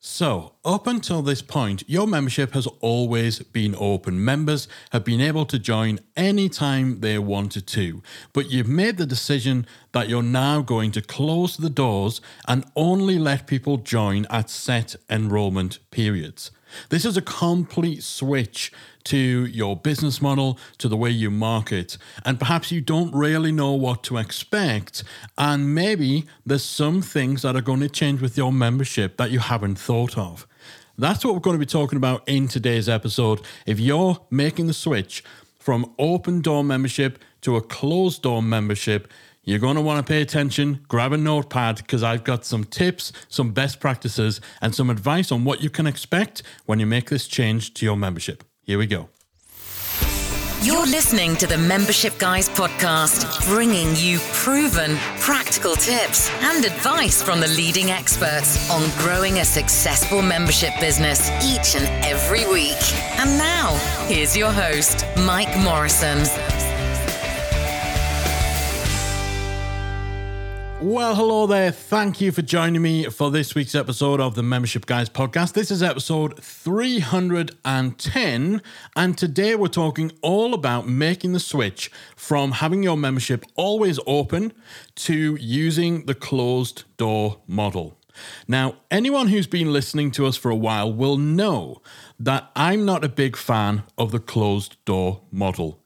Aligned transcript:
So, 0.00 0.54
up 0.64 0.86
until 0.86 1.22
this 1.22 1.42
point, 1.42 1.82
your 1.88 2.06
membership 2.06 2.52
has 2.52 2.68
always 2.80 3.40
been 3.40 3.74
open. 3.76 4.24
Members 4.24 4.68
have 4.90 5.04
been 5.04 5.20
able 5.20 5.44
to 5.46 5.58
join 5.58 5.98
anytime 6.16 7.00
they 7.00 7.18
wanted 7.18 7.66
to. 7.68 8.00
But 8.32 8.48
you've 8.48 8.68
made 8.68 8.96
the 8.96 9.06
decision 9.06 9.66
that 9.90 10.08
you're 10.08 10.22
now 10.22 10.62
going 10.62 10.92
to 10.92 11.02
close 11.02 11.56
the 11.56 11.68
doors 11.68 12.20
and 12.46 12.64
only 12.76 13.18
let 13.18 13.48
people 13.48 13.76
join 13.78 14.24
at 14.30 14.50
set 14.50 14.94
enrollment 15.10 15.80
periods. 15.90 16.52
This 16.88 17.04
is 17.04 17.16
a 17.16 17.22
complete 17.22 18.02
switch 18.02 18.72
to 19.04 19.16
your 19.46 19.76
business 19.76 20.20
model, 20.20 20.58
to 20.78 20.88
the 20.88 20.96
way 20.96 21.10
you 21.10 21.30
market, 21.30 21.96
and 22.24 22.38
perhaps 22.38 22.70
you 22.70 22.80
don't 22.80 23.14
really 23.14 23.52
know 23.52 23.72
what 23.72 24.02
to 24.04 24.18
expect. 24.18 25.02
And 25.38 25.74
maybe 25.74 26.26
there's 26.44 26.64
some 26.64 27.00
things 27.00 27.42
that 27.42 27.56
are 27.56 27.62
going 27.62 27.80
to 27.80 27.88
change 27.88 28.20
with 28.20 28.36
your 28.36 28.52
membership 28.52 29.16
that 29.16 29.30
you 29.30 29.38
haven't 29.38 29.78
thought 29.78 30.18
of. 30.18 30.46
That's 30.98 31.24
what 31.24 31.32
we're 31.34 31.40
going 31.40 31.54
to 31.54 31.60
be 31.60 31.66
talking 31.66 31.96
about 31.96 32.28
in 32.28 32.48
today's 32.48 32.88
episode. 32.88 33.40
If 33.66 33.78
you're 33.78 34.18
making 34.30 34.66
the 34.66 34.72
switch 34.74 35.22
from 35.58 35.94
open 35.98 36.40
door 36.40 36.64
membership 36.64 37.18
to 37.42 37.56
a 37.56 37.62
closed 37.62 38.22
door 38.22 38.42
membership, 38.42 39.10
you're 39.48 39.58
going 39.58 39.76
to 39.76 39.80
want 39.80 40.04
to 40.04 40.10
pay 40.10 40.20
attention, 40.20 40.84
grab 40.88 41.12
a 41.12 41.16
notepad 41.16 41.76
because 41.76 42.02
I've 42.02 42.22
got 42.22 42.44
some 42.44 42.64
tips, 42.64 43.12
some 43.28 43.52
best 43.52 43.80
practices, 43.80 44.40
and 44.60 44.74
some 44.74 44.90
advice 44.90 45.32
on 45.32 45.44
what 45.44 45.62
you 45.62 45.70
can 45.70 45.86
expect 45.86 46.42
when 46.66 46.78
you 46.78 46.86
make 46.86 47.08
this 47.08 47.26
change 47.26 47.72
to 47.74 47.86
your 47.86 47.96
membership. 47.96 48.44
Here 48.62 48.78
we 48.78 48.86
go. 48.86 49.08
You're 50.60 50.86
listening 50.86 51.36
to 51.36 51.46
the 51.46 51.56
Membership 51.56 52.18
Guys 52.18 52.48
podcast, 52.48 53.46
bringing 53.46 53.94
you 53.94 54.18
proven, 54.32 54.96
practical 55.20 55.76
tips 55.76 56.28
and 56.42 56.64
advice 56.64 57.22
from 57.22 57.40
the 57.40 57.46
leading 57.46 57.90
experts 57.90 58.68
on 58.68 58.90
growing 58.98 59.38
a 59.38 59.44
successful 59.44 60.20
membership 60.20 60.72
business 60.80 61.30
each 61.42 61.80
and 61.80 61.86
every 62.04 62.44
week. 62.52 62.76
And 63.18 63.38
now, 63.38 63.76
here's 64.08 64.36
your 64.36 64.50
host, 64.50 65.04
Mike 65.16 65.56
Morrison. 65.56 66.18
Well, 70.80 71.16
hello 71.16 71.48
there. 71.48 71.72
Thank 71.72 72.20
you 72.20 72.30
for 72.30 72.42
joining 72.42 72.80
me 72.80 73.06
for 73.06 73.32
this 73.32 73.56
week's 73.56 73.74
episode 73.74 74.20
of 74.20 74.36
the 74.36 74.44
Membership 74.44 74.86
Guys 74.86 75.08
podcast. 75.08 75.54
This 75.54 75.72
is 75.72 75.82
episode 75.82 76.38
310, 76.38 78.62
and 78.94 79.18
today 79.18 79.56
we're 79.56 79.66
talking 79.66 80.12
all 80.22 80.54
about 80.54 80.86
making 80.86 81.32
the 81.32 81.40
switch 81.40 81.90
from 82.14 82.52
having 82.52 82.84
your 82.84 82.96
membership 82.96 83.44
always 83.56 83.98
open 84.06 84.52
to 84.94 85.36
using 85.40 86.06
the 86.06 86.14
closed 86.14 86.84
door 86.96 87.40
model. 87.48 87.98
Now, 88.46 88.76
anyone 88.88 89.26
who's 89.26 89.48
been 89.48 89.72
listening 89.72 90.12
to 90.12 90.26
us 90.26 90.36
for 90.36 90.52
a 90.52 90.56
while 90.56 90.92
will 90.92 91.16
know 91.16 91.82
that 92.20 92.52
I'm 92.54 92.84
not 92.84 93.02
a 93.02 93.08
big 93.08 93.36
fan 93.36 93.82
of 93.98 94.12
the 94.12 94.20
closed 94.20 94.76
door 94.84 95.22
model. 95.32 95.82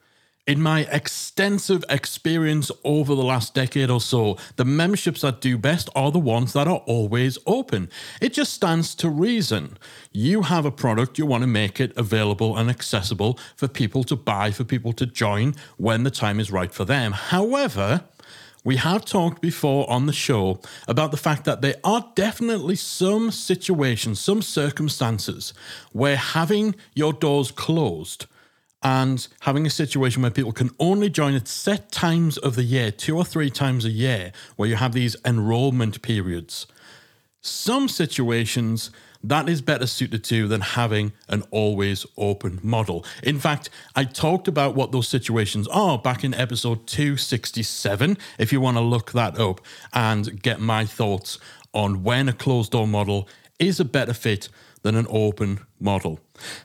In 0.53 0.61
my 0.61 0.81
extensive 0.92 1.83
experience 1.89 2.70
over 2.84 3.14
the 3.14 3.25
last 3.25 3.55
decade 3.55 3.89
or 3.89 4.03
so, 4.03 4.36
the 4.56 4.67
memberships 4.67 5.22
that 5.22 5.41
do 5.41 5.56
best 5.56 5.89
are 5.97 6.11
the 6.11 6.19
ones 6.19 6.53
that 6.53 6.69
are 6.69 6.83
always 6.84 7.39
open. 7.47 7.89
It 8.20 8.34
just 8.34 8.53
stands 8.53 8.95
to 8.97 9.08
reason. 9.08 9.78
You 10.12 10.42
have 10.42 10.67
a 10.67 10.70
product, 10.70 11.17
you 11.17 11.25
want 11.25 11.41
to 11.41 11.47
make 11.47 11.80
it 11.80 11.97
available 11.97 12.55
and 12.55 12.69
accessible 12.69 13.39
for 13.56 13.67
people 13.67 14.05
to 14.05 14.14
buy, 14.14 14.50
for 14.50 14.62
people 14.62 14.92
to 14.92 15.06
join 15.06 15.55
when 15.78 16.03
the 16.03 16.11
time 16.11 16.39
is 16.39 16.53
right 16.53 16.70
for 16.70 16.84
them. 16.84 17.12
However, 17.12 18.05
we 18.62 18.77
have 18.77 19.06
talked 19.06 19.41
before 19.41 19.89
on 19.89 20.05
the 20.05 20.12
show 20.12 20.61
about 20.86 21.12
the 21.12 21.17
fact 21.17 21.47
that 21.47 21.62
there 21.62 21.77
are 21.83 22.12
definitely 22.14 22.77
some 22.77 23.30
situations, 23.30 24.20
some 24.20 24.42
circumstances 24.42 25.55
where 25.92 26.17
having 26.17 26.75
your 26.92 27.14
doors 27.14 27.50
closed 27.50 28.27
and 28.83 29.28
having 29.41 29.66
a 29.66 29.70
situation 29.70 30.22
where 30.22 30.30
people 30.30 30.52
can 30.52 30.70
only 30.78 31.08
join 31.08 31.34
at 31.34 31.48
set 31.48 31.92
times 31.92 32.36
of 32.39 32.56
the 32.56 32.64
year, 32.64 32.90
two 32.90 33.17
or 33.17 33.24
three 33.24 33.51
times 33.51 33.84
a 33.84 33.90
year, 33.90 34.33
where 34.56 34.68
you 34.68 34.77
have 34.77 34.92
these 34.92 35.17
enrollment 35.24 36.02
periods. 36.02 36.67
Some 37.40 37.89
situations 37.89 38.90
that 39.24 39.48
is 39.48 39.62
better 39.62 39.86
suited 39.86 40.24
to 40.24 40.48
than 40.48 40.61
having 40.61 41.12
an 41.29 41.45
always 41.51 42.05
open 42.17 42.58
model. 42.62 43.05
In 43.23 43.39
fact, 43.39 43.70
I 43.95 44.05
talked 44.05 44.48
about 44.48 44.74
what 44.74 44.90
those 44.90 45.08
situations 45.08 45.68
are 45.68 45.98
back 45.98 46.24
in 46.24 46.35
episode 46.35 46.86
267, 46.86 48.18
if 48.39 48.52
you 48.52 48.61
want 48.61 48.77
to 48.79 48.83
look 48.83 49.12
that 49.12 49.39
up 49.39 49.61
and 49.92 50.42
get 50.42 50.61
my 50.61 50.85
thoughts 50.85 51.39
on 51.73 52.02
when 52.02 52.29
a 52.29 52.33
closed 52.33 52.73
door 52.73 52.89
model 52.89 53.29
is 53.58 53.79
a 53.79 53.85
better 53.85 54.12
fit 54.12 54.48
than 54.82 54.96
an 54.96 55.06
open 55.08 55.60
model. 55.80 56.20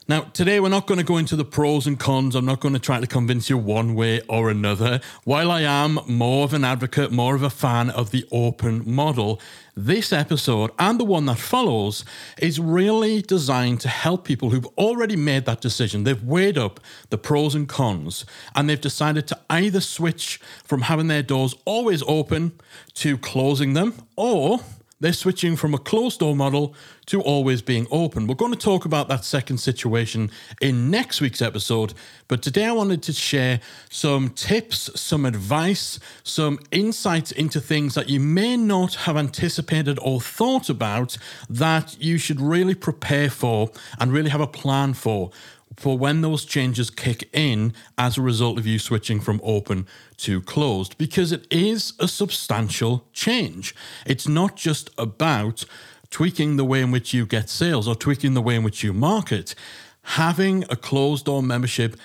Now, 0.07 0.22
today 0.22 0.59
we're 0.59 0.69
not 0.69 0.88
going 0.88 0.97
to 1.00 1.03
go 1.03 1.17
into 1.17 1.35
the 1.35 1.45
pros 1.45 1.85
and 1.85 2.00
cons. 2.00 2.35
I'm 2.35 2.45
not 2.45 2.59
going 2.59 2.73
to 2.73 2.79
try 2.79 3.00
to 3.00 3.07
convince 3.07 3.50
you 3.50 3.57
one 3.57 3.95
way 3.95 4.22
or 4.28 4.50
another. 4.50 5.01
While 5.23 5.51
I 5.51 5.61
am 5.61 6.00
more 6.07 6.44
of 6.44 6.53
an 6.53 6.63
advocate, 6.63 7.11
more 7.11 7.35
of 7.35 7.44
a 7.44 7.50
fan 7.50 7.89
of 7.89 8.11
the 8.11 8.25
open 8.31 8.83
model, 8.89 9.39
this 9.75 10.11
episode 10.11 10.72
and 10.79 11.00
the 11.00 11.05
one 11.05 11.25
that 11.28 11.38
follows 11.38 12.03
is 12.39 12.59
really 12.59 13.22
designed 13.22 13.79
to 13.81 13.89
help 13.89 14.25
people 14.25 14.49
who've 14.49 14.66
already 14.78 15.16
made 15.16 15.45
that 15.45 15.61
decision. 15.61 16.03
They've 16.03 16.23
weighed 16.23 16.57
up 16.57 16.79
the 17.09 17.17
pros 17.17 17.53
and 17.53 17.69
cons 17.69 18.25
and 18.55 18.67
they've 18.67 18.81
decided 18.81 19.28
to 19.28 19.39
either 19.49 19.81
switch 19.81 20.39
from 20.63 20.84
having 20.84 21.07
their 21.07 21.22
doors 21.22 21.53
always 21.66 22.01
open 22.07 22.53
to 22.95 23.17
closing 23.19 23.73
them 23.73 23.94
or 24.16 24.59
they're 25.00 25.13
switching 25.13 25.56
from 25.56 25.74
a 25.74 25.78
closed 25.78 26.19
door 26.19 26.35
model 26.35 26.74
to 27.06 27.22
always 27.22 27.62
being 27.62 27.88
open. 27.91 28.28
We're 28.28 28.35
going 28.35 28.52
to 28.52 28.58
talk 28.58 28.85
about 28.85 29.08
that 29.09 29.24
second 29.24 29.59
situation 29.59 30.31
in 30.59 30.90
next 30.90 31.22
week's 31.22 31.41
episode, 31.41 31.94
but 32.28 32.41
today 32.41 32.66
I 32.66 32.72
wanted 32.72 33.03
to 33.03 33.13
share 33.13 33.59
some 33.90 34.30
tips, 34.30 34.90
some 35.00 35.25
advice, 35.25 36.00
some 36.24 36.59
insights 36.72 37.31
into 37.31 37.62
things 37.62 37.94
that 37.96 38.09
you 38.09 38.19
may 38.19 38.58
not 38.58 38.96
have 38.96 39.18
anticipated 39.18 40.00
or 40.02 40.19
thought 40.19 40.69
about 40.69 41.18
that 41.50 41.96
you 42.00 42.18
should 42.18 42.41
really 42.41 42.75
prepare 42.75 43.29
for 43.29 43.69
and 44.00 44.12
really 44.12 44.31
have 44.31 44.41
a 44.41 44.47
plan 44.47 44.94
for 44.94 45.31
for 45.78 45.98
when 45.98 46.22
those 46.22 46.44
changes 46.44 46.90
kick 46.90 47.30
in 47.32 47.74
as 47.98 48.18
a 48.18 48.22
result 48.22 48.58
of 48.58 48.66
you 48.66 48.80
switching 48.80 49.20
from 49.20 49.40
open 49.44 49.88
to 50.18 50.42
closed, 50.42 50.98
because 50.98 51.32
it 51.32 51.46
is 51.52 51.94
a 52.00 52.08
substantial 52.08 53.06
change. 53.14 53.76
It's 54.06 54.28
not 54.28 54.56
just 54.56 54.90
about 54.98 55.64
tweaking 56.10 56.58
the 56.58 56.66
way 56.66 56.82
in 56.82 56.92
which 56.92 57.14
you 57.14 57.26
get 57.26 57.50
sales 57.50 57.88
or 57.88 57.96
tweaking 57.96 58.34
the 58.34 58.42
way 58.42 58.56
in 58.56 58.64
which 58.64 58.84
you 58.84 58.92
market. 58.92 59.54
Having 60.02 60.64
a 60.70 60.76
closed 60.76 61.26
door 61.26 61.44
membership 61.44 61.96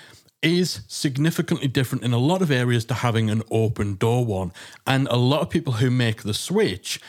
is 0.43 0.81
significantly 0.87 1.67
different 1.67 2.03
in 2.03 2.13
a 2.13 2.17
lot 2.17 2.41
of 2.41 2.51
areas 2.51 2.85
to 2.85 2.93
having 2.93 3.29
an 3.29 3.41
open 3.49 3.95
door 3.95 4.25
one. 4.25 4.51
And 4.85 5.07
a 5.07 5.15
lot 5.15 5.41
of 5.41 5.49
people 5.49 5.73
who 5.73 5.89
make 5.89 6.21
the 6.21 6.33
switch, 6.33 6.99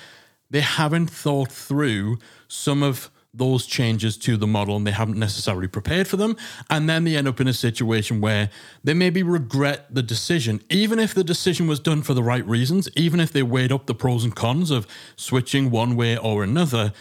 they 0.51 0.61
haven't 0.61 1.11
thought 1.11 1.51
through 1.51 2.19
some 2.49 2.83
of 2.83 3.11
those 3.37 3.67
changes 3.67 4.17
to 4.19 4.37
the 4.37 4.47
model 4.47 4.77
and 4.77 4.87
they 4.87 4.93
haven't 4.93 5.19
necessarily 5.19 5.69
prepared 5.69 6.07
for 6.07 6.17
them. 6.17 6.37
And 6.71 6.89
then 6.89 7.05
they 7.05 7.17
end 7.17 7.29
up 7.29 7.41
in 7.41 7.49
a 7.49 7.53
situation 7.53 8.21
where 8.21 8.51
they 8.83 8.95
maybe 8.95 9.23
regret 9.23 9.93
the 9.93 10.03
decision, 10.03 10.63
even 10.71 10.99
if 10.99 11.15
the 11.15 11.25
decision 11.25 11.67
was 11.67 11.81
done 11.81 12.03
for 12.03 12.15
the 12.15 12.23
right 12.23 12.47
reasons, 12.47 12.89
even 12.97 13.21
if 13.21 13.33
they 13.33 13.43
weighed 13.43 13.73
up 13.73 13.87
the 13.87 13.95
pros 13.95 14.25
and 14.25 14.35
cons 14.35 14.71
of 14.71 14.87
switching 15.17 15.71
one 15.71 15.97
way 15.97 16.17
or 16.17 16.43
another, 16.45 16.93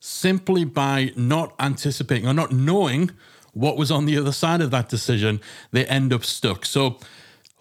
simply 0.00 0.64
by 0.64 1.12
not 1.16 1.54
anticipating 1.60 2.26
or 2.26 2.34
not 2.34 2.52
knowing 2.52 3.10
what 3.52 3.76
was 3.76 3.90
on 3.90 4.06
the 4.06 4.16
other 4.16 4.32
side 4.32 4.60
of 4.60 4.70
that 4.70 4.88
decision, 4.88 5.40
they 5.70 5.84
end 5.86 6.12
up 6.12 6.24
stuck. 6.24 6.64
So, 6.64 6.98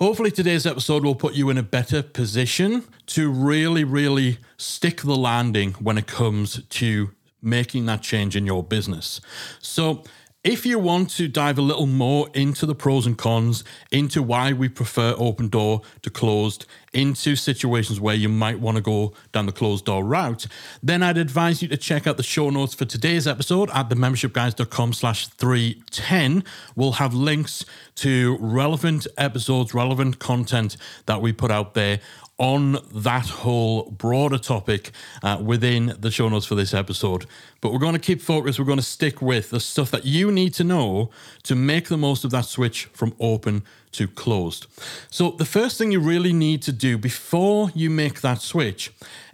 Hopefully, 0.01 0.31
today's 0.31 0.65
episode 0.65 1.03
will 1.03 1.13
put 1.13 1.35
you 1.35 1.51
in 1.51 1.59
a 1.59 1.61
better 1.61 2.01
position 2.01 2.85
to 3.05 3.29
really, 3.29 3.83
really 3.83 4.39
stick 4.57 5.01
the 5.01 5.15
landing 5.15 5.73
when 5.73 5.95
it 5.95 6.07
comes 6.07 6.63
to 6.69 7.11
making 7.41 7.85
that 7.87 8.01
change 8.01 8.35
in 8.35 8.45
your 8.45 8.63
business. 8.63 9.21
So, 9.59 10.03
if 10.43 10.65
you 10.65 10.79
want 10.79 11.11
to 11.11 11.27
dive 11.27 11.59
a 11.59 11.61
little 11.61 11.85
more 11.85 12.27
into 12.33 12.65
the 12.65 12.73
pros 12.73 13.05
and 13.05 13.15
cons, 13.15 13.63
into 13.91 14.23
why 14.23 14.53
we 14.53 14.69
prefer 14.69 15.13
open 15.19 15.49
door 15.49 15.81
to 16.01 16.09
closed, 16.09 16.65
into 16.93 17.35
situations 17.35 18.01
where 18.01 18.15
you 18.15 18.27
might 18.27 18.59
want 18.59 18.75
to 18.75 18.81
go 18.81 19.13
down 19.31 19.45
the 19.45 19.51
closed 19.51 19.85
door 19.85 20.03
route, 20.03 20.47
then 20.81 21.03
I'd 21.03 21.19
advise 21.19 21.61
you 21.61 21.67
to 21.67 21.77
check 21.77 22.07
out 22.07 22.17
the 22.17 22.23
show 22.23 22.49
notes 22.49 22.73
for 22.73 22.85
today's 22.85 23.27
episode 23.27 23.69
at 23.69 23.89
themembershipguys.com 23.89 24.93
slash 24.93 25.27
310. 25.27 26.43
We'll 26.75 26.93
have 26.93 27.13
links 27.13 27.63
to 27.97 28.35
relevant 28.39 29.05
episodes, 29.19 29.75
relevant 29.75 30.17
content 30.17 30.75
that 31.05 31.21
we 31.21 31.33
put 31.33 31.51
out 31.51 31.75
there 31.75 31.99
on 32.41 32.79
that 32.91 33.27
whole 33.27 33.83
broader 33.91 34.39
topic 34.39 34.89
uh, 35.21 35.37
within 35.39 35.95
the 35.99 36.09
show 36.09 36.27
notes 36.27 36.47
for 36.47 36.55
this 36.55 36.73
episode. 36.73 37.27
But 37.61 37.71
we're 37.71 37.77
going 37.77 37.93
to 37.93 37.99
keep 37.99 38.19
focused. 38.19 38.57
We're 38.57 38.65
going 38.65 38.79
to 38.79 38.83
stick 38.83 39.21
with 39.21 39.51
the 39.51 39.59
stuff 39.59 39.91
that 39.91 40.05
you 40.05 40.31
need 40.31 40.55
to 40.55 40.63
know 40.63 41.11
to 41.43 41.53
make 41.53 41.87
the 41.87 41.97
most 41.97 42.23
of 42.25 42.31
that 42.31 42.45
switch 42.45 42.85
from 42.93 43.13
open 43.19 43.61
to 43.91 44.07
closed. 44.07 44.65
So, 45.11 45.31
the 45.31 45.45
first 45.45 45.77
thing 45.77 45.91
you 45.91 45.99
really 45.99 46.33
need 46.33 46.63
to 46.63 46.71
do 46.71 46.97
before 46.97 47.69
you 47.75 47.91
make 47.91 48.21
that 48.21 48.41
switch 48.41 48.91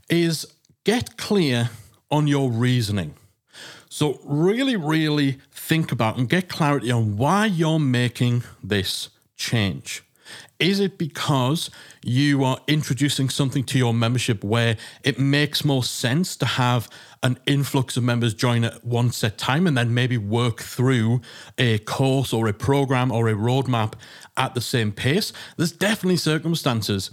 is 0.09 0.45
get 0.83 1.15
clear 1.15 1.69
on 2.11 2.27
your 2.27 2.51
reasoning. 2.51 3.13
So, 3.87 4.19
really, 4.25 4.75
really 4.75 5.39
think 5.49 5.93
about 5.93 6.17
and 6.17 6.27
get 6.27 6.49
clarity 6.49 6.91
on 6.91 7.15
why 7.15 7.45
you're 7.45 7.79
making 7.79 8.43
this 8.61 9.07
change. 9.37 10.03
Is 10.59 10.79
it 10.79 10.97
because 10.97 11.69
you 12.03 12.43
are 12.43 12.59
introducing 12.67 13.29
something 13.29 13.63
to 13.65 13.77
your 13.77 13.93
membership 13.93 14.43
where 14.43 14.77
it 15.03 15.19
makes 15.19 15.63
more 15.63 15.83
sense 15.83 16.35
to 16.37 16.45
have 16.45 16.89
an 17.21 17.37
influx 17.45 17.95
of 17.95 18.03
members 18.03 18.33
join 18.33 18.63
at 18.63 18.83
one 18.83 19.11
set 19.11 19.37
time 19.37 19.67
and 19.67 19.77
then 19.77 19.93
maybe 19.93 20.17
work 20.17 20.61
through 20.61 21.21
a 21.57 21.77
course 21.79 22.33
or 22.33 22.47
a 22.47 22.53
program 22.53 23.11
or 23.11 23.29
a 23.29 23.33
roadmap 23.33 23.93
at 24.35 24.55
the 24.55 24.61
same 24.61 24.91
pace? 24.91 25.31
There's 25.57 25.71
definitely 25.71 26.17
circumstances 26.17 27.11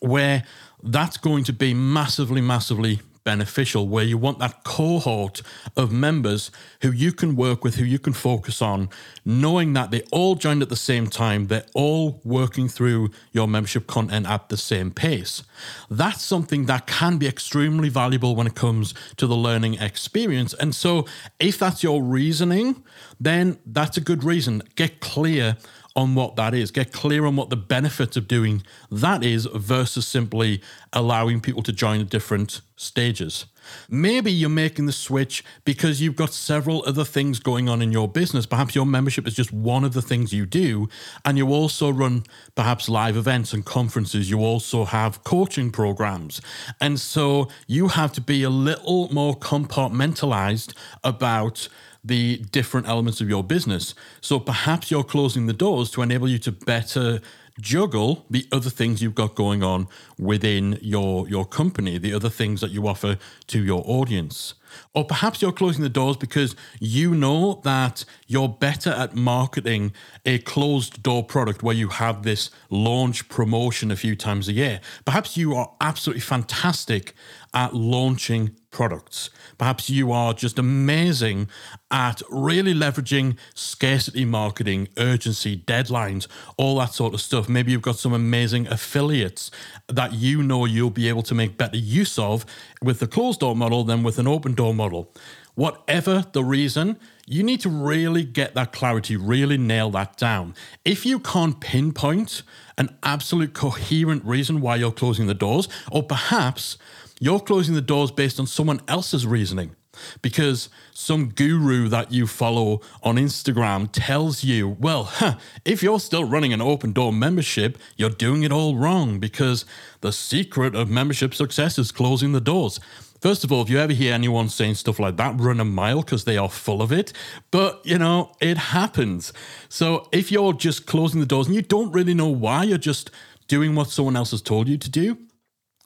where 0.00 0.44
that's 0.82 1.16
going 1.16 1.44
to 1.44 1.52
be 1.52 1.72
massively, 1.72 2.42
massively 2.42 3.00
beneficial, 3.26 3.88
where 3.88 4.04
you 4.04 4.16
want 4.16 4.38
that 4.38 4.64
cohort 4.64 5.42
of 5.76 5.92
members 5.92 6.50
who 6.80 6.90
you 6.92 7.12
can 7.12 7.36
work 7.36 7.64
with, 7.64 7.74
who 7.74 7.84
you 7.84 7.98
can 7.98 8.14
focus 8.14 8.62
on, 8.62 8.88
knowing 9.24 9.74
that 9.74 9.90
they 9.90 10.00
all 10.12 10.36
joined 10.36 10.62
at 10.62 10.70
the 10.70 10.76
same 10.76 11.08
time, 11.08 11.48
they're 11.48 11.66
all 11.74 12.22
working 12.24 12.68
through 12.68 13.10
your 13.32 13.48
membership 13.48 13.86
content 13.88 14.26
at 14.26 14.48
the 14.48 14.56
same 14.56 14.90
pace. 14.92 15.42
That's 15.90 16.22
something 16.22 16.66
that 16.66 16.86
can 16.86 17.18
be 17.18 17.26
extremely 17.26 17.88
valuable 17.88 18.36
when 18.36 18.46
it 18.46 18.54
comes 18.54 18.94
to 19.16 19.26
the 19.26 19.36
learning 19.36 19.74
experience. 19.74 20.54
And 20.54 20.74
so, 20.74 21.04
if 21.40 21.58
that's 21.58 21.82
your 21.82 22.02
reasoning, 22.02 22.84
then 23.20 23.58
that's 23.66 23.96
a 23.96 24.00
good 24.00 24.22
reason. 24.22 24.62
Get 24.76 25.00
clear 25.00 25.56
on 25.96 26.14
what 26.14 26.36
that 26.36 26.54
is. 26.54 26.70
Get 26.70 26.92
clear 26.92 27.24
on 27.24 27.34
what 27.34 27.50
the 27.50 27.56
benefits 27.56 28.16
of 28.16 28.28
doing 28.28 28.62
that 28.90 29.24
is 29.24 29.46
versus 29.46 30.06
simply 30.06 30.62
allowing 30.92 31.40
people 31.40 31.62
to 31.62 31.72
join 31.72 32.04
different 32.06 32.60
stages. 32.76 33.46
Maybe 33.88 34.30
you're 34.30 34.48
making 34.48 34.86
the 34.86 34.92
switch 34.92 35.42
because 35.64 36.00
you've 36.00 36.14
got 36.14 36.32
several 36.32 36.84
other 36.86 37.04
things 37.04 37.40
going 37.40 37.68
on 37.68 37.82
in 37.82 37.90
your 37.90 38.06
business. 38.06 38.46
Perhaps 38.46 38.74
your 38.74 38.86
membership 38.86 39.26
is 39.26 39.34
just 39.34 39.52
one 39.52 39.82
of 39.82 39.92
the 39.92 40.02
things 40.02 40.32
you 40.32 40.46
do, 40.46 40.88
and 41.24 41.36
you 41.36 41.48
also 41.48 41.90
run 41.90 42.24
perhaps 42.54 42.88
live 42.88 43.16
events 43.16 43.52
and 43.52 43.64
conferences. 43.64 44.30
You 44.30 44.40
also 44.40 44.84
have 44.84 45.24
coaching 45.24 45.72
programs. 45.72 46.40
And 46.80 47.00
so 47.00 47.48
you 47.66 47.88
have 47.88 48.12
to 48.12 48.20
be 48.20 48.42
a 48.42 48.50
little 48.50 49.12
more 49.12 49.34
compartmentalized 49.34 50.74
about 51.02 51.68
the 52.06 52.38
different 52.52 52.86
elements 52.86 53.20
of 53.20 53.28
your 53.28 53.42
business. 53.42 53.94
So 54.20 54.38
perhaps 54.38 54.90
you're 54.90 55.04
closing 55.04 55.46
the 55.46 55.52
doors 55.52 55.90
to 55.92 56.02
enable 56.02 56.28
you 56.28 56.38
to 56.40 56.52
better 56.52 57.20
juggle 57.60 58.26
the 58.28 58.46
other 58.52 58.70
things 58.70 59.02
you've 59.02 59.14
got 59.14 59.34
going 59.34 59.62
on 59.62 59.88
within 60.18 60.78
your 60.82 61.28
your 61.28 61.44
company, 61.44 61.98
the 61.98 62.12
other 62.12 62.28
things 62.28 62.60
that 62.60 62.70
you 62.70 62.86
offer 62.86 63.18
to 63.46 63.64
your 63.64 63.82
audience. 63.86 64.54
Or 64.92 65.04
perhaps 65.04 65.40
you're 65.40 65.52
closing 65.52 65.82
the 65.82 65.88
doors 65.88 66.18
because 66.18 66.54
you 66.80 67.14
know 67.14 67.60
that 67.64 68.04
you're 68.26 68.48
better 68.48 68.90
at 68.90 69.14
marketing 69.14 69.92
a 70.26 70.38
closed 70.38 71.02
door 71.02 71.24
product 71.24 71.62
where 71.62 71.74
you 71.74 71.88
have 71.88 72.24
this 72.24 72.50
launch 72.68 73.28
promotion 73.28 73.90
a 73.90 73.96
few 73.96 74.14
times 74.16 74.48
a 74.48 74.52
year. 74.52 74.80
Perhaps 75.06 75.36
you 75.36 75.54
are 75.54 75.72
absolutely 75.80 76.20
fantastic 76.20 77.14
at 77.54 77.74
launching 77.74 78.54
products. 78.76 79.30
Perhaps 79.56 79.88
you 79.88 80.12
are 80.12 80.34
just 80.34 80.58
amazing 80.58 81.48
at 81.90 82.20
really 82.28 82.74
leveraging 82.74 83.38
scarcity 83.54 84.26
marketing, 84.26 84.86
urgency, 84.98 85.56
deadlines, 85.56 86.26
all 86.58 86.78
that 86.78 86.92
sort 86.92 87.14
of 87.14 87.22
stuff. 87.22 87.48
Maybe 87.48 87.72
you've 87.72 87.80
got 87.80 87.96
some 87.96 88.12
amazing 88.12 88.66
affiliates 88.66 89.50
that 89.88 90.12
you 90.12 90.42
know 90.42 90.66
you'll 90.66 90.90
be 90.90 91.08
able 91.08 91.22
to 91.22 91.34
make 91.34 91.56
better 91.56 91.78
use 91.78 92.18
of 92.18 92.44
with 92.82 93.00
the 93.00 93.06
closed 93.06 93.40
door 93.40 93.56
model 93.56 93.82
than 93.82 94.02
with 94.02 94.18
an 94.18 94.28
open 94.28 94.52
door 94.52 94.74
model. 94.74 95.10
Whatever 95.54 96.26
the 96.32 96.44
reason, 96.44 96.98
you 97.26 97.42
need 97.42 97.60
to 97.60 97.70
really 97.70 98.24
get 98.24 98.54
that 98.56 98.74
clarity, 98.74 99.16
really 99.16 99.56
nail 99.56 99.90
that 99.92 100.18
down. 100.18 100.54
If 100.84 101.06
you 101.06 101.18
can't 101.18 101.58
pinpoint 101.60 102.42
an 102.76 102.94
absolute 103.02 103.54
coherent 103.54 104.22
reason 104.26 104.60
why 104.60 104.76
you're 104.76 104.92
closing 104.92 105.28
the 105.28 105.32
doors, 105.32 105.66
or 105.90 106.02
perhaps 106.02 106.76
you're 107.20 107.40
closing 107.40 107.74
the 107.74 107.80
doors 107.80 108.10
based 108.10 108.38
on 108.38 108.46
someone 108.46 108.80
else's 108.88 109.26
reasoning 109.26 109.76
because 110.22 110.68
some 110.92 111.28
guru 111.28 111.88
that 111.88 112.12
you 112.12 112.26
follow 112.26 112.80
on 113.02 113.16
Instagram 113.16 113.88
tells 113.92 114.44
you, 114.44 114.68
well, 114.68 115.04
huh, 115.04 115.36
if 115.64 115.82
you're 115.82 116.00
still 116.00 116.24
running 116.24 116.52
an 116.52 116.60
open 116.60 116.92
door 116.92 117.12
membership, 117.12 117.78
you're 117.96 118.10
doing 118.10 118.42
it 118.42 118.52
all 118.52 118.76
wrong 118.76 119.18
because 119.18 119.64
the 120.00 120.12
secret 120.12 120.74
of 120.74 120.90
membership 120.90 121.34
success 121.34 121.78
is 121.78 121.92
closing 121.92 122.32
the 122.32 122.40
doors. 122.40 122.80
First 123.20 123.44
of 123.44 123.50
all, 123.50 123.62
if 123.62 123.70
you 123.70 123.78
ever 123.78 123.94
hear 123.94 124.12
anyone 124.12 124.48
saying 124.48 124.74
stuff 124.74 124.98
like 124.98 125.16
that, 125.16 125.40
run 125.40 125.58
a 125.58 125.64
mile 125.64 126.02
because 126.02 126.24
they 126.24 126.36
are 126.36 126.50
full 126.50 126.82
of 126.82 126.92
it. 126.92 127.12
But, 127.50 127.80
you 127.84 127.98
know, 127.98 128.32
it 128.40 128.58
happens. 128.58 129.32
So 129.68 130.08
if 130.12 130.30
you're 130.30 130.52
just 130.52 130.86
closing 130.86 131.20
the 131.20 131.26
doors 131.26 131.46
and 131.46 131.56
you 131.56 131.62
don't 131.62 131.92
really 131.92 132.14
know 132.14 132.28
why, 132.28 132.64
you're 132.64 132.78
just 132.78 133.10
doing 133.48 133.74
what 133.74 133.88
someone 133.88 134.16
else 134.16 134.32
has 134.32 134.42
told 134.42 134.68
you 134.68 134.76
to 134.76 134.90
do, 134.90 135.16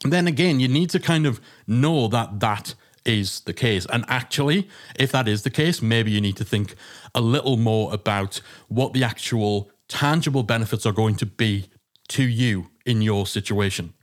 then 0.05 0.27
again, 0.27 0.59
you 0.59 0.67
need 0.67 0.89
to 0.91 0.99
kind 0.99 1.25
of 1.25 1.39
know 1.67 2.07
that 2.07 2.39
that 2.39 2.75
is 3.05 3.41
the 3.41 3.53
case. 3.53 3.85
And 3.91 4.05
actually, 4.07 4.69
if 4.97 5.11
that 5.11 5.27
is 5.27 5.43
the 5.43 5.49
case, 5.49 5.81
maybe 5.81 6.11
you 6.11 6.21
need 6.21 6.37
to 6.37 6.43
think 6.43 6.75
a 7.13 7.21
little 7.21 7.57
more 7.57 7.93
about 7.93 8.41
what 8.67 8.93
the 8.93 9.03
actual 9.03 9.69
tangible 9.87 10.43
benefits 10.43 10.85
are 10.85 10.93
going 10.93 11.15
to 11.15 11.25
be 11.25 11.69
to 12.09 12.23
you 12.23 12.69
in 12.85 13.01
your 13.01 13.25
situation. 13.25 13.93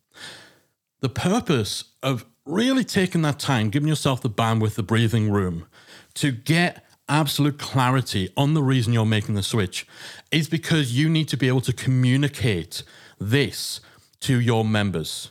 The 1.00 1.08
purpose 1.08 1.84
of 2.02 2.24
really 2.44 2.84
taking 2.84 3.22
that 3.22 3.38
time, 3.38 3.70
giving 3.70 3.88
yourself 3.88 4.20
the 4.20 4.30
bandwidth, 4.30 4.74
the 4.74 4.82
breathing 4.82 5.30
room 5.30 5.66
to 6.14 6.32
get 6.32 6.84
absolute 7.08 7.58
clarity 7.58 8.30
on 8.36 8.54
the 8.54 8.62
reason 8.62 8.92
you're 8.92 9.06
making 9.06 9.34
the 9.34 9.42
switch 9.42 9.86
is 10.30 10.48
because 10.48 10.96
you 10.96 11.08
need 11.08 11.28
to 11.28 11.36
be 11.36 11.48
able 11.48 11.60
to 11.60 11.72
communicate 11.72 12.82
this 13.18 13.80
to 14.20 14.40
your 14.40 14.64
members 14.64 15.30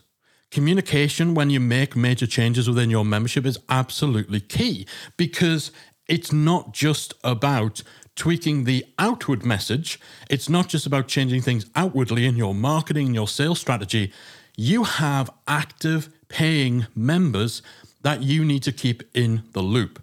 communication 0.51 1.33
when 1.33 1.49
you 1.49 1.59
make 1.59 1.95
major 1.95 2.27
changes 2.27 2.67
within 2.67 2.89
your 2.89 3.05
membership 3.05 3.45
is 3.45 3.59
absolutely 3.69 4.39
key 4.39 4.88
because 5.17 5.71
it's 6.07 6.31
not 6.31 6.73
just 6.73 7.13
about 7.23 7.83
tweaking 8.15 8.63
the 8.63 8.85
outward 8.97 9.45
message, 9.45 9.99
it's 10.29 10.49
not 10.49 10.67
just 10.67 10.85
about 10.85 11.07
changing 11.07 11.41
things 11.41 11.65
outwardly 11.75 12.25
in 12.25 12.35
your 12.35 12.55
marketing, 12.55 13.07
and 13.07 13.15
your 13.15 13.27
sales 13.27 13.59
strategy. 13.59 14.11
You 14.55 14.83
have 14.83 15.29
active 15.47 16.09
paying 16.27 16.88
members 16.95 17.61
that 18.01 18.23
you 18.23 18.44
need 18.44 18.63
to 18.63 18.71
keep 18.71 19.03
in 19.13 19.44
the 19.53 19.61
loop 19.61 20.01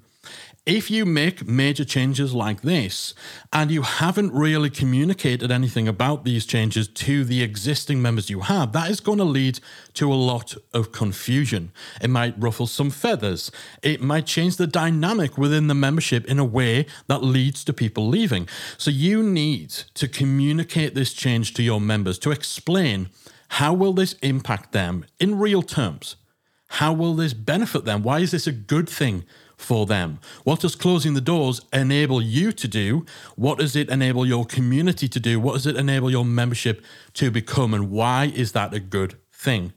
if 0.66 0.90
you 0.90 1.04
make 1.04 1.46
major 1.46 1.84
changes 1.84 2.32
like 2.32 2.62
this 2.62 3.12
and 3.52 3.70
you 3.70 3.82
haven't 3.82 4.32
really 4.32 4.70
communicated 4.70 5.50
anything 5.50 5.86
about 5.86 6.24
these 6.24 6.46
changes 6.46 6.88
to 6.88 7.22
the 7.22 7.42
existing 7.42 8.00
members 8.00 8.30
you 8.30 8.40
have, 8.40 8.72
that 8.72 8.90
is 8.90 9.00
going 9.00 9.18
to 9.18 9.24
lead 9.24 9.60
to 9.92 10.10
a 10.10 10.14
lot 10.14 10.54
of 10.72 10.90
confusion. 10.90 11.70
It 12.00 12.08
might 12.08 12.34
ruffle 12.38 12.66
some 12.66 12.90
feathers. 12.90 13.50
It 13.82 14.00
might 14.00 14.24
change 14.24 14.56
the 14.56 14.66
dynamic 14.66 15.36
within 15.36 15.66
the 15.66 15.74
membership 15.74 16.24
in 16.24 16.38
a 16.38 16.44
way 16.46 16.86
that 17.08 17.22
leads 17.22 17.62
to 17.64 17.74
people 17.74 18.08
leaving. 18.08 18.48
So 18.78 18.90
you 18.90 19.22
need 19.22 19.68
to 19.68 20.08
communicate 20.08 20.94
this 20.94 21.12
change 21.12 21.52
to 21.54 21.62
your 21.62 21.80
members 21.80 22.18
to 22.20 22.30
explain 22.30 23.10
how 23.48 23.74
will 23.74 23.92
this 23.92 24.14
impact 24.14 24.72
them 24.72 25.04
in 25.20 25.38
real 25.38 25.62
terms? 25.62 26.16
How 26.68 26.92
will 26.94 27.14
this 27.14 27.34
benefit 27.34 27.84
them? 27.84 28.02
Why 28.02 28.20
is 28.20 28.30
this 28.30 28.46
a 28.46 28.52
good 28.52 28.88
thing 28.88 29.24
for 29.64 29.86
them? 29.86 30.20
What 30.44 30.60
does 30.60 30.76
closing 30.76 31.14
the 31.14 31.20
doors 31.20 31.60
enable 31.72 32.22
you 32.22 32.52
to 32.52 32.68
do? 32.68 33.04
What 33.34 33.58
does 33.58 33.74
it 33.74 33.88
enable 33.88 34.26
your 34.26 34.44
community 34.44 35.08
to 35.08 35.18
do? 35.18 35.40
What 35.40 35.54
does 35.54 35.66
it 35.66 35.76
enable 35.76 36.10
your 36.10 36.24
membership 36.24 36.84
to 37.14 37.30
become? 37.30 37.74
And 37.74 37.90
why 37.90 38.26
is 38.26 38.52
that 38.52 38.74
a 38.74 38.80
good 38.80 39.16
thing? 39.32 39.72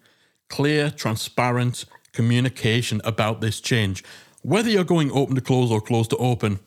Clear, 0.49 0.91
transparent 0.91 1.85
communication 2.13 3.01
about 3.03 3.41
this 3.41 3.61
change, 3.61 4.03
whether 4.41 4.69
you're 4.69 4.83
going 4.83 5.11
open 5.11 5.35
to 5.35 5.41
close 5.41 5.71
or 5.71 5.81
close 5.81 6.07
to 6.09 6.17
open, 6.17 6.59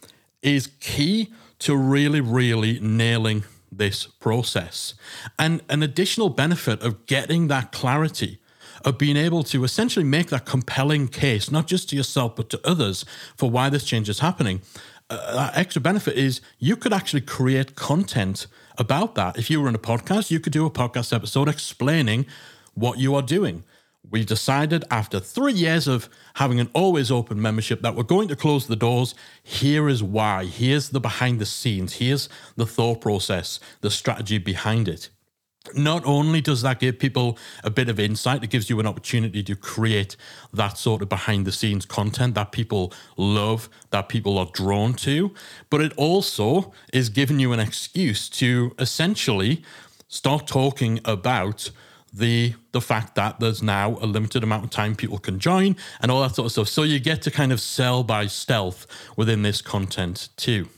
is 0.43 0.69
key 0.81 1.33
to 1.61 1.77
really, 1.77 2.21
really 2.21 2.81
nailing 2.81 3.45
this 3.71 4.07
process. 4.07 4.95
And 5.39 5.63
an 5.69 5.83
additional 5.83 6.29
benefit 6.29 6.83
of 6.83 7.07
getting 7.07 7.49
that 7.49 7.73
clarity 7.73 8.40
of 8.85 8.99
being 8.99 9.17
able 9.17 9.43
to 9.45 9.65
essentially 9.65 10.05
make 10.05 10.29
that 10.31 10.47
compelling 10.47 11.09
case, 11.09 11.51
not 11.51 11.67
just 11.67 11.91
to 11.91 11.97
yourself, 11.97 12.37
but 12.37 12.51
to 12.51 12.61
others 12.69 13.05
for 13.37 13.51
why 13.51 13.69
this 13.69 13.85
change 13.85 14.09
is 14.09 14.21
happening. 14.21 14.63
Uh, 15.09 15.35
that 15.35 15.57
extra 15.57 15.83
benefit 15.83 16.17
is 16.17 16.41
you 16.59 16.77
could 16.77 16.93
actually 16.93 17.21
create 17.21 17.75
content 17.75 18.47
about 18.79 19.15
that. 19.17 19.37
If 19.37 19.51
you 19.51 19.61
were 19.61 19.69
in 19.69 19.75
a 19.75 19.79
podcast, 19.79 20.31
you 20.31 20.41
could 20.41 20.53
do 20.53 20.67
a 20.67 20.71
podcast 20.71 21.15
episode 21.15 21.49
explaining 21.49 22.27
what 22.75 22.99
you 22.99 23.15
are 23.15 23.23
doing. 23.23 23.65
We 24.09 24.25
decided 24.25 24.85
after 24.91 25.21
three 25.21 25.53
years 25.53 25.87
of 25.87 26.09
having 26.35 26.59
an 26.59 26.71
always 26.73 27.11
open 27.11 27.41
membership 27.41 27.83
that 27.83 27.95
we're 27.95 28.03
going 28.03 28.29
to 28.29 28.37
close 28.37 28.67
the 28.67 28.77
doors. 28.77 29.15
Here 29.43 29.89
is 29.89 30.03
why. 30.03 30.47
Here's 30.47 30.89
the 30.89 31.01
behind 31.01 31.39
the 31.39 31.47
scenes. 31.47 31.95
Here's 31.95 32.29
the 32.57 32.67
thought 32.67 33.01
process, 33.01 33.61
the 33.83 33.91
strategy 33.91 34.39
behind 34.39 34.89
it. 34.89 35.11
Not 35.75 36.05
only 36.07 36.41
does 36.41 36.63
that 36.63 36.81
give 36.81 36.99
people 36.99 37.39
a 37.63 37.71
bit 37.71 37.89
of 37.89 38.01
insight, 38.01 38.43
it 38.43 38.51
gives 38.51 38.71
you 38.71 38.81
an 38.81 38.87
opportunity 38.87 39.43
to 39.43 39.55
create 39.55 40.17
that 40.53 40.79
sort 40.79 41.03
of 41.03 41.09
behind 41.09 41.47
the 41.47 41.53
scenes 41.53 41.85
content 41.85 42.35
that 42.35 42.51
people 42.51 42.93
love, 43.17 43.69
that 43.91 44.09
people 44.09 44.39
are 44.39 44.49
drawn 44.53 44.95
to, 44.95 45.35
but 45.69 45.81
it 45.81 45.93
also 45.97 46.73
is 46.93 47.09
giving 47.09 47.39
you 47.39 47.53
an 47.53 47.61
excuse 47.61 48.29
to 48.29 48.75
essentially 48.79 49.63
start 50.09 50.47
talking 50.47 51.01
about 51.05 51.71
the 52.13 52.55
the 52.73 52.81
fact 52.81 53.15
that 53.15 53.39
there's 53.39 53.63
now 53.63 53.97
a 54.01 54.07
limited 54.07 54.43
amount 54.43 54.65
of 54.65 54.71
time 54.71 54.97
people 54.97 55.19
can 55.19 55.39
join 55.39 55.77
and 56.01 56.11
all 56.11 56.21
that 56.23 56.35
sort 56.35 56.47
of 56.47 56.53
stuff. 56.53 56.69
So 56.69 56.83
you 56.83 56.99
get 56.99 57.23
to 57.23 57.31
kind 57.31 57.53
of 57.53 57.61
sell 57.61 58.03
by 58.03 58.27
stealth 58.27 58.87
within 59.17 59.43
this 59.43 59.63
content 59.63 60.31
too. 60.37 60.69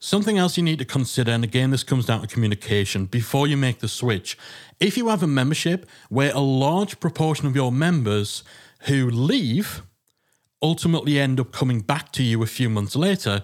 Something 0.00 0.38
else 0.38 0.56
you 0.56 0.62
need 0.62 0.78
to 0.78 0.84
consider, 0.84 1.32
and 1.32 1.42
again, 1.42 1.70
this 1.70 1.82
comes 1.82 2.06
down 2.06 2.20
to 2.20 2.28
communication 2.28 3.06
before 3.06 3.48
you 3.48 3.56
make 3.56 3.80
the 3.80 3.88
switch. 3.88 4.38
If 4.78 4.96
you 4.96 5.08
have 5.08 5.24
a 5.24 5.26
membership 5.26 5.86
where 6.08 6.30
a 6.32 6.38
large 6.38 7.00
proportion 7.00 7.48
of 7.48 7.56
your 7.56 7.72
members 7.72 8.44
who 8.82 9.10
leave 9.10 9.82
ultimately 10.62 11.18
end 11.18 11.40
up 11.40 11.50
coming 11.50 11.80
back 11.80 12.12
to 12.12 12.22
you 12.22 12.44
a 12.44 12.46
few 12.46 12.70
months 12.70 12.94
later, 12.94 13.42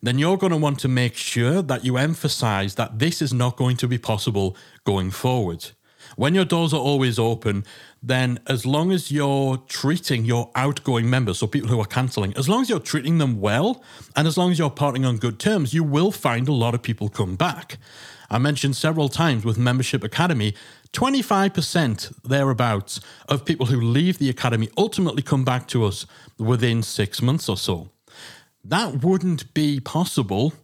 then 0.00 0.16
you're 0.16 0.36
going 0.36 0.52
to 0.52 0.56
want 0.56 0.78
to 0.78 0.88
make 0.88 1.16
sure 1.16 1.60
that 1.60 1.84
you 1.84 1.96
emphasize 1.96 2.76
that 2.76 3.00
this 3.00 3.20
is 3.20 3.32
not 3.32 3.56
going 3.56 3.76
to 3.78 3.88
be 3.88 3.98
possible 3.98 4.56
going 4.84 5.10
forward. 5.10 5.70
When 6.14 6.36
your 6.36 6.44
doors 6.44 6.72
are 6.72 6.80
always 6.80 7.18
open, 7.18 7.64
then 8.02 8.38
as 8.46 8.64
long 8.64 8.92
as 8.92 9.10
you're 9.10 9.56
treating 9.68 10.24
your 10.24 10.50
outgoing 10.54 11.08
members, 11.10 11.38
so 11.38 11.46
people 11.46 11.68
who 11.68 11.80
are 11.80 11.86
cancelling, 11.86 12.36
as 12.36 12.48
long 12.48 12.62
as 12.62 12.68
you're 12.68 12.78
treating 12.78 13.18
them 13.18 13.40
well 13.40 13.82
and 14.14 14.28
as 14.28 14.36
long 14.36 14.50
as 14.50 14.58
you're 14.58 14.70
parting 14.70 15.04
on 15.04 15.16
good 15.16 15.38
terms, 15.38 15.74
you 15.74 15.82
will 15.82 16.12
find 16.12 16.48
a 16.48 16.52
lot 16.52 16.74
of 16.74 16.82
people 16.82 17.08
come 17.08 17.36
back. 17.36 17.78
I 18.30 18.38
mentioned 18.38 18.76
several 18.76 19.08
times 19.08 19.44
with 19.44 19.58
Membership 19.58 20.02
Academy, 20.02 20.54
25% 20.92 22.22
thereabouts 22.22 23.00
of 23.28 23.44
people 23.44 23.66
who 23.66 23.80
leave 23.80 24.18
the 24.18 24.30
academy 24.30 24.68
ultimately 24.76 25.22
come 25.22 25.44
back 25.44 25.68
to 25.68 25.84
us 25.84 26.06
within 26.38 26.82
six 26.82 27.22
months 27.22 27.48
or 27.48 27.56
so. 27.56 27.90
That 28.64 29.04
wouldn't 29.04 29.54
be 29.54 29.80
possible 29.80 30.54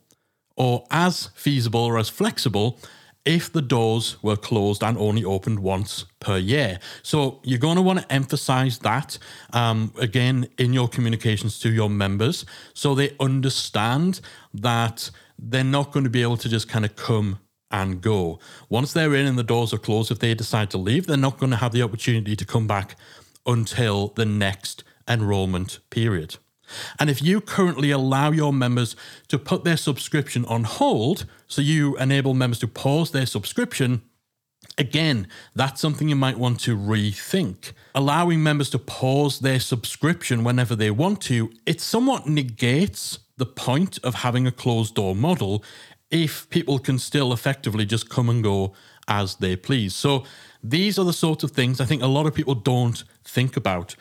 or 0.57 0.85
as 0.91 1.29
feasible 1.35 1.81
or 1.81 1.99
as 1.99 2.09
flexible 2.09 2.79
if 3.25 3.53
the 3.53 3.63
doors 3.63 4.17
were 4.23 4.37
closed 4.37 4.83
and 4.83 4.99
only 4.99 5.25
opened 5.25 5.61
once 5.61 6.07
per 6.19 6.39
year. 6.39 6.81
So 7.03 7.41
you're 7.45 7.59
going 7.59 7.77
to 7.77 7.83
want 7.83 8.01
to 8.01 8.13
emphasize 8.13 8.79
that 8.79 9.19
um, 9.53 9.93
again 9.99 10.49
in 10.59 10.73
your 10.73 10.89
communications 10.89 11.59
to 11.61 11.71
your 11.71 11.89
members 11.89 12.45
so 12.75 12.95
they 12.95 13.15
understand 13.21 14.21
that 14.55 15.11
they're 15.39 15.65
not 15.65 15.93
going 15.93 16.05
to 16.05 16.11
be 16.11 16.23
able 16.23 16.37
to 16.39 16.49
just 16.49 16.69
kind 16.69 16.85
of 16.85 16.97
come 16.97 17.39
and 17.71 18.01
go. 18.01 18.39
Once 18.69 18.93
they're 18.93 19.15
in 19.15 19.27
and 19.27 19.39
the 19.39 19.43
doors 19.43 19.73
are 19.73 19.79
closed, 19.79 20.11
if 20.11 20.19
they 20.19 20.35
decide 20.35 20.71
to 20.71 20.79
leave, 20.79 21.07
they're 21.07 21.17
not 21.17 21.39
going 21.39 21.51
to 21.51 21.57
have 21.57 21.73
the 21.73 21.83
opportunity 21.83 22.37
to 22.37 22.45
come 22.45 22.67
back 22.67 22.97
until 23.47 24.09
the 24.09 24.27
next 24.27 24.85
enrollment 25.09 25.79
period. 25.91 26.37
And 26.99 27.11
if 27.11 27.23
you 27.23 27.41
currently 27.41 27.91
allow 27.91 28.31
your 28.31 28.53
members 28.53 28.97
to 29.29 29.39
put 29.39 29.65
their 29.65 29.77
subscription 29.77 30.45
on 30.47 30.65
hold, 30.65 31.27
so 31.47 31.63
you 31.63 31.97
enable 31.99 32.35
members 32.35 32.59
to 32.61 32.69
pause 32.69 33.11
their 33.11 33.27
subscription, 33.27 34.03
Again, 34.79 35.29
that's 35.55 35.81
something 35.81 36.09
you 36.09 36.17
might 36.17 36.39
want 36.39 36.61
to 36.61 36.77
rethink. 36.77 37.73
Allowing 37.95 38.43
members 38.43 38.71
to 38.71 38.79
pause 38.79 39.41
their 39.41 39.61
subscription 39.61 40.45
whenever 40.45 40.75
they 40.75 40.91
want 40.91 41.21
to, 41.23 41.53
it 41.67 41.81
somewhat 41.81 42.27
negates 42.27 43.19
the 43.37 43.45
point 43.45 43.99
of 44.03 44.15
having 44.17 44.47
a 44.47 44.53
closed 44.53 44.95
door 44.95 45.15
model 45.15 45.63
if 46.11 46.49
people 46.49 46.79
can 46.79 46.99
still 46.99 47.33
effectively 47.33 47.85
just 47.85 48.09
come 48.09 48.29
and 48.31 48.43
go 48.43 48.73
as 49.09 49.37
they 49.37 49.57
please. 49.57 49.95
So, 49.95 50.25
these 50.63 50.99
are 50.99 51.05
the 51.05 51.13
sort 51.13 51.43
of 51.43 51.51
things 51.51 51.81
I 51.81 51.85
think 51.85 52.03
a 52.03 52.07
lot 52.07 52.27
of 52.27 52.35
people 52.35 52.55
don't 52.55 53.03
think 53.25 53.57
about 53.57 53.97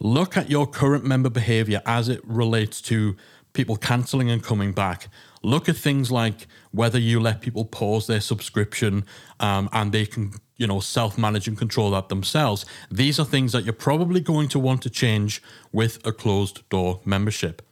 look 0.00 0.36
at 0.36 0.50
your 0.50 0.66
current 0.66 1.04
member 1.04 1.30
behavior 1.30 1.82
as 1.86 2.08
it 2.08 2.20
relates 2.24 2.80
to 2.82 3.16
people 3.52 3.76
cancelling 3.76 4.30
and 4.30 4.42
coming 4.42 4.72
back. 4.72 5.08
Look 5.42 5.68
at 5.68 5.76
things 5.76 6.10
like 6.10 6.46
whether 6.70 6.98
you 6.98 7.20
let 7.20 7.40
people 7.40 7.64
pause 7.64 8.06
their 8.06 8.20
subscription 8.20 9.04
um, 9.40 9.68
and 9.72 9.92
they 9.92 10.06
can, 10.06 10.32
you 10.56 10.66
know, 10.66 10.80
self-manage 10.80 11.48
and 11.48 11.56
control 11.56 11.90
that 11.92 12.08
themselves. 12.08 12.66
These 12.90 13.18
are 13.18 13.24
things 13.24 13.52
that 13.52 13.64
you're 13.64 13.72
probably 13.72 14.20
going 14.20 14.48
to 14.48 14.58
want 14.58 14.82
to 14.82 14.90
change 14.90 15.42
with 15.72 16.04
a 16.06 16.12
closed 16.12 16.68
door 16.68 17.00
membership. 17.04 17.62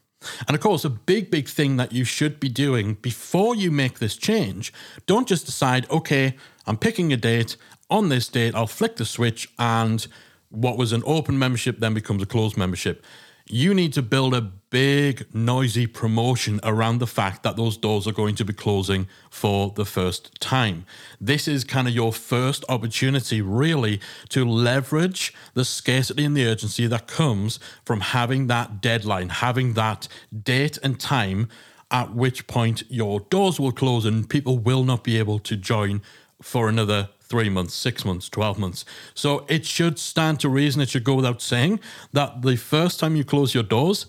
And 0.48 0.54
of 0.54 0.60
course, 0.60 0.84
a 0.84 0.90
big, 0.90 1.30
big 1.30 1.48
thing 1.48 1.76
that 1.76 1.92
you 1.92 2.04
should 2.04 2.40
be 2.40 2.48
doing 2.48 2.94
before 2.94 3.54
you 3.54 3.70
make 3.70 3.98
this 3.98 4.16
change, 4.16 4.72
don't 5.06 5.28
just 5.28 5.46
decide, 5.46 5.88
okay, 5.90 6.36
I'm 6.66 6.78
picking 6.78 7.12
a 7.12 7.16
date. 7.16 7.56
On 7.90 8.08
this 8.08 8.28
date, 8.28 8.54
I'll 8.54 8.66
flick 8.66 8.96
the 8.96 9.04
switch 9.04 9.48
and 9.58 10.06
what 10.56 10.78
was 10.78 10.92
an 10.92 11.02
open 11.04 11.38
membership 11.38 11.80
then 11.80 11.92
becomes 11.92 12.22
a 12.22 12.26
closed 12.26 12.56
membership. 12.56 13.04
You 13.48 13.74
need 13.74 13.92
to 13.92 14.02
build 14.02 14.34
a 14.34 14.40
big, 14.40 15.32
noisy 15.32 15.86
promotion 15.86 16.58
around 16.64 16.98
the 16.98 17.06
fact 17.06 17.44
that 17.44 17.56
those 17.56 17.76
doors 17.76 18.06
are 18.08 18.12
going 18.12 18.34
to 18.36 18.44
be 18.44 18.52
closing 18.52 19.06
for 19.30 19.72
the 19.76 19.84
first 19.84 20.40
time. 20.40 20.84
This 21.20 21.46
is 21.46 21.62
kind 21.62 21.86
of 21.86 21.94
your 21.94 22.12
first 22.12 22.64
opportunity, 22.68 23.40
really, 23.42 24.00
to 24.30 24.44
leverage 24.44 25.32
the 25.54 25.64
scarcity 25.64 26.24
and 26.24 26.36
the 26.36 26.46
urgency 26.46 26.88
that 26.88 27.06
comes 27.06 27.60
from 27.84 28.00
having 28.00 28.48
that 28.48 28.80
deadline, 28.80 29.28
having 29.28 29.74
that 29.74 30.08
date 30.42 30.78
and 30.82 30.98
time 30.98 31.48
at 31.90 32.14
which 32.14 32.48
point 32.48 32.82
your 32.88 33.20
doors 33.20 33.60
will 33.60 33.70
close 33.70 34.04
and 34.04 34.28
people 34.28 34.58
will 34.58 34.82
not 34.82 35.04
be 35.04 35.18
able 35.18 35.38
to 35.38 35.56
join 35.56 36.02
for 36.42 36.68
another 36.68 37.10
three 37.28 37.48
months, 37.48 37.74
six 37.74 38.04
months, 38.04 38.28
12 38.28 38.58
months. 38.58 38.84
So 39.14 39.44
it 39.48 39.66
should 39.66 39.98
stand 39.98 40.40
to 40.40 40.48
reason, 40.48 40.80
it 40.80 40.88
should 40.88 41.04
go 41.04 41.14
without 41.14 41.42
saying 41.42 41.80
that 42.12 42.42
the 42.42 42.56
first 42.56 43.00
time 43.00 43.16
you 43.16 43.24
close 43.24 43.54
your 43.54 43.64
doors, 43.64 44.06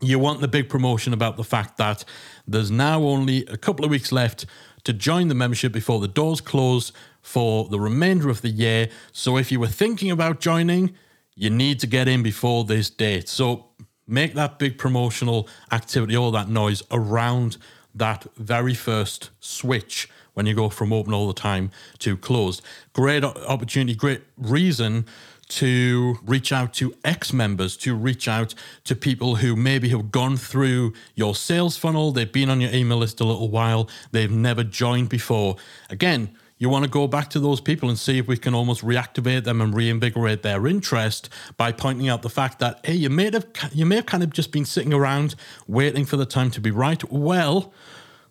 you 0.00 0.18
want 0.18 0.40
the 0.40 0.48
big 0.48 0.68
promotion 0.68 1.12
about 1.12 1.36
the 1.36 1.44
fact 1.44 1.76
that 1.78 2.04
there's 2.46 2.70
now 2.70 3.02
only 3.02 3.44
a 3.46 3.56
couple 3.56 3.84
of 3.84 3.90
weeks 3.90 4.12
left 4.12 4.46
to 4.84 4.92
join 4.92 5.28
the 5.28 5.34
membership 5.34 5.72
before 5.72 6.00
the 6.00 6.08
doors 6.08 6.40
close 6.40 6.92
for 7.20 7.68
the 7.68 7.80
remainder 7.80 8.28
of 8.28 8.42
the 8.42 8.48
year. 8.48 8.88
So 9.12 9.36
if 9.36 9.50
you 9.50 9.60
were 9.60 9.66
thinking 9.66 10.10
about 10.10 10.40
joining, 10.40 10.94
you 11.34 11.50
need 11.50 11.80
to 11.80 11.86
get 11.86 12.08
in 12.08 12.22
before 12.22 12.64
this 12.64 12.90
date. 12.90 13.28
So 13.28 13.66
make 14.06 14.34
that 14.34 14.58
big 14.58 14.78
promotional 14.78 15.48
activity, 15.70 16.16
all 16.16 16.30
that 16.32 16.48
noise 16.48 16.82
around 16.90 17.56
that 17.94 18.26
very 18.36 18.74
first 18.74 19.30
switch 19.40 20.08
when 20.38 20.46
you 20.46 20.54
go 20.54 20.68
from 20.68 20.92
open 20.92 21.12
all 21.12 21.26
the 21.26 21.34
time 21.34 21.68
to 21.98 22.16
closed. 22.16 22.62
Great 22.92 23.24
opportunity, 23.24 23.92
great 23.92 24.22
reason 24.36 25.04
to 25.48 26.16
reach 26.24 26.52
out 26.52 26.72
to 26.74 26.94
ex 27.04 27.32
members, 27.32 27.76
to 27.78 27.92
reach 27.92 28.28
out 28.28 28.54
to 28.84 28.94
people 28.94 29.34
who 29.36 29.56
maybe 29.56 29.88
have 29.88 30.12
gone 30.12 30.36
through 30.36 30.92
your 31.16 31.34
sales 31.34 31.76
funnel, 31.76 32.12
they've 32.12 32.30
been 32.30 32.48
on 32.48 32.60
your 32.60 32.72
email 32.72 32.98
list 32.98 33.18
a 33.18 33.24
little 33.24 33.48
while, 33.48 33.88
they've 34.12 34.30
never 34.30 34.62
joined 34.62 35.08
before. 35.08 35.56
Again, 35.90 36.30
you 36.56 36.68
want 36.68 36.84
to 36.84 36.90
go 36.90 37.08
back 37.08 37.30
to 37.30 37.40
those 37.40 37.60
people 37.60 37.88
and 37.88 37.98
see 37.98 38.18
if 38.18 38.28
we 38.28 38.36
can 38.36 38.54
almost 38.54 38.84
reactivate 38.84 39.42
them 39.42 39.60
and 39.60 39.74
reinvigorate 39.74 40.42
their 40.44 40.68
interest 40.68 41.28
by 41.56 41.72
pointing 41.72 42.08
out 42.08 42.22
the 42.22 42.30
fact 42.30 42.60
that 42.60 42.78
hey, 42.84 42.94
you 42.94 43.10
may 43.10 43.28
have 43.32 43.46
you 43.72 43.86
may 43.86 43.96
have 43.96 44.06
kind 44.06 44.22
of 44.22 44.30
just 44.30 44.52
been 44.52 44.64
sitting 44.64 44.92
around 44.92 45.34
waiting 45.66 46.04
for 46.04 46.16
the 46.16 46.26
time 46.26 46.52
to 46.52 46.60
be 46.60 46.70
right. 46.70 47.02
Well, 47.10 47.72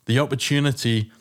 the 0.06 0.20
opportunity 0.20 1.12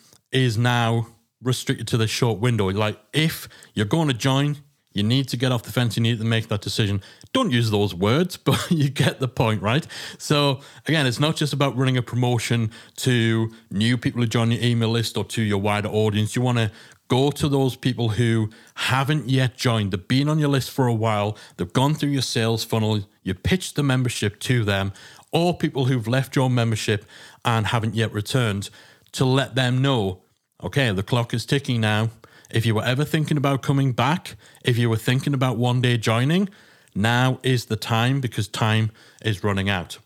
is 0.44 0.58
now 0.58 1.08
restricted 1.42 1.88
to 1.88 1.96
the 1.96 2.06
short 2.06 2.38
window. 2.38 2.70
Like 2.70 2.98
if 3.12 3.48
you're 3.74 3.86
going 3.86 4.08
to 4.08 4.14
join, 4.14 4.58
you 4.92 5.02
need 5.02 5.28
to 5.28 5.36
get 5.36 5.52
off 5.52 5.62
the 5.62 5.72
fence. 5.72 5.96
You 5.96 6.02
need 6.02 6.18
to 6.18 6.24
make 6.24 6.48
that 6.48 6.62
decision. 6.62 7.02
Don't 7.32 7.50
use 7.50 7.70
those 7.70 7.94
words, 7.94 8.36
but 8.48 8.70
you 8.70 8.88
get 8.88 9.20
the 9.20 9.28
point, 9.28 9.62
right? 9.62 9.86
So 10.18 10.60
again, 10.86 11.06
it's 11.06 11.20
not 11.20 11.36
just 11.36 11.52
about 11.52 11.76
running 11.76 11.96
a 11.96 12.02
promotion 12.02 12.70
to 12.96 13.50
new 13.70 13.98
people 13.98 14.20
who 14.20 14.26
join 14.26 14.50
your 14.50 14.62
email 14.62 14.88
list 14.88 15.16
or 15.16 15.24
to 15.24 15.42
your 15.42 15.58
wider 15.58 15.88
audience. 15.88 16.34
You 16.34 16.42
want 16.42 16.58
to 16.58 16.70
go 17.08 17.30
to 17.30 17.48
those 17.48 17.76
people 17.76 18.10
who 18.10 18.50
haven't 18.74 19.28
yet 19.28 19.56
joined. 19.56 19.92
They've 19.92 20.08
been 20.08 20.28
on 20.28 20.38
your 20.38 20.48
list 20.48 20.70
for 20.70 20.86
a 20.86 20.94
while. 20.94 21.36
They've 21.56 21.72
gone 21.72 21.94
through 21.94 22.10
your 22.10 22.22
sales 22.22 22.64
funnel. 22.64 23.04
You 23.22 23.34
pitched 23.34 23.76
the 23.76 23.82
membership 23.82 24.40
to 24.40 24.64
them, 24.64 24.92
or 25.30 25.56
people 25.56 25.84
who've 25.84 26.08
left 26.08 26.34
your 26.34 26.50
membership 26.50 27.04
and 27.44 27.66
haven't 27.66 27.94
yet 27.94 28.12
returned 28.12 28.70
to 29.12 29.24
let 29.24 29.54
them 29.54 29.80
know 29.80 30.22
okay, 30.62 30.92
the 30.92 31.02
clock 31.02 31.34
is 31.34 31.46
ticking 31.46 31.80
now. 31.80 32.10
If 32.50 32.64
you 32.64 32.74
were 32.74 32.84
ever 32.84 33.04
thinking 33.04 33.36
about 33.36 33.62
coming 33.62 33.92
back, 33.92 34.36
if 34.64 34.78
you 34.78 34.88
were 34.88 34.96
thinking 34.96 35.34
about 35.34 35.56
one 35.56 35.80
day 35.80 35.96
joining, 35.96 36.48
now 36.94 37.38
is 37.42 37.66
the 37.66 37.76
time 37.76 38.20
because 38.20 38.48
time 38.48 38.90
is 39.22 39.44
running 39.44 39.68
out. 39.68 39.98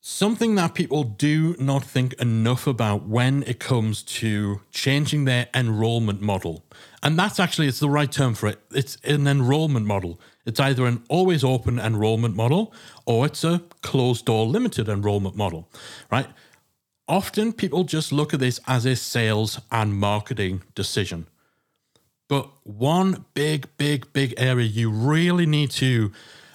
Something 0.00 0.54
that 0.54 0.74
people 0.74 1.02
do 1.02 1.56
not 1.58 1.82
think 1.82 2.12
enough 2.14 2.68
about 2.68 3.08
when 3.08 3.42
it 3.42 3.58
comes 3.58 4.04
to 4.04 4.60
changing 4.70 5.24
their 5.24 5.48
enrollment 5.52 6.20
model. 6.20 6.64
And 7.02 7.18
that's 7.18 7.40
actually 7.40 7.66
it's 7.66 7.80
the 7.80 7.90
right 7.90 8.10
term 8.10 8.34
for 8.34 8.46
it. 8.46 8.60
It's 8.70 8.98
an 9.02 9.26
enrollment 9.26 9.84
model. 9.84 10.20
It's 10.44 10.60
either 10.60 10.86
an 10.86 11.02
always 11.08 11.42
open 11.42 11.80
enrollment 11.80 12.36
model 12.36 12.72
or 13.04 13.26
it's 13.26 13.42
a 13.42 13.64
closed 13.82 14.26
door 14.26 14.46
limited 14.46 14.88
enrollment 14.88 15.34
model, 15.34 15.68
right? 16.08 16.28
Often 17.08 17.52
people 17.52 17.84
just 17.84 18.12
look 18.12 18.34
at 18.34 18.40
this 18.40 18.60
as 18.66 18.84
a 18.84 18.96
sales 18.96 19.60
and 19.70 19.94
marketing 19.94 20.62
decision. 20.74 21.26
But 22.28 22.48
one 22.64 23.24
big, 23.34 23.68
big, 23.76 24.12
big 24.12 24.34
area 24.36 24.66
you 24.66 24.90
really 24.90 25.46
need 25.46 25.70
to 25.72 26.10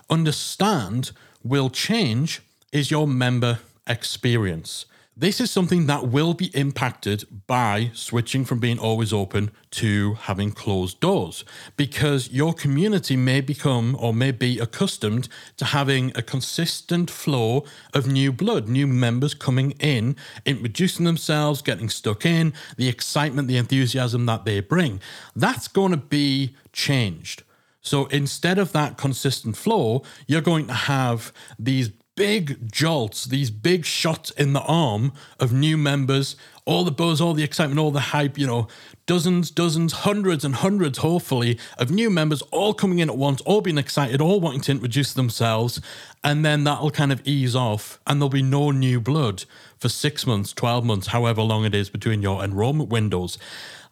understand 0.09 1.11
will 1.43 1.69
change 1.69 2.41
is 2.73 2.91
your 2.91 3.07
member 3.07 3.59
experience. 3.87 4.85
This 5.21 5.39
is 5.39 5.51
something 5.51 5.85
that 5.85 6.07
will 6.07 6.33
be 6.33 6.47
impacted 6.47 7.25
by 7.45 7.91
switching 7.93 8.43
from 8.43 8.57
being 8.57 8.79
always 8.79 9.13
open 9.13 9.51
to 9.69 10.15
having 10.15 10.51
closed 10.51 10.99
doors 10.99 11.45
because 11.77 12.31
your 12.31 12.55
community 12.55 13.15
may 13.15 13.39
become 13.39 13.95
or 13.99 14.15
may 14.15 14.31
be 14.31 14.57
accustomed 14.57 15.29
to 15.57 15.65
having 15.65 16.11
a 16.15 16.23
consistent 16.23 17.11
flow 17.11 17.65
of 17.93 18.07
new 18.07 18.31
blood, 18.31 18.67
new 18.67 18.87
members 18.87 19.35
coming 19.35 19.73
in, 19.79 20.15
introducing 20.43 21.05
themselves, 21.05 21.61
getting 21.61 21.87
stuck 21.87 22.25
in, 22.25 22.51
the 22.77 22.89
excitement, 22.89 23.47
the 23.47 23.57
enthusiasm 23.57 24.25
that 24.25 24.43
they 24.43 24.59
bring. 24.59 24.99
That's 25.35 25.67
going 25.67 25.91
to 25.91 25.97
be 25.97 26.55
changed. 26.73 27.43
So 27.83 28.07
instead 28.07 28.57
of 28.57 28.71
that 28.71 28.97
consistent 28.97 29.55
flow, 29.55 30.01
you're 30.25 30.41
going 30.41 30.65
to 30.65 30.73
have 30.73 31.31
these 31.59 31.91
big 32.15 32.71
jolts, 32.71 33.25
these 33.25 33.49
big 33.49 33.85
shots 33.85 34.31
in 34.31 34.53
the 34.53 34.61
arm 34.61 35.13
of 35.39 35.53
new 35.53 35.77
members, 35.77 36.35
all 36.65 36.83
the 36.83 36.91
buzz, 36.91 37.21
all 37.21 37.33
the 37.33 37.43
excitement, 37.43 37.79
all 37.79 37.91
the 37.91 37.99
hype, 37.99 38.37
you 38.37 38.45
know, 38.45 38.67
dozens, 39.05 39.49
dozens, 39.49 39.93
hundreds 39.93 40.45
and 40.45 40.55
hundreds, 40.55 40.99
hopefully, 40.99 41.57
of 41.77 41.91
new 41.91 42.09
members 42.09 42.41
all 42.43 42.73
coming 42.73 42.99
in 42.99 43.09
at 43.09 43.17
once, 43.17 43.41
all 43.41 43.61
being 43.61 43.77
excited, 43.77 44.21
all 44.21 44.39
wanting 44.39 44.61
to 44.61 44.71
introduce 44.71 45.13
themselves. 45.13 45.81
And 46.23 46.45
then 46.45 46.63
that'll 46.63 46.91
kind 46.91 47.11
of 47.11 47.21
ease 47.25 47.55
off, 47.55 47.99
and 48.05 48.21
there'll 48.21 48.29
be 48.29 48.43
no 48.43 48.69
new 48.69 49.01
blood 49.01 49.45
for 49.79 49.89
six 49.89 50.27
months, 50.27 50.53
12 50.53 50.85
months, 50.85 51.07
however 51.07 51.41
long 51.41 51.65
it 51.65 51.73
is 51.73 51.89
between 51.89 52.21
your 52.21 52.43
enrollment 52.43 52.89
windows. 52.89 53.39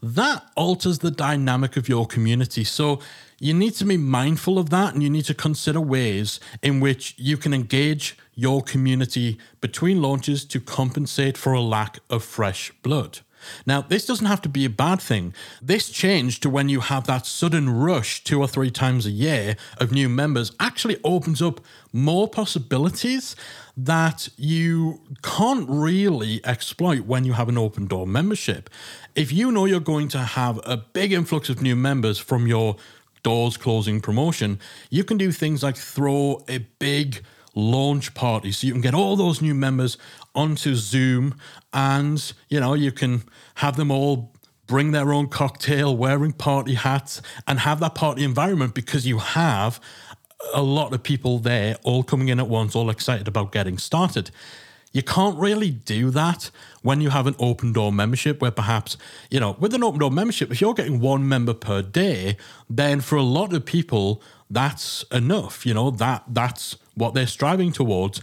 That 0.01 0.45
alters 0.55 0.99
the 0.99 1.11
dynamic 1.11 1.75
of 1.75 1.89
your 1.89 2.05
community. 2.05 2.63
So, 2.63 2.99
you 3.39 3.53
need 3.53 3.73
to 3.75 3.85
be 3.85 3.97
mindful 3.97 4.59
of 4.59 4.69
that 4.69 4.93
and 4.93 5.01
you 5.01 5.09
need 5.09 5.25
to 5.25 5.33
consider 5.33 5.79
ways 5.79 6.41
in 6.61 6.81
which 6.81 7.15
you 7.17 7.37
can 7.37 7.53
engage 7.53 8.17
your 8.35 8.61
community 8.61 9.37
between 9.61 10.01
launches 10.01 10.43
to 10.45 10.59
compensate 10.59 11.37
for 11.37 11.53
a 11.53 11.61
lack 11.61 11.99
of 12.09 12.23
fresh 12.23 12.71
blood. 12.83 13.19
Now, 13.65 13.81
this 13.81 14.05
doesn't 14.05 14.25
have 14.25 14.41
to 14.43 14.49
be 14.49 14.65
a 14.65 14.69
bad 14.69 15.01
thing. 15.01 15.33
This 15.61 15.89
change 15.89 16.39
to 16.41 16.49
when 16.49 16.69
you 16.69 16.79
have 16.81 17.07
that 17.07 17.25
sudden 17.25 17.69
rush 17.69 18.23
two 18.23 18.39
or 18.39 18.47
three 18.47 18.71
times 18.71 19.05
a 19.05 19.11
year 19.11 19.55
of 19.77 19.91
new 19.91 20.09
members 20.09 20.51
actually 20.59 20.97
opens 21.03 21.41
up 21.41 21.61
more 21.91 22.27
possibilities 22.27 23.35
that 23.75 24.29
you 24.37 25.01
can't 25.21 25.67
really 25.69 26.41
exploit 26.45 27.01
when 27.01 27.23
you 27.23 27.33
have 27.33 27.49
an 27.49 27.57
open 27.57 27.87
door 27.87 28.05
membership. 28.05 28.69
If 29.15 29.31
you 29.31 29.51
know 29.51 29.65
you're 29.65 29.79
going 29.79 30.09
to 30.09 30.19
have 30.19 30.59
a 30.65 30.77
big 30.77 31.13
influx 31.13 31.49
of 31.49 31.61
new 31.61 31.75
members 31.75 32.17
from 32.19 32.47
your 32.47 32.75
doors 33.23 33.57
closing 33.57 34.01
promotion, 34.01 34.59
you 34.89 35.03
can 35.03 35.17
do 35.17 35.31
things 35.31 35.63
like 35.63 35.77
throw 35.77 36.43
a 36.47 36.59
big 36.79 37.23
launch 37.55 38.13
party 38.13 38.51
so 38.51 38.67
you 38.67 38.73
can 38.73 38.81
get 38.81 38.93
all 38.93 39.15
those 39.15 39.41
new 39.41 39.55
members 39.55 39.97
onto 40.35 40.75
Zoom 40.75 41.35
and 41.73 42.33
you 42.49 42.59
know 42.59 42.73
you 42.73 42.91
can 42.91 43.23
have 43.55 43.75
them 43.75 43.91
all 43.91 44.33
bring 44.67 44.91
their 44.91 45.11
own 45.11 45.27
cocktail 45.27 45.95
wearing 45.95 46.31
party 46.31 46.75
hats 46.75 47.21
and 47.47 47.59
have 47.59 47.79
that 47.79 47.95
party 47.95 48.23
environment 48.23 48.73
because 48.73 49.07
you 49.07 49.17
have 49.17 49.79
a 50.53 50.61
lot 50.61 50.93
of 50.93 51.03
people 51.03 51.39
there 51.39 51.75
all 51.83 52.03
coming 52.03 52.29
in 52.29 52.39
at 52.39 52.47
once 52.47 52.75
all 52.75 52.89
excited 52.89 53.27
about 53.27 53.51
getting 53.51 53.77
started 53.77 54.31
you 54.91 55.03
can't 55.03 55.37
really 55.37 55.69
do 55.69 56.09
that 56.11 56.49
when 56.81 56.99
you 57.01 57.11
have 57.11 57.27
an 57.27 57.35
open 57.37 57.73
door 57.73 57.91
membership, 57.91 58.41
where 58.41 58.51
perhaps, 58.51 58.97
you 59.29 59.39
know, 59.39 59.55
with 59.59 59.73
an 59.73 59.83
open 59.83 59.99
door 59.99 60.09
membership, 60.11 60.51
if 60.51 60.61
you're 60.61 60.73
getting 60.73 60.99
one 60.99 61.27
member 61.27 61.53
per 61.53 61.81
day, 61.81 62.37
then 62.69 63.01
for 63.01 63.15
a 63.15 63.23
lot 63.23 63.53
of 63.53 63.65
people, 63.65 64.21
that's 64.49 65.03
enough. 65.11 65.65
You 65.65 65.75
know, 65.75 65.91
that 65.91 66.23
that's 66.27 66.77
what 66.95 67.13
they're 67.13 67.27
striving 67.27 67.71
towards. 67.71 68.21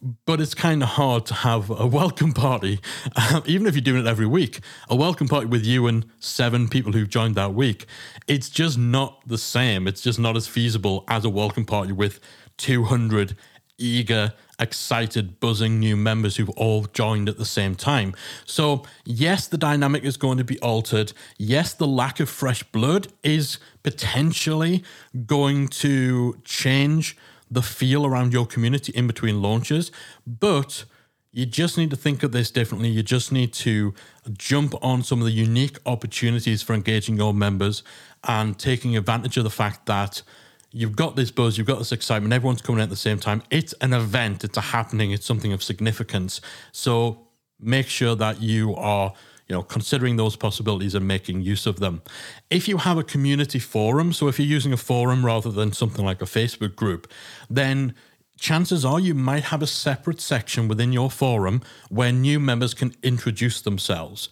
But 0.00 0.40
it's 0.40 0.54
kind 0.54 0.82
of 0.82 0.90
hard 0.90 1.26
to 1.26 1.34
have 1.34 1.70
a 1.70 1.86
welcome 1.86 2.32
party, 2.32 2.78
um, 3.16 3.42
even 3.46 3.66
if 3.66 3.74
you're 3.74 3.82
doing 3.82 4.06
it 4.06 4.08
every 4.08 4.26
week. 4.26 4.60
A 4.88 4.94
welcome 4.94 5.26
party 5.26 5.46
with 5.46 5.64
you 5.64 5.88
and 5.88 6.06
seven 6.20 6.68
people 6.68 6.92
who've 6.92 7.08
joined 7.08 7.34
that 7.34 7.52
week. 7.52 7.86
It's 8.28 8.48
just 8.48 8.78
not 8.78 9.26
the 9.26 9.38
same. 9.38 9.88
It's 9.88 10.00
just 10.00 10.18
not 10.18 10.36
as 10.36 10.46
feasible 10.46 11.04
as 11.08 11.24
a 11.24 11.28
welcome 11.28 11.64
party 11.64 11.92
with 11.92 12.20
200 12.58 13.36
eager 13.76 14.34
excited, 14.60 15.40
buzzing 15.40 15.78
new 15.78 15.96
members 15.96 16.36
who've 16.36 16.50
all 16.50 16.84
joined 16.84 17.28
at 17.28 17.38
the 17.38 17.44
same 17.44 17.74
time. 17.74 18.14
So, 18.44 18.84
yes, 19.04 19.46
the 19.46 19.58
dynamic 19.58 20.04
is 20.04 20.16
going 20.16 20.38
to 20.38 20.44
be 20.44 20.58
altered. 20.60 21.12
Yes, 21.38 21.74
the 21.74 21.86
lack 21.86 22.20
of 22.20 22.28
fresh 22.28 22.62
blood 22.64 23.08
is 23.22 23.58
potentially 23.82 24.84
going 25.26 25.68
to 25.68 26.40
change 26.44 27.16
the 27.50 27.62
feel 27.62 28.06
around 28.06 28.32
your 28.32 28.46
community 28.46 28.92
in 28.94 29.06
between 29.06 29.42
launches, 29.42 29.90
but 30.26 30.84
you 31.30 31.46
just 31.46 31.76
need 31.76 31.90
to 31.90 31.96
think 31.96 32.22
of 32.22 32.32
this 32.32 32.50
differently. 32.50 32.88
You 32.88 33.02
just 33.02 33.32
need 33.32 33.52
to 33.54 33.94
jump 34.36 34.74
on 34.82 35.02
some 35.02 35.20
of 35.20 35.26
the 35.26 35.32
unique 35.32 35.78
opportunities 35.86 36.62
for 36.62 36.74
engaging 36.74 37.16
your 37.16 37.34
members 37.34 37.82
and 38.24 38.58
taking 38.58 38.96
advantage 38.96 39.36
of 39.36 39.44
the 39.44 39.50
fact 39.50 39.86
that 39.86 40.22
you've 40.70 40.96
got 40.96 41.16
this 41.16 41.30
buzz, 41.30 41.56
you've 41.56 41.66
got 41.66 41.78
this 41.78 41.92
excitement, 41.92 42.32
everyone's 42.32 42.62
coming 42.62 42.80
at 42.80 42.90
the 42.90 42.96
same 42.96 43.18
time. 43.18 43.42
It's 43.50 43.72
an 43.80 43.92
event, 43.92 44.44
it's 44.44 44.56
a 44.56 44.62
happening, 44.62 45.12
it's 45.12 45.26
something 45.26 45.52
of 45.52 45.62
significance. 45.62 46.40
So 46.72 47.28
make 47.60 47.88
sure 47.88 48.14
that 48.16 48.42
you 48.42 48.74
are 48.74 49.12
you 49.48 49.56
know 49.56 49.62
considering 49.62 50.16
those 50.16 50.36
possibilities 50.36 50.94
and 50.94 51.06
making 51.06 51.40
use 51.40 51.66
of 51.66 51.80
them 51.80 52.02
if 52.50 52.68
you 52.68 52.78
have 52.78 52.98
a 52.98 53.02
community 53.02 53.58
forum 53.58 54.12
so 54.12 54.28
if 54.28 54.38
you're 54.38 54.46
using 54.46 54.72
a 54.72 54.76
forum 54.76 55.24
rather 55.24 55.50
than 55.50 55.72
something 55.72 56.04
like 56.04 56.22
a 56.22 56.26
facebook 56.26 56.76
group 56.76 57.10
then 57.48 57.94
chances 58.38 58.84
are 58.84 59.00
you 59.00 59.14
might 59.14 59.44
have 59.44 59.62
a 59.62 59.66
separate 59.66 60.20
section 60.20 60.68
within 60.68 60.92
your 60.92 61.10
forum 61.10 61.60
where 61.88 62.12
new 62.12 62.38
members 62.38 62.74
can 62.74 62.94
introduce 63.02 63.60
themselves 63.62 64.28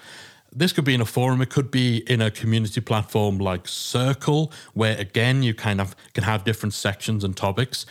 this 0.57 0.73
could 0.73 0.85
be 0.85 0.95
in 0.95 1.03
a 1.03 1.07
forum, 1.07 1.43
it 1.43 1.51
could 1.51 1.71
be 1.71 1.99
in 2.11 2.23
a 2.23 2.31
community 2.31 2.81
platform 2.81 3.39
like 3.39 3.69
Circle, 3.69 4.51
where 4.73 4.97
again, 4.97 5.43
you 5.43 5.53
kind 5.53 5.83
of 5.83 5.95
can 6.15 6.25
have 6.25 6.45
different 6.45 6.73
sections 6.73 7.25
and 7.25 7.37
topics. 7.37 7.85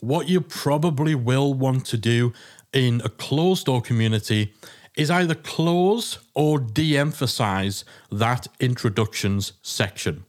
What 0.00 0.28
you 0.28 0.42
probably 0.42 1.14
will 1.14 1.54
want 1.54 1.86
to 1.86 1.96
do 1.96 2.34
in 2.74 3.00
a 3.04 3.08
closed 3.08 3.66
door 3.66 3.80
community 3.80 4.52
is 4.96 5.10
either 5.10 5.34
close 5.34 6.18
or 6.34 6.58
de 6.58 6.96
emphasize 6.96 7.84
that 8.10 8.46
introductions 8.58 9.52
section. 9.62 10.24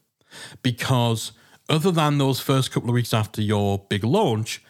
Because 0.61 1.31
other 1.67 1.91
than 1.91 2.17
those 2.17 2.39
first 2.39 2.71
couple 2.71 2.89
of 2.89 2.93
weeks 2.93 3.13
after 3.13 3.41
your 3.41 3.85
big 3.89 4.03
launch, 4.03 4.63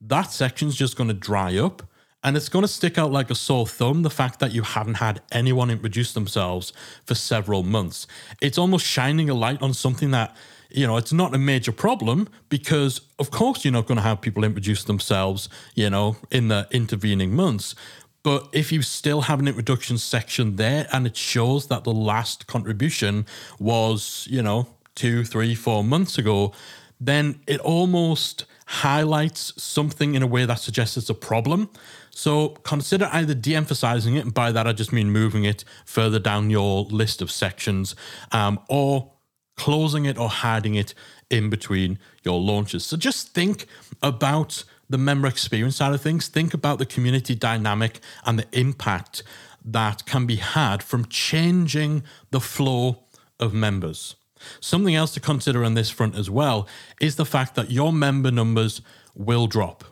that 0.00 0.30
section's 0.32 0.76
just 0.76 0.96
going 0.96 1.08
to 1.08 1.14
dry 1.14 1.56
up 1.56 1.82
and 2.22 2.36
it's 2.36 2.48
going 2.48 2.64
to 2.64 2.68
stick 2.68 2.98
out 2.98 3.12
like 3.12 3.30
a 3.30 3.34
sore 3.34 3.66
thumb 3.66 4.02
the 4.02 4.10
fact 4.10 4.40
that 4.40 4.52
you 4.52 4.62
haven't 4.62 4.94
had 4.94 5.22
anyone 5.30 5.70
introduce 5.70 6.12
themselves 6.12 6.72
for 7.04 7.14
several 7.14 7.62
months. 7.62 8.06
It's 8.40 8.58
almost 8.58 8.84
shining 8.84 9.30
a 9.30 9.34
light 9.34 9.62
on 9.62 9.72
something 9.72 10.10
that, 10.10 10.36
you 10.68 10.86
know, 10.86 10.96
it's 10.96 11.12
not 11.12 11.34
a 11.34 11.38
major 11.38 11.70
problem 11.70 12.28
because, 12.48 13.00
of 13.18 13.30
course, 13.30 13.64
you're 13.64 13.72
not 13.72 13.86
going 13.86 13.96
to 13.96 14.02
have 14.02 14.20
people 14.20 14.42
introduce 14.42 14.84
themselves, 14.84 15.48
you 15.74 15.88
know, 15.88 16.16
in 16.30 16.48
the 16.48 16.66
intervening 16.72 17.34
months. 17.34 17.74
But 18.22 18.48
if 18.52 18.72
you 18.72 18.82
still 18.82 19.22
have 19.22 19.40
an 19.40 19.48
introduction 19.48 19.96
section 19.98 20.56
there 20.56 20.86
and 20.92 21.06
it 21.06 21.16
shows 21.16 21.68
that 21.68 21.84
the 21.84 21.92
last 21.92 22.46
contribution 22.46 23.26
was, 23.58 24.26
you 24.30 24.42
know, 24.42 24.66
two, 24.94 25.24
three, 25.24 25.54
four 25.54 25.84
months 25.84 26.18
ago, 26.18 26.52
then 27.00 27.40
it 27.46 27.60
almost 27.60 28.44
highlights 28.66 29.54
something 29.62 30.14
in 30.14 30.22
a 30.22 30.26
way 30.26 30.44
that 30.44 30.58
suggests 30.58 30.96
it's 30.96 31.08
a 31.08 31.14
problem. 31.14 31.70
So 32.10 32.48
consider 32.64 33.08
either 33.12 33.34
de 33.34 33.54
emphasizing 33.54 34.16
it, 34.16 34.24
and 34.24 34.34
by 34.34 34.50
that 34.50 34.66
I 34.66 34.72
just 34.72 34.92
mean 34.92 35.10
moving 35.10 35.44
it 35.44 35.64
further 35.84 36.18
down 36.18 36.50
your 36.50 36.82
list 36.84 37.22
of 37.22 37.30
sections, 37.30 37.94
um, 38.32 38.58
or 38.68 39.12
closing 39.56 40.04
it 40.04 40.18
or 40.18 40.28
hiding 40.28 40.74
it 40.74 40.94
in 41.30 41.50
between 41.50 41.98
your 42.24 42.40
launches. 42.40 42.84
So 42.84 42.96
just 42.96 43.34
think 43.34 43.66
about 44.02 44.64
the 44.88 44.98
member 44.98 45.28
experience 45.28 45.76
side 45.76 45.94
of 45.94 46.00
things, 46.00 46.28
think 46.28 46.54
about 46.54 46.78
the 46.78 46.86
community 46.86 47.34
dynamic 47.34 48.00
and 48.24 48.38
the 48.38 48.46
impact 48.52 49.22
that 49.64 50.06
can 50.06 50.26
be 50.26 50.36
had 50.36 50.82
from 50.82 51.06
changing 51.06 52.02
the 52.30 52.40
flow 52.40 53.04
of 53.38 53.52
members. 53.52 54.16
Something 54.60 54.94
else 54.94 55.12
to 55.14 55.20
consider 55.20 55.64
on 55.64 55.74
this 55.74 55.90
front 55.90 56.14
as 56.14 56.30
well 56.30 56.68
is 57.00 57.16
the 57.16 57.26
fact 57.26 57.54
that 57.56 57.70
your 57.70 57.92
member 57.92 58.30
numbers 58.30 58.80
will 59.14 59.46
drop. 59.46 59.84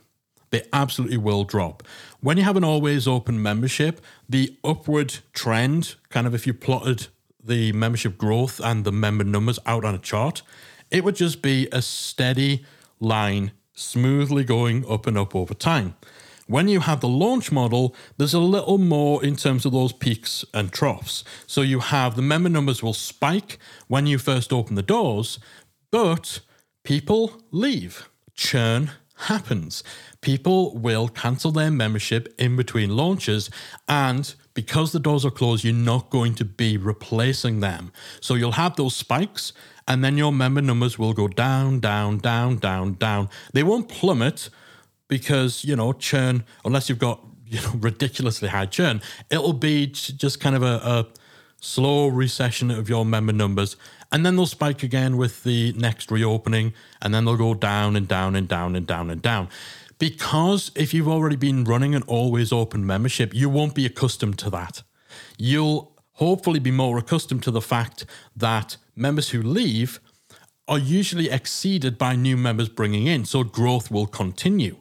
They 0.51 0.63
absolutely 0.73 1.17
will 1.17 1.45
drop. 1.45 1.83
When 2.21 2.37
you 2.37 2.45
have 2.45 2.57
an 2.57 2.65
always 2.65 3.09
open 3.09 3.43
membership, 3.43 4.01
the 4.29 4.57
upward 4.65 5.19
trend, 5.33 5.97
kind 6.09 6.27
of 6.27 6.35
if 6.35 6.47
you 6.47 6.55
plotted 6.55 7.09
the 7.43 7.73
membership 7.73 8.17
growth 8.17 8.61
and 8.63 8.85
the 8.85 8.93
member 8.93 9.25
numbers 9.25 9.59
out 9.67 9.85
on 9.85 9.95
a 9.95 9.99
chart, 9.99 10.43
it 10.91 11.05
would 11.05 11.17
just 11.17 11.43
be 11.43 11.69
a 11.73 11.83
steady 11.83 12.65
line, 13.01 13.53
smoothly 13.77 14.43
going 14.43 14.85
up 14.91 15.07
and 15.07 15.17
up 15.17 15.37
over 15.37 15.55
time. 15.55 15.95
When 16.49 16.69
you 16.69 16.81
have 16.81 17.01
the 17.01 17.09
launch 17.09 17.53
model, 17.53 17.95
there's 18.17 18.35
a 18.35 18.41
little 18.41 18.79
more 18.79 19.25
in 19.25 19.37
terms 19.37 19.67
of 19.67 19.73
those 19.73 19.93
peaks 19.93 20.45
and 20.55 20.73
troughs. 20.73 21.25
So 21.47 21.61
you 21.61 21.81
have 21.81 22.17
the 22.17 22.23
member 22.23 22.49
numbers 22.49 22.83
will 22.83 22.93
spike 22.93 23.59
when 23.89 24.07
you 24.07 24.19
first 24.19 24.53
open 24.53 24.77
the 24.77 24.83
doors, 24.83 25.39
but 25.91 26.41
people 26.85 27.43
leave. 27.51 28.09
Churn 28.35 28.93
happens. 29.17 29.83
People 30.21 30.77
will 30.77 31.09
cancel 31.09 31.51
their 31.51 31.71
membership 31.71 32.33
in 32.39 32.55
between 32.55 32.97
launches, 32.97 33.51
and 33.89 34.35
because 34.55 34.93
the 34.93 35.01
doors 35.01 35.25
are 35.25 35.31
closed, 35.31 35.65
you're 35.65 35.75
not 35.75 36.11
going 36.11 36.35
to 36.37 36.45
be 36.45 36.77
replacing 36.77 37.61
them. 37.61 37.93
So 38.21 38.35
you'll 38.35 38.53
have 38.53 38.77
those 38.77 38.95
spikes, 38.95 39.53
and 39.89 40.05
then 40.05 40.19
your 40.19 40.33
member 40.33 40.61
numbers 40.61 40.99
will 40.99 41.13
go 41.13 41.29
down, 41.29 41.81
down, 41.81 42.19
down, 42.19 42.57
down, 42.57 42.95
down. 42.95 43.29
They 43.53 43.63
won't 43.63 43.89
plummet 43.89 44.51
because, 45.09 45.65
you 45.65 45.77
know, 45.77 45.93
churn, 45.93 46.45
unless 46.65 46.89
you've 46.89 46.99
got, 46.99 47.25
you 47.47 47.61
know, 47.61 47.73
ridiculously 47.79 48.49
high 48.49 48.67
churn, 48.67 49.01
it'll 49.31 49.53
be 49.53 49.87
just 49.87 50.41
kind 50.41 50.57
of 50.57 50.63
a, 50.63 50.81
a 50.83 51.07
slow 51.61 52.09
recession 52.09 52.71
of 52.71 52.89
your 52.89 53.05
member 53.05 53.33
numbers. 53.33 53.77
And 54.11 54.27
then 54.27 54.37
they'll 54.37 54.47
spike 54.47 54.83
again 54.83 55.17
with 55.17 55.45
the 55.45 55.73
next 55.73 56.11
reopening, 56.11 56.75
and 57.03 57.15
then 57.15 57.25
they'll 57.25 57.37
go 57.37 57.55
down 57.55 57.97
and 57.97 58.07
down 58.07 58.37
and 58.37 58.49
down 58.49 58.77
and 58.77 58.87
down 58.87 59.11
and 59.11 59.23
down. 59.23 59.49
Because 59.99 60.71
if 60.75 60.93
you've 60.93 61.09
already 61.09 61.37
been 61.37 61.65
running 61.65 61.95
an 61.95 62.03
always 62.03 62.53
open 62.53 62.85
membership, 62.87 63.35
you 63.35 63.49
won't 63.49 63.75
be 63.75 63.87
accustomed 63.87 64.39
to 64.41 64.51
that. 64.51 64.83
You'll 65.39 65.97
hopefully 66.13 66.59
be 66.59 66.71
more 66.71 66.99
accustomed 66.99 67.43
to 67.45 67.51
the 67.51 67.61
fact 67.61 68.07
that 68.35 68.77
members 68.97 69.31
who 69.31 69.43
leave 69.43 70.01
are 70.67 70.79
usually 70.79 71.31
exceeded 71.31 71.97
by 71.97 72.17
new 72.17 72.37
members 72.37 72.69
bringing 72.69 73.07
in, 73.07 73.25
so 73.25 73.45
growth 73.45 73.91
will 73.91 74.07
continue. 74.07 74.77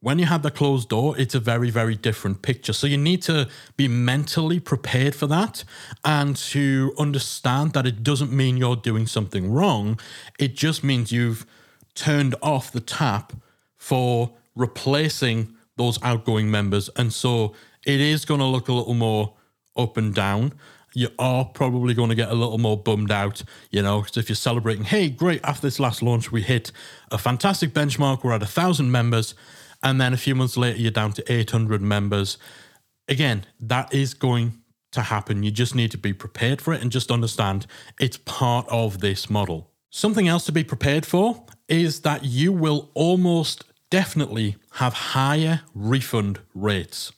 When 0.00 0.18
you 0.20 0.26
have 0.26 0.42
the 0.42 0.50
closed 0.50 0.90
door, 0.90 1.18
it's 1.18 1.34
a 1.34 1.40
very, 1.40 1.70
very 1.70 1.96
different 1.96 2.42
picture. 2.42 2.72
So 2.72 2.86
you 2.86 2.98
need 2.98 3.22
to 3.22 3.48
be 3.76 3.88
mentally 3.88 4.60
prepared 4.60 5.16
for 5.16 5.26
that 5.26 5.64
and 6.04 6.36
to 6.36 6.94
understand 6.98 7.72
that 7.72 7.86
it 7.86 8.04
doesn't 8.04 8.30
mean 8.30 8.56
you're 8.56 8.76
doing 8.76 9.06
something 9.06 9.50
wrong. 9.50 9.98
It 10.38 10.54
just 10.54 10.84
means 10.84 11.10
you've 11.10 11.46
turned 11.94 12.36
off 12.40 12.70
the 12.70 12.80
tap 12.80 13.32
for 13.76 14.32
replacing 14.54 15.56
those 15.76 16.00
outgoing 16.02 16.50
members. 16.50 16.88
And 16.94 17.12
so 17.12 17.54
it 17.84 18.00
is 18.00 18.24
going 18.24 18.40
to 18.40 18.46
look 18.46 18.68
a 18.68 18.72
little 18.72 18.94
more 18.94 19.34
up 19.76 19.96
and 19.96 20.14
down. 20.14 20.52
You 20.96 21.10
are 21.18 21.44
probably 21.44 21.92
going 21.92 22.08
to 22.08 22.14
get 22.14 22.30
a 22.30 22.34
little 22.34 22.56
more 22.56 22.78
bummed 22.78 23.10
out, 23.10 23.42
you 23.70 23.82
know, 23.82 24.00
because 24.00 24.16
if 24.16 24.30
you're 24.30 24.36
celebrating, 24.36 24.84
hey, 24.84 25.10
great, 25.10 25.42
after 25.44 25.66
this 25.66 25.78
last 25.78 26.00
launch, 26.00 26.32
we 26.32 26.40
hit 26.40 26.72
a 27.10 27.18
fantastic 27.18 27.74
benchmark, 27.74 28.24
we're 28.24 28.32
at 28.32 28.42
a 28.42 28.46
thousand 28.46 28.90
members, 28.90 29.34
and 29.82 30.00
then 30.00 30.14
a 30.14 30.16
few 30.16 30.34
months 30.34 30.56
later, 30.56 30.78
you're 30.78 30.90
down 30.90 31.12
to 31.12 31.30
800 31.30 31.82
members. 31.82 32.38
Again, 33.08 33.44
that 33.60 33.92
is 33.92 34.14
going 34.14 34.54
to 34.92 35.02
happen. 35.02 35.42
You 35.42 35.50
just 35.50 35.74
need 35.74 35.90
to 35.90 35.98
be 35.98 36.14
prepared 36.14 36.62
for 36.62 36.72
it 36.72 36.80
and 36.80 36.90
just 36.90 37.10
understand 37.10 37.66
it's 38.00 38.16
part 38.16 38.66
of 38.70 39.00
this 39.00 39.28
model. 39.28 39.70
Something 39.90 40.26
else 40.26 40.46
to 40.46 40.52
be 40.52 40.64
prepared 40.64 41.04
for 41.04 41.44
is 41.68 42.00
that 42.00 42.24
you 42.24 42.54
will 42.54 42.90
almost 42.94 43.64
definitely 43.90 44.56
have 44.72 44.94
higher 44.94 45.60
refund 45.74 46.40
rates. 46.54 47.12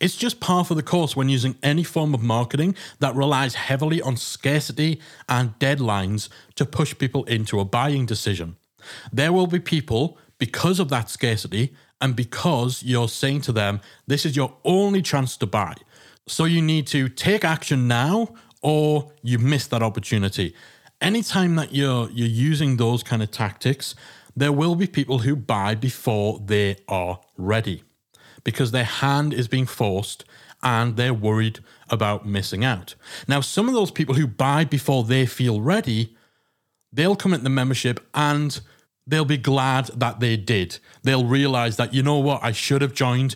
It's 0.00 0.16
just 0.16 0.40
par 0.40 0.64
for 0.64 0.74
the 0.74 0.82
course 0.82 1.16
when 1.16 1.28
using 1.28 1.56
any 1.62 1.84
form 1.84 2.14
of 2.14 2.22
marketing 2.22 2.74
that 3.00 3.14
relies 3.14 3.54
heavily 3.54 4.00
on 4.02 4.16
scarcity 4.16 5.00
and 5.28 5.58
deadlines 5.58 6.28
to 6.56 6.64
push 6.64 6.96
people 6.96 7.24
into 7.24 7.60
a 7.60 7.64
buying 7.64 8.06
decision. 8.06 8.56
There 9.12 9.32
will 9.32 9.46
be 9.46 9.60
people, 9.60 10.18
because 10.42 10.80
of 10.80 10.88
that 10.88 11.08
scarcity 11.08 11.72
and 12.00 12.16
because 12.16 12.82
you're 12.82 13.06
saying 13.06 13.40
to 13.42 13.52
them, 13.52 13.80
this 14.08 14.26
is 14.26 14.34
your 14.34 14.56
only 14.64 15.00
chance 15.00 15.36
to 15.36 15.46
buy. 15.46 15.74
So 16.26 16.46
you 16.46 16.60
need 16.60 16.88
to 16.88 17.08
take 17.08 17.44
action 17.44 17.86
now 17.86 18.34
or 18.60 19.12
you 19.22 19.38
miss 19.38 19.68
that 19.68 19.84
opportunity. 19.84 20.52
Anytime 21.00 21.54
that 21.54 21.72
you're 21.72 22.10
you're 22.10 22.26
using 22.50 22.76
those 22.76 23.04
kind 23.04 23.22
of 23.22 23.30
tactics, 23.30 23.94
there 24.34 24.50
will 24.50 24.74
be 24.74 24.88
people 24.88 25.18
who 25.20 25.36
buy 25.36 25.76
before 25.76 26.40
they 26.44 26.76
are 26.88 27.20
ready 27.36 27.84
because 28.44 28.70
their 28.70 28.84
hand 28.84 29.32
is 29.32 29.48
being 29.48 29.66
forced 29.66 30.24
and 30.62 30.96
they're 30.96 31.14
worried 31.14 31.60
about 31.90 32.26
missing 32.26 32.64
out. 32.64 32.94
Now, 33.26 33.40
some 33.40 33.68
of 33.68 33.74
those 33.74 33.90
people 33.90 34.14
who 34.14 34.26
buy 34.26 34.64
before 34.64 35.04
they 35.04 35.26
feel 35.26 35.60
ready, 35.60 36.16
they'll 36.92 37.16
come 37.16 37.32
into 37.32 37.44
the 37.44 37.50
membership 37.50 38.06
and 38.14 38.60
they'll 39.06 39.24
be 39.24 39.36
glad 39.36 39.86
that 39.86 40.20
they 40.20 40.36
did. 40.36 40.78
They'll 41.02 41.26
realize 41.26 41.76
that, 41.76 41.92
you 41.92 42.02
know 42.02 42.18
what, 42.18 42.42
I 42.42 42.52
should 42.52 42.82
have 42.82 42.94
joined 42.94 43.34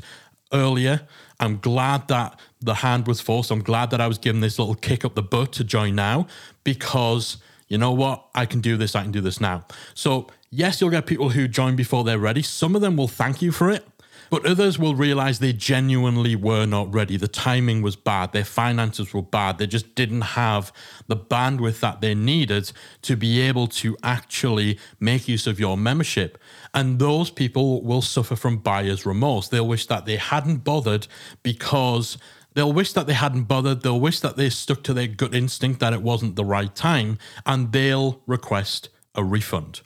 earlier. 0.53 1.03
I'm 1.41 1.59
glad 1.59 2.09
that 2.09 2.39
the 2.61 2.75
hand 2.75 3.07
was 3.07 3.21
forced. 3.21 3.51
I'm 3.51 3.63
glad 3.63 3.91
that 3.91 4.01
I 4.01 4.07
was 4.07 4.19
given 4.19 4.41
this 4.41 4.59
little 4.59 4.75
kick 4.75 5.05
up 5.05 5.15
the 5.15 5.23
butt 5.23 5.53
to 5.55 5.65
join 5.65 5.95
now 5.95 6.29
because 6.65 7.39
you 7.69 7.79
know 7.79 7.93
what? 7.93 8.29
I 8.35 8.47
can 8.47 8.61
do 8.61 8.77
this. 8.77 8.95
I 8.95 9.03
can 9.03 9.11
do 9.11 9.21
this 9.21 9.41
now. 9.41 9.65
So, 9.95 10.29
yes, 10.51 10.81
you'll 10.81 10.91
get 10.91 11.07
people 11.07 11.31
who 11.31 11.49
join 11.49 11.75
before 11.75 12.05
they're 12.05 12.19
ready. 12.19 12.43
Some 12.43 12.77
of 12.77 12.81
them 12.81 12.97
will 12.97 13.09
thank 13.09 13.43
you 13.43 13.51
for 13.51 13.71
it. 13.71 13.85
But 14.31 14.47
others 14.47 14.79
will 14.79 14.95
realize 14.95 15.39
they 15.39 15.53
genuinely 15.53 16.35
were 16.35 16.67
not 16.67 16.93
ready. 16.93 17.17
The 17.17 17.29
timing 17.29 17.83
was 17.83 17.97
bad. 17.97 18.33
Their 18.33 18.45
finances 18.45 19.15
were 19.15 19.23
bad. 19.23 19.59
They 19.59 19.67
just 19.67 19.95
didn't 19.95 20.23
have 20.23 20.73
the 21.07 21.17
bandwidth 21.17 21.81
that 21.81 22.01
they 22.01 22.15
needed 22.15 22.73
to 23.03 23.17
be 23.17 23.41
able 23.41 23.67
to 23.69 23.97
actually 24.03 24.79
make 24.99 25.29
use 25.29 25.47
of 25.47 25.61
your 25.61 25.77
membership. 25.77 26.39
And 26.75 26.99
those 26.99 27.31
people 27.31 27.83
will 27.83 28.03
suffer 28.03 28.37
from 28.37 28.59
buyer's 28.59 29.07
remorse. 29.07 29.49
They'll 29.49 29.69
wish 29.69 29.87
that 29.87 30.07
they 30.07 30.17
hadn't 30.17 30.65
bothered 30.65 31.07
because 31.43 32.19
they'll 32.55 32.73
wish 32.73 32.93
that 32.95 33.07
they 33.07 33.15
hadn't 33.15 33.45
bothered. 33.45 33.83
They'll 33.83 34.01
wish 34.01 34.21
that 34.21 34.37
they 34.37 34.51
stuck 34.51 34.83
to 34.85 34.95
their 34.95 35.07
gut 35.07 35.35
instinct 35.35 35.81
that 35.81 35.93
it 35.93 36.03
wasn't 36.03 36.37
the 36.37 36.45
right 36.45 36.75
time 36.75 37.19
and 37.45 37.73
they'll 37.73 38.23
request 38.27 38.89
a 39.15 39.23
refund. 39.23 39.81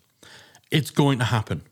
It's 0.70 0.90
going 0.90 1.18
to 1.18 1.24
happen. 1.26 1.62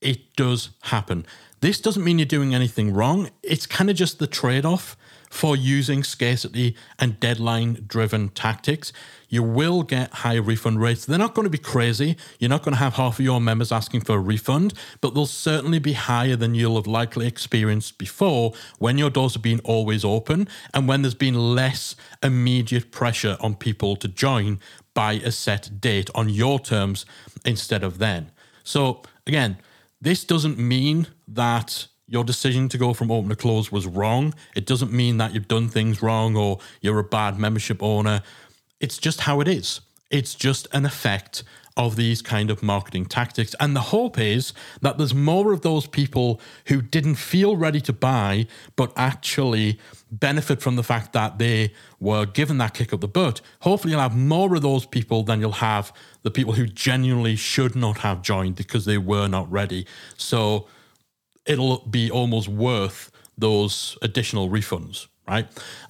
It 0.00 0.36
does 0.36 0.70
happen. 0.82 1.26
This 1.60 1.80
doesn't 1.80 2.04
mean 2.04 2.18
you're 2.18 2.26
doing 2.26 2.54
anything 2.54 2.92
wrong. 2.92 3.30
It's 3.42 3.66
kind 3.66 3.90
of 3.90 3.96
just 3.96 4.18
the 4.18 4.26
trade 4.26 4.64
off 4.64 4.96
for 5.30 5.56
using 5.56 6.02
scarcity 6.02 6.74
and 6.98 7.20
deadline 7.20 7.84
driven 7.86 8.28
tactics. 8.30 8.92
You 9.28 9.42
will 9.42 9.82
get 9.82 10.12
higher 10.14 10.40
refund 10.40 10.80
rates. 10.80 11.04
They're 11.04 11.18
not 11.18 11.34
going 11.34 11.44
to 11.44 11.50
be 11.50 11.58
crazy. 11.58 12.16
You're 12.38 12.48
not 12.48 12.62
going 12.62 12.74
to 12.74 12.78
have 12.78 12.94
half 12.94 13.18
of 13.18 13.24
your 13.24 13.40
members 13.40 13.72
asking 13.72 14.02
for 14.02 14.14
a 14.14 14.20
refund, 14.20 14.72
but 15.00 15.14
they'll 15.14 15.26
certainly 15.26 15.78
be 15.78 15.92
higher 15.92 16.36
than 16.36 16.54
you'll 16.54 16.76
have 16.76 16.86
likely 16.86 17.26
experienced 17.26 17.98
before 17.98 18.54
when 18.78 18.96
your 18.96 19.10
doors 19.10 19.34
have 19.34 19.42
been 19.42 19.60
always 19.64 20.04
open 20.04 20.48
and 20.72 20.88
when 20.88 21.02
there's 21.02 21.14
been 21.14 21.54
less 21.54 21.94
immediate 22.22 22.90
pressure 22.90 23.36
on 23.40 23.54
people 23.54 23.96
to 23.96 24.08
join 24.08 24.60
by 24.94 25.14
a 25.14 25.30
set 25.30 25.80
date 25.80 26.08
on 26.14 26.28
your 26.28 26.58
terms 26.58 27.04
instead 27.44 27.84
of 27.84 27.98
then. 27.98 28.30
So, 28.64 29.02
again, 29.26 29.58
this 30.00 30.24
doesn't 30.24 30.58
mean 30.58 31.08
that 31.26 31.86
your 32.06 32.24
decision 32.24 32.68
to 32.70 32.78
go 32.78 32.94
from 32.94 33.10
open 33.10 33.28
to 33.28 33.36
close 33.36 33.70
was 33.70 33.86
wrong. 33.86 34.34
It 34.56 34.66
doesn't 34.66 34.92
mean 34.92 35.18
that 35.18 35.34
you've 35.34 35.48
done 35.48 35.68
things 35.68 36.02
wrong 36.02 36.36
or 36.36 36.58
you're 36.80 36.98
a 36.98 37.04
bad 37.04 37.38
membership 37.38 37.82
owner. 37.82 38.22
It's 38.80 38.98
just 38.98 39.20
how 39.20 39.40
it 39.40 39.48
is. 39.48 39.80
It's 40.10 40.34
just 40.34 40.66
an 40.72 40.86
effect 40.86 41.42
of 41.76 41.96
these 41.96 42.22
kind 42.22 42.50
of 42.50 42.62
marketing 42.62 43.06
tactics. 43.06 43.54
And 43.60 43.76
the 43.76 43.80
hope 43.80 44.18
is 44.18 44.52
that 44.80 44.98
there's 44.98 45.14
more 45.14 45.52
of 45.52 45.60
those 45.60 45.86
people 45.86 46.40
who 46.66 46.82
didn't 46.82 47.14
feel 47.14 47.56
ready 47.56 47.80
to 47.82 47.92
buy, 47.92 48.46
but 48.74 48.92
actually 48.96 49.78
benefit 50.10 50.60
from 50.62 50.76
the 50.76 50.82
fact 50.82 51.12
that 51.12 51.38
they 51.38 51.72
were 52.00 52.24
given 52.26 52.58
that 52.58 52.74
kick 52.74 52.92
up 52.92 53.00
the 53.00 53.08
butt. 53.08 53.40
Hopefully, 53.60 53.92
you'll 53.92 54.00
have 54.00 54.16
more 54.16 54.54
of 54.54 54.62
those 54.62 54.86
people 54.86 55.22
than 55.22 55.40
you'll 55.40 55.52
have 55.52 55.92
the 56.22 56.30
people 56.30 56.54
who 56.54 56.66
genuinely 56.66 57.36
should 57.36 57.76
not 57.76 57.98
have 57.98 58.22
joined 58.22 58.56
because 58.56 58.84
they 58.84 58.98
were 58.98 59.28
not 59.28 59.50
ready. 59.50 59.86
So 60.16 60.66
it'll 61.46 61.78
be 61.78 62.10
almost 62.10 62.48
worth 62.48 63.10
those 63.36 63.96
additional 64.02 64.48
refunds, 64.48 65.06
right? 65.28 65.46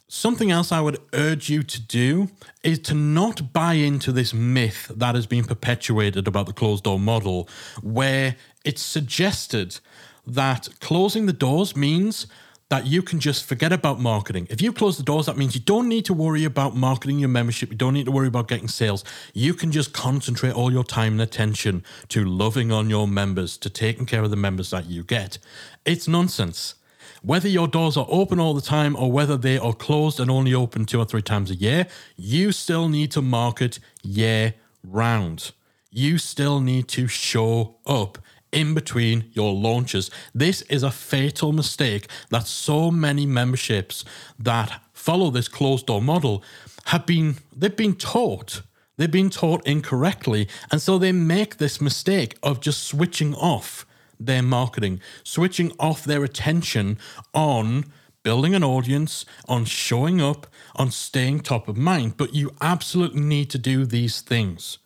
Something 0.09 0.51
else 0.51 0.73
I 0.73 0.81
would 0.81 0.99
urge 1.13 1.51
you 1.51 1.63
to 1.63 1.81
do 1.81 2.29
is 2.63 2.79
to 2.81 2.95
not 2.95 3.53
buy 3.53 3.75
into 3.75 4.11
this 4.11 4.33
myth 4.33 4.91
that 4.95 5.15
has 5.15 5.27
been 5.27 5.45
perpetuated 5.45 6.27
about 6.27 6.47
the 6.47 6.53
closed 6.53 6.85
door 6.85 6.99
model, 6.99 7.49
where 7.83 8.37
it's 8.65 8.83
suggested 8.83 9.81
that 10.27 10.69
closing 10.81 11.27
the 11.27 11.33
doors 11.33 11.77
means 11.77 12.27
that 12.71 12.87
you 12.87 13.03
can 13.03 13.19
just 13.19 13.45
forget 13.45 13.73
about 13.73 13.99
marketing. 13.99 14.47
If 14.51 14.61
you 14.61 14.73
close 14.73 14.99
the 14.99 15.03
doors, 15.03 15.27
that 15.27 15.39
means 15.39 15.55
you 15.55 15.61
don't 15.61 15.89
need 15.89 16.05
to 16.05 16.15
worry 16.15 16.45
about 16.45 16.77
marketing 16.77 17.19
your 17.19 17.31
membership. 17.31 17.71
You 17.71 17.77
don't 17.77 17.95
need 17.95 18.05
to 18.05 18.13
worry 18.13 18.29
about 18.29 18.47
getting 18.47 18.69
sales. 18.69 19.05
You 19.33 19.55
can 19.55 19.73
just 19.73 19.95
concentrate 19.95 20.53
all 20.53 20.71
your 20.71 20.85
time 20.85 21.13
and 21.13 21.23
attention 21.23 21.83
to 22.09 22.25
loving 22.25 22.71
on 22.71 22.91
your 22.91 23.09
members, 23.09 23.57
to 23.59 23.71
taking 23.71 24.05
care 24.05 24.23
of 24.23 24.31
the 24.31 24.37
members 24.37 24.71
that 24.71 24.87
you 24.87 25.03
get. 25.03 25.39
It's 25.87 26.07
nonsense. 26.07 26.75
Whether 27.23 27.49
your 27.49 27.69
doors 27.69 27.97
are 27.97 28.07
open 28.09 28.39
all 28.39 28.55
the 28.55 28.61
time 28.61 28.95
or 28.95 29.11
whether 29.11 29.37
they 29.37 29.59
are 29.59 29.73
closed 29.73 30.21
and 30.21 30.31
only 30.31 30.55
open 30.55 30.85
two 30.85 31.01
or 31.01 31.05
three 31.05 31.23
times 31.23 31.51
a 31.51 31.55
year, 31.55 31.87
you 32.17 32.53
still 32.53 32.89
need 32.89 33.11
to 33.13 33.23
market 33.23 33.81
year 34.03 34.55
round. 34.85 35.53
You 35.91 36.19
still 36.19 36.61
need 36.61 36.87
to 36.89 37.09
show 37.09 37.77
up 37.87 38.19
in 38.53 38.75
between 38.75 39.31
your 39.33 39.53
launches. 39.53 40.11
This 40.35 40.63
is 40.63 40.83
a 40.83 40.91
fatal 40.91 41.53
mistake 41.53 42.09
that 42.31 42.47
so 42.47 42.91
many 42.91 43.27
memberships 43.27 44.05
that 44.39 44.83
follow 44.93 45.31
this 45.31 45.49
closed 45.49 45.87
door 45.87 46.03
model 46.03 46.43
have 46.87 47.07
been 47.07 47.37
they've 47.55 47.77
been 47.77 47.95
taught. 47.95 48.63
They've 48.97 49.11
been 49.11 49.31
taught 49.31 49.65
incorrectly 49.67 50.49
and 50.73 50.83
so 50.83 50.99
they 50.99 51.13
make 51.13 51.59
this 51.59 51.81
mistake 51.81 52.37
of 52.43 52.61
just 52.61 52.83
switching 52.83 53.35
off 53.35 53.87
their 54.19 54.43
marketing 54.43 55.01
switching 55.23 55.71
off 55.79 56.03
their 56.03 56.25
attention 56.25 56.99
on 57.33 57.85
building 58.25 58.55
an 58.55 58.65
audience 58.65 59.25
on 59.49 59.65
showing 59.65 60.21
up 60.21 60.47
on 60.77 60.91
staying 60.91 61.41
top 61.41 61.69
of 61.69 61.77
mind. 61.77 62.17
But 62.17 62.35
you 62.35 62.53
absolutely 62.61 63.21
need 63.21 63.51
to 63.51 63.59
do 63.59 63.87
these 63.87 64.21
things 64.21 64.79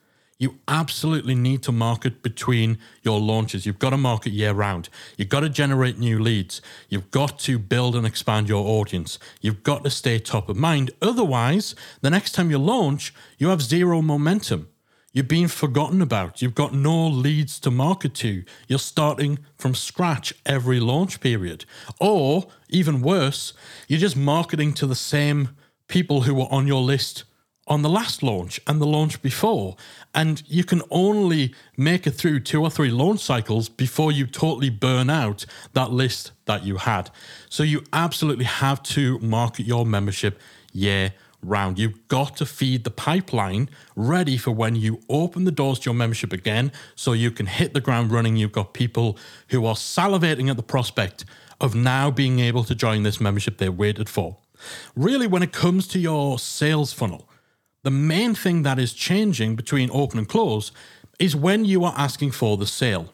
you 0.42 0.58
absolutely 0.66 1.36
need 1.36 1.62
to 1.62 1.70
market 1.70 2.20
between 2.20 2.76
your 3.02 3.20
launches. 3.20 3.64
You've 3.64 3.78
got 3.78 3.90
to 3.90 3.96
market 3.96 4.32
year 4.32 4.52
round. 4.52 4.88
You've 5.16 5.28
got 5.28 5.40
to 5.40 5.48
generate 5.48 5.98
new 5.98 6.18
leads. 6.18 6.60
You've 6.88 7.12
got 7.12 7.38
to 7.40 7.60
build 7.60 7.94
and 7.94 8.04
expand 8.04 8.48
your 8.48 8.66
audience. 8.66 9.20
You've 9.40 9.62
got 9.62 9.84
to 9.84 9.90
stay 9.90 10.18
top 10.18 10.48
of 10.48 10.56
mind. 10.56 10.90
Otherwise, 11.00 11.76
the 12.00 12.10
next 12.10 12.32
time 12.32 12.50
you 12.50 12.58
launch, 12.58 13.14
you 13.38 13.50
have 13.50 13.62
zero 13.62 14.02
momentum. 14.02 14.68
You're 15.12 15.22
being 15.22 15.46
forgotten 15.46 16.02
about. 16.02 16.42
You've 16.42 16.56
got 16.56 16.74
no 16.74 17.06
leads 17.06 17.60
to 17.60 17.70
market 17.70 18.12
to. 18.14 18.42
You're 18.66 18.80
starting 18.80 19.38
from 19.58 19.76
scratch 19.76 20.34
every 20.44 20.80
launch 20.80 21.20
period. 21.20 21.66
Or, 22.00 22.48
even 22.68 23.00
worse, 23.00 23.52
you're 23.86 24.00
just 24.00 24.16
marketing 24.16 24.72
to 24.74 24.86
the 24.86 24.96
same 24.96 25.50
people 25.86 26.22
who 26.22 26.34
were 26.34 26.50
on 26.50 26.66
your 26.66 26.80
list 26.80 27.22
on 27.72 27.80
the 27.80 27.88
last 27.88 28.22
launch 28.22 28.60
and 28.66 28.82
the 28.82 28.86
launch 28.86 29.22
before. 29.22 29.76
And 30.14 30.42
you 30.46 30.62
can 30.62 30.82
only 30.90 31.54
make 31.74 32.06
it 32.06 32.10
through 32.10 32.40
two 32.40 32.60
or 32.60 32.68
three 32.68 32.90
launch 32.90 33.20
cycles 33.20 33.70
before 33.70 34.12
you 34.12 34.26
totally 34.26 34.68
burn 34.68 35.08
out 35.08 35.46
that 35.72 35.90
list 35.90 36.32
that 36.44 36.64
you 36.66 36.76
had. 36.76 37.10
So 37.48 37.62
you 37.62 37.82
absolutely 37.90 38.44
have 38.44 38.82
to 38.94 39.18
market 39.20 39.64
your 39.64 39.86
membership 39.86 40.38
year 40.74 41.14
round. 41.42 41.78
You've 41.78 42.06
got 42.08 42.36
to 42.36 42.46
feed 42.46 42.84
the 42.84 42.90
pipeline 42.90 43.70
ready 43.96 44.36
for 44.36 44.50
when 44.50 44.76
you 44.76 45.00
open 45.08 45.44
the 45.44 45.50
doors 45.50 45.78
to 45.80 45.86
your 45.86 45.94
membership 45.94 46.30
again 46.30 46.72
so 46.94 47.14
you 47.14 47.30
can 47.30 47.46
hit 47.46 47.72
the 47.72 47.80
ground 47.80 48.12
running. 48.12 48.36
You've 48.36 48.52
got 48.52 48.74
people 48.74 49.16
who 49.48 49.64
are 49.64 49.76
salivating 49.76 50.50
at 50.50 50.58
the 50.58 50.62
prospect 50.62 51.24
of 51.58 51.74
now 51.74 52.10
being 52.10 52.38
able 52.38 52.64
to 52.64 52.74
join 52.74 53.02
this 53.02 53.18
membership 53.18 53.56
they 53.56 53.70
waited 53.70 54.10
for. 54.10 54.36
Really, 54.94 55.26
when 55.26 55.42
it 55.42 55.52
comes 55.52 55.88
to 55.88 55.98
your 55.98 56.38
sales 56.38 56.92
funnel, 56.92 57.26
the 57.82 57.90
main 57.90 58.34
thing 58.34 58.62
that 58.62 58.78
is 58.78 58.92
changing 58.92 59.56
between 59.56 59.90
open 59.92 60.18
and 60.18 60.28
close 60.28 60.72
is 61.18 61.34
when 61.36 61.64
you 61.64 61.84
are 61.84 61.94
asking 61.96 62.30
for 62.30 62.56
the 62.56 62.66
sale. 62.66 63.12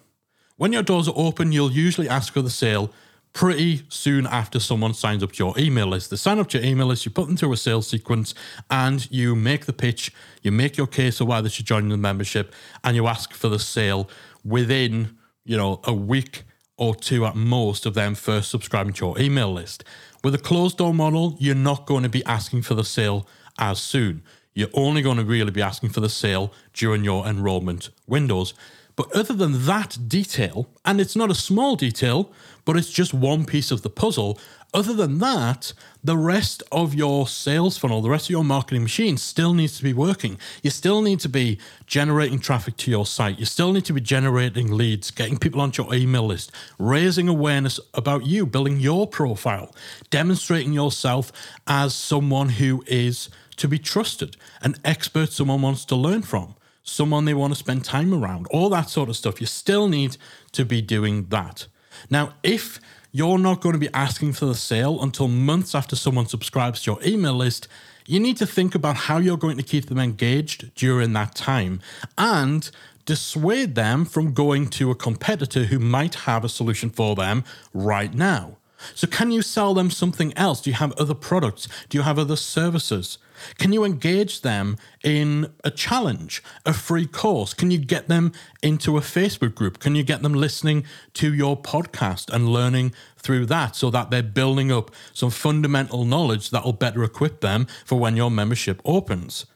When 0.57 0.73
your 0.73 0.83
doors 0.83 1.09
are 1.09 1.15
open, 1.17 1.53
you'll 1.53 1.73
usually 1.73 2.09
ask 2.09 2.33
for 2.33 2.43
the 2.43 2.51
sale 2.51 2.93
pretty 3.33 3.83
soon 3.89 4.27
after 4.27 4.59
someone 4.59 4.95
signs 4.95 5.23
up 5.23 5.33
to 5.33 5.45
your 5.45 5.59
email 5.59 5.87
list. 5.87 6.11
They 6.11 6.17
sign 6.17 6.39
up 6.39 6.49
to 6.49 6.59
your 6.59 6.67
email 6.67 6.87
list, 6.87 7.05
you 7.05 7.11
put 7.11 7.27
them 7.27 7.37
through 7.37 7.53
a 7.53 7.57
sales 7.57 7.87
sequence, 7.87 8.35
and 8.71 9.11
you 9.11 9.37
make 9.37 9.67
the 9.67 9.73
pitch, 9.73 10.13
you 10.43 10.51
make 10.51 10.77
your 10.77 10.87
case 10.87 11.21
of 11.21 11.29
why 11.29 11.41
they 11.41 11.49
should 11.49 11.67
join 11.67 11.89
the 11.89 11.97
membership, 11.97 12.53
and 12.83 12.97
you 12.97 13.07
ask 13.07 13.33
for 13.33 13.49
the 13.49 13.59
sale 13.59 14.09
within, 14.45 15.17
you 15.45 15.57
know, 15.57 15.81
a 15.85 15.93
week 15.93 16.43
or 16.77 16.95
two 16.95 17.27
at 17.27 17.37
most 17.37 17.87
of 17.87 17.95
them 17.95 18.15
first 18.15 18.51
subscribing 18.51 18.93
to 18.95 19.07
your 19.07 19.21
email 19.21 19.53
list. 19.53 19.85
With 20.25 20.35
a 20.35 20.39
closed 20.39 20.79
door 20.79 20.95
model, 20.95 21.37
you're 21.39 21.55
not 21.55 21.87
going 21.87 22.03
to 22.03 22.09
be 22.09 22.25
asking 22.25 22.63
for 22.63 22.75
the 22.75 22.85
sale 22.85 23.29
as 23.59 23.79
soon 23.79 24.23
you're 24.59 24.69
only 24.75 25.03
going 25.03 25.19
to 25.19 25.25
really 25.25 25.53
be 25.53 25.63
asking 25.63 25.91
for 25.91 26.01
the 26.01 26.09
sale 26.09 26.53
during 26.75 27.05
your 27.05 27.25
enrollment 27.25 27.91
windows. 28.09 28.55
But 28.97 29.15
other 29.15 29.33
than 29.33 29.67
that 29.67 29.97
detail, 30.09 30.69
and 30.85 31.01
it's 31.01 31.15
not 31.15 31.31
a 31.31 31.35
small 31.35 31.77
detail, 31.77 32.33
but 32.65 32.77
it's 32.77 32.91
just 32.91 33.15
one 33.15 33.45
piece 33.45 33.71
of 33.71 33.83
the 33.83 33.89
puzzle, 33.89 34.37
other 34.75 34.93
than 34.93 35.19
that, 35.21 35.73
the 36.03 36.17
rest 36.17 36.65
of 36.73 36.93
your 36.93 37.29
sales 37.29 37.79
funnel, 37.79 38.03
the 38.03 38.11
rest 38.11 38.27
of 38.27 38.31
your 38.31 38.43
marketing 38.43 38.83
machine 38.83 39.17
still 39.17 39.55
needs 39.55 39.77
to 39.77 39.85
be 39.85 39.93
working. 39.93 40.37
You 40.65 40.71
still 40.71 41.03
need 41.03 41.21
to 41.21 41.29
be 41.29 41.61
generating 41.87 42.41
traffic 42.41 42.77
to 42.79 42.91
your 42.91 43.07
site. 43.07 43.39
You 43.39 43.47
still 43.47 43.73
need 43.73 43.85
to 43.85 43.93
be 43.93 44.01
generating 44.01 44.73
leads, 44.73 45.13
getting 45.13 45.39
people 45.39 45.61
onto 45.61 45.85
your 45.85 45.95
email 45.95 46.27
list, 46.27 46.51
raising 46.81 47.29
awareness 47.29 47.79
about 47.95 48.27
you, 48.27 48.45
building 48.45 48.81
your 48.81 49.07
profile, 49.07 49.73
demonstrating 50.11 50.73
yourself 50.73 51.31
as 51.69 51.95
someone 51.95 52.49
who 52.49 52.83
is 52.89 53.29
to 53.59 53.69
be 53.69 53.79
trusted, 53.79 54.37
an 54.63 54.77
expert 54.85 55.33
someone 55.33 55.63
wants 55.63 55.85
to 55.87 55.97
learn 55.97 56.23
from, 56.23 56.55
someone 56.83 57.25
they 57.25 57.35
want 57.35 57.53
to 57.53 57.59
spend 57.59 57.85
time 57.85 58.15
around, 58.15 58.47
all 58.51 58.71
that 58.71 58.89
sort 58.89 59.09
of 59.09 59.17
stuff. 59.17 59.41
You 59.41 59.47
still 59.47 59.89
need 59.89 60.17
to 60.53 60.65
be 60.65 60.81
doing 60.81 61.27
that. 61.29 61.67
Now, 62.11 62.35
if 62.43 62.81
you're 63.13 63.39
not 63.39 63.61
going 63.61 63.73
to 63.75 63.79
be 63.79 63.93
asking 63.93 64.35
for 64.35 64.47
the 64.47 64.55
sale 64.55 65.03
until 65.03 65.29
months 65.29 65.75
after 65.75 65.97
someone 65.97 66.27
subscribes 66.27 66.83
to 66.83 66.93
your 66.93 67.03
email 67.05 67.35
list, 67.35 67.69
you 68.07 68.21
need 68.21 68.37
to 68.39 68.47
think 68.47 68.75
about 68.75 68.97
how 68.97 69.19
you're 69.19 69.37
going 69.37 69.57
to 69.57 69.63
keep 69.63 69.87
them 69.87 69.99
engaged 69.99 70.75
during 70.75 71.13
that 71.13 71.35
time 71.35 71.81
and 72.17 72.71
dissuade 73.05 73.75
them 73.75 74.05
from 74.05 74.33
going 74.33 74.69
to 74.69 74.91
a 74.91 74.95
competitor 74.95 75.65
who 75.65 75.79
might 75.79 76.15
have 76.15 76.45
a 76.45 76.49
solution 76.49 76.91
for 76.91 77.15
them 77.15 77.45
right 77.73 78.15
now. 78.15 78.59
So, 78.95 79.07
can 79.07 79.31
you 79.31 79.43
sell 79.43 79.75
them 79.75 79.91
something 79.91 80.33
else? 80.37 80.61
Do 80.61 80.71
you 80.71 80.77
have 80.77 80.93
other 80.93 81.15
products? 81.15 81.69
Do 81.89 81.99
you 81.99 82.03
have 82.03 82.19
other 82.19 82.37
services? 82.37 83.19
Can 83.59 83.73
you 83.73 83.85
engage 83.85 84.43
them 84.43 84.77
in 85.03 85.53
a 85.65 85.71
challenge, 85.71 86.43
a 86.65 86.73
free 86.73 87.07
course? 87.07 87.55
Can 87.55 87.71
you 87.71 87.79
get 87.79 88.09
them 88.09 88.33
into 88.63 88.97
a 88.97 89.01
Facebook 89.01 89.55
group? 89.55 89.79
Can 89.79 89.95
you 89.95 90.03
get 90.03 90.23
them 90.23 90.35
listening 90.35 90.85
to 91.15 91.33
your 91.33 91.61
podcast 91.61 92.33
and 92.33 92.49
learning 92.49 92.95
through 93.17 93.47
that 93.47 93.77
so 93.77 93.91
that 93.91 94.11
they're 94.11 94.23
building 94.23 94.71
up 94.73 94.91
some 95.13 95.31
fundamental 95.31 96.05
knowledge 96.05 96.51
that 96.51 96.65
will 96.65 96.73
better 96.73 97.03
equip 97.03 97.41
them 97.41 97.67
for 97.85 97.99
when 97.99 98.17
your 98.17 98.31
membership 98.31 98.81
opens? 98.85 99.47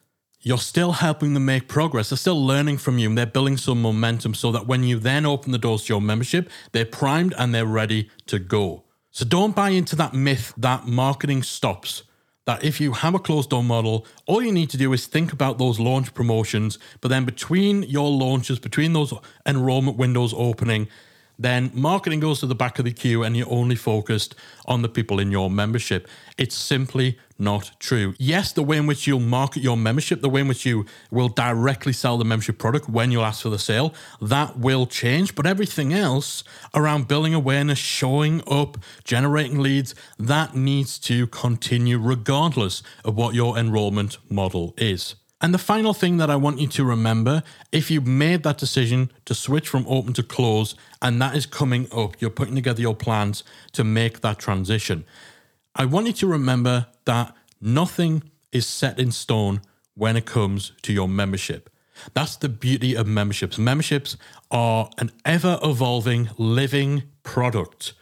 You're 0.44 0.58
still 0.58 0.92
helping 0.92 1.34
them 1.34 1.44
make 1.44 1.68
progress. 1.68 2.10
They're 2.10 2.16
still 2.16 2.44
learning 2.44 2.78
from 2.78 2.98
you 2.98 3.08
and 3.08 3.16
they're 3.16 3.26
building 3.26 3.56
some 3.56 3.80
momentum 3.80 4.34
so 4.34 4.50
that 4.50 4.66
when 4.66 4.82
you 4.82 4.98
then 4.98 5.24
open 5.24 5.52
the 5.52 5.58
doors 5.58 5.84
to 5.84 5.92
your 5.92 6.00
membership, 6.00 6.50
they're 6.72 6.84
primed 6.84 7.32
and 7.38 7.54
they're 7.54 7.64
ready 7.64 8.10
to 8.26 8.40
go. 8.40 8.82
So 9.12 9.24
don't 9.24 9.54
buy 9.54 9.70
into 9.70 9.94
that 9.96 10.14
myth 10.14 10.52
that 10.56 10.86
marketing 10.86 11.44
stops 11.44 12.02
that 12.44 12.64
if 12.64 12.80
you 12.80 12.92
have 12.92 13.14
a 13.14 13.18
closed 13.18 13.50
door 13.50 13.62
model, 13.62 14.06
all 14.26 14.42
you 14.42 14.52
need 14.52 14.70
to 14.70 14.76
do 14.76 14.92
is 14.92 15.06
think 15.06 15.32
about 15.32 15.58
those 15.58 15.78
launch 15.78 16.12
promotions. 16.14 16.78
But 17.00 17.08
then 17.08 17.24
between 17.24 17.84
your 17.84 18.10
launches, 18.10 18.58
between 18.58 18.92
those 18.92 19.14
enrollment 19.46 19.96
windows 19.96 20.34
opening, 20.36 20.88
then 21.38 21.70
marketing 21.74 22.20
goes 22.20 22.40
to 22.40 22.46
the 22.46 22.54
back 22.54 22.78
of 22.78 22.84
the 22.84 22.92
queue 22.92 23.22
and 23.22 23.36
you're 23.36 23.50
only 23.50 23.76
focused 23.76 24.34
on 24.66 24.82
the 24.82 24.88
people 24.88 25.18
in 25.18 25.30
your 25.30 25.50
membership. 25.50 26.06
It's 26.38 26.54
simply 26.54 27.18
not 27.38 27.72
true. 27.80 28.14
Yes, 28.18 28.52
the 28.52 28.62
way 28.62 28.76
in 28.76 28.86
which 28.86 29.06
you'll 29.06 29.20
market 29.20 29.62
your 29.62 29.76
membership, 29.76 30.20
the 30.20 30.28
way 30.28 30.40
in 30.40 30.48
which 30.48 30.64
you 30.64 30.86
will 31.10 31.28
directly 31.28 31.92
sell 31.92 32.16
the 32.16 32.24
membership 32.24 32.58
product 32.58 32.88
when 32.88 33.10
you'll 33.10 33.24
ask 33.24 33.42
for 33.42 33.50
the 33.50 33.58
sale, 33.58 33.92
that 34.20 34.58
will 34.58 34.86
change. 34.86 35.34
But 35.34 35.46
everything 35.46 35.92
else 35.92 36.44
around 36.74 37.08
building 37.08 37.34
awareness, 37.34 37.78
showing 37.78 38.42
up, 38.48 38.78
generating 39.04 39.58
leads, 39.58 39.94
that 40.18 40.54
needs 40.54 40.98
to 41.00 41.26
continue 41.26 41.98
regardless 41.98 42.82
of 43.04 43.16
what 43.16 43.34
your 43.34 43.58
enrollment 43.58 44.18
model 44.30 44.74
is. 44.76 45.16
And 45.42 45.52
the 45.52 45.58
final 45.58 45.92
thing 45.92 46.18
that 46.18 46.30
I 46.30 46.36
want 46.36 46.60
you 46.60 46.68
to 46.68 46.84
remember 46.84 47.42
if 47.72 47.90
you've 47.90 48.06
made 48.06 48.44
that 48.44 48.58
decision 48.58 49.10
to 49.24 49.34
switch 49.34 49.68
from 49.68 49.84
open 49.88 50.12
to 50.12 50.22
close 50.22 50.76
and 51.02 51.20
that 51.20 51.34
is 51.34 51.46
coming 51.46 51.88
up, 51.92 52.20
you're 52.20 52.30
putting 52.30 52.54
together 52.54 52.80
your 52.80 52.94
plans 52.94 53.42
to 53.72 53.82
make 53.82 54.20
that 54.20 54.38
transition. 54.38 55.04
I 55.74 55.86
want 55.86 56.06
you 56.06 56.12
to 56.12 56.26
remember 56.28 56.86
that 57.06 57.34
nothing 57.60 58.22
is 58.52 58.66
set 58.66 59.00
in 59.00 59.10
stone 59.10 59.62
when 59.94 60.16
it 60.16 60.26
comes 60.26 60.72
to 60.82 60.92
your 60.92 61.08
membership. 61.08 61.68
That's 62.14 62.36
the 62.36 62.48
beauty 62.48 62.94
of 62.94 63.08
memberships. 63.08 63.58
Memberships 63.58 64.16
are 64.52 64.90
an 64.98 65.10
ever 65.24 65.58
evolving, 65.62 66.30
living 66.38 67.02
product. 67.24 67.94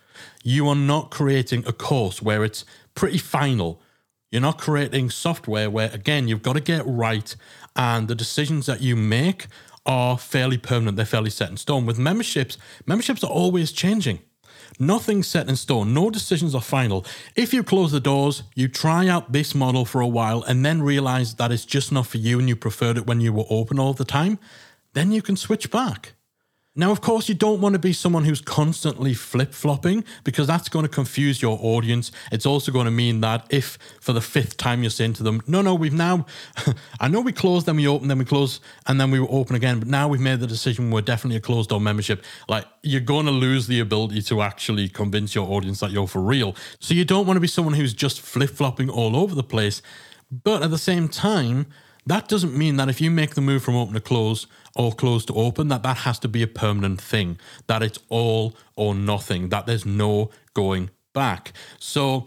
You 0.44 0.68
are 0.68 0.76
not 0.76 1.11
creating 1.11 1.64
a 1.66 1.72
course 1.72 2.20
where 2.20 2.44
it's 2.44 2.66
pretty 2.94 3.18
final 3.18 3.81
you're 4.30 4.40
not 4.40 4.58
creating 4.58 5.10
software 5.10 5.68
where, 5.68 5.90
again, 5.92 6.28
you've 6.28 6.42
got 6.42 6.54
to 6.54 6.60
get 6.60 6.86
right 6.86 7.34
and 7.76 8.08
the 8.08 8.14
decisions 8.14 8.66
that 8.66 8.80
you 8.80 8.96
make 8.96 9.46
are 9.86 10.18
fairly 10.18 10.58
permanent, 10.58 10.96
they're 10.96 11.06
fairly 11.06 11.30
set 11.30 11.50
in 11.50 11.56
stone. 11.56 11.86
With 11.86 11.98
memberships, 11.98 12.58
memberships 12.86 13.24
are 13.24 13.30
always 13.30 13.72
changing. 13.72 14.20
Nothing's 14.78 15.26
set 15.26 15.48
in 15.48 15.56
stone. 15.56 15.92
No 15.92 16.10
decisions 16.10 16.54
are 16.54 16.60
final. 16.60 17.04
If 17.34 17.52
you 17.52 17.62
close 17.62 17.92
the 17.92 18.00
doors, 18.00 18.44
you 18.54 18.68
try 18.68 19.08
out 19.08 19.32
this 19.32 19.54
model 19.54 19.84
for 19.84 20.00
a 20.00 20.06
while 20.06 20.42
and 20.42 20.64
then 20.64 20.82
realize 20.82 21.34
that 21.34 21.50
it's 21.50 21.64
just 21.64 21.90
not 21.90 22.06
for 22.06 22.18
you 22.18 22.38
and 22.38 22.48
you 22.48 22.56
preferred 22.56 22.96
it 22.96 23.06
when 23.06 23.20
you 23.20 23.32
were 23.32 23.44
open 23.50 23.78
all 23.78 23.92
the 23.92 24.04
time, 24.04 24.38
then 24.92 25.12
you 25.12 25.22
can 25.22 25.36
switch 25.36 25.70
back. 25.70 26.14
Now, 26.76 26.92
of 26.92 27.00
course, 27.00 27.28
you 27.28 27.35
don't 27.35 27.61
want 27.61 27.72
to 27.72 27.80
be 27.80 27.92
someone 27.92 28.24
who's 28.24 28.40
constantly 28.40 29.12
flip 29.12 29.52
flopping 29.52 30.04
because 30.22 30.46
that's 30.46 30.68
going 30.68 30.85
to 30.85 30.88
confuse 30.88 31.42
your 31.42 31.59
audience. 31.61 32.12
It's 32.30 32.46
also 32.46 32.70
going 32.70 32.85
to 32.85 32.92
mean 32.92 33.22
that 33.22 33.44
if 33.50 33.76
for 34.00 34.12
the 34.12 34.20
fifth 34.20 34.56
time 34.56 34.85
you're 34.85 34.90
saying 34.90 35.14
to 35.14 35.24
them, 35.24 35.42
no, 35.48 35.62
no, 35.62 35.74
we've 35.74 35.92
now, 35.92 36.26
I 37.00 37.09
know 37.09 37.22
we 37.22 37.33
closed, 37.33 37.66
then 37.66 37.74
we 37.74 37.88
open, 37.88 38.06
then 38.06 38.18
we 38.18 38.24
close, 38.24 38.61
and 38.87 39.00
then 39.00 39.11
we 39.11 39.18
were 39.18 39.26
open 39.30 39.56
again, 39.56 39.80
but 39.80 39.88
now 39.88 40.06
we've 40.06 40.20
made 40.20 40.38
the 40.38 40.46
decision 40.46 40.92
we're 40.92 41.00
definitely 41.00 41.38
a 41.38 41.40
closed 41.40 41.70
door 41.70 41.80
membership. 41.80 42.24
Like, 42.48 42.66
you're 42.85 43.00
going 43.00 43.26
to 43.26 43.33
lose 43.33 43.66
the 43.66 43.80
ability 43.80 44.22
to 44.22 44.40
actually 44.40 44.88
convince 44.88 45.35
your 45.35 45.50
audience 45.50 45.80
that 45.80 45.90
you're 45.90 46.06
for 46.06 46.22
real. 46.22 46.54
So, 46.78 46.94
you 46.94 47.04
don't 47.04 47.26
want 47.26 47.37
to 47.37 47.40
be 47.40 47.48
someone 47.48 47.74
who's 47.74 47.94
just 47.94 48.20
flip 48.20 48.50
flopping 48.50 48.88
all 48.88 49.16
over 49.16 49.35
the 49.35 49.42
place. 49.42 49.83
But 50.30 50.62
at 50.62 50.70
the 50.70 50.78
same 50.78 51.09
time, 51.09 51.66
that 52.10 52.26
doesn't 52.26 52.56
mean 52.56 52.74
that 52.74 52.88
if 52.88 53.00
you 53.00 53.08
make 53.08 53.36
the 53.36 53.40
move 53.40 53.62
from 53.62 53.76
open 53.76 53.94
to 53.94 54.00
close 54.00 54.48
or 54.74 54.92
close 54.92 55.24
to 55.26 55.34
open, 55.34 55.68
that 55.68 55.84
that 55.84 55.98
has 55.98 56.18
to 56.18 56.26
be 56.26 56.42
a 56.42 56.46
permanent 56.48 57.00
thing, 57.00 57.38
that 57.68 57.84
it's 57.84 58.00
all 58.08 58.56
or 58.74 58.96
nothing, 58.96 59.48
that 59.50 59.66
there's 59.66 59.86
no 59.86 60.28
going 60.52 60.90
back. 61.12 61.52
So 61.78 62.26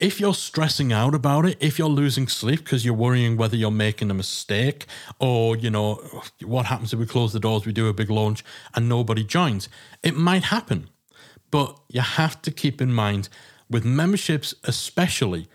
if 0.00 0.18
you're 0.18 0.32
stressing 0.32 0.94
out 0.94 1.14
about 1.14 1.44
it, 1.44 1.58
if 1.60 1.78
you're 1.78 1.88
losing 1.90 2.26
sleep 2.26 2.60
because 2.60 2.86
you're 2.86 2.94
worrying 2.94 3.36
whether 3.36 3.54
you're 3.54 3.70
making 3.70 4.10
a 4.10 4.14
mistake 4.14 4.86
or, 5.18 5.56
you 5.56 5.68
know, 5.68 5.96
what 6.42 6.64
happens 6.64 6.94
if 6.94 6.98
we 6.98 7.04
close 7.04 7.34
the 7.34 7.40
doors, 7.40 7.66
we 7.66 7.72
do 7.72 7.88
a 7.88 7.92
big 7.92 8.08
launch 8.08 8.42
and 8.74 8.88
nobody 8.88 9.24
joins, 9.24 9.68
it 10.02 10.16
might 10.16 10.44
happen. 10.44 10.88
But 11.50 11.78
you 11.88 12.00
have 12.00 12.40
to 12.42 12.50
keep 12.50 12.80
in 12.80 12.94
mind, 12.94 13.28
with 13.68 13.84
memberships 13.84 14.54
especially, 14.64 15.48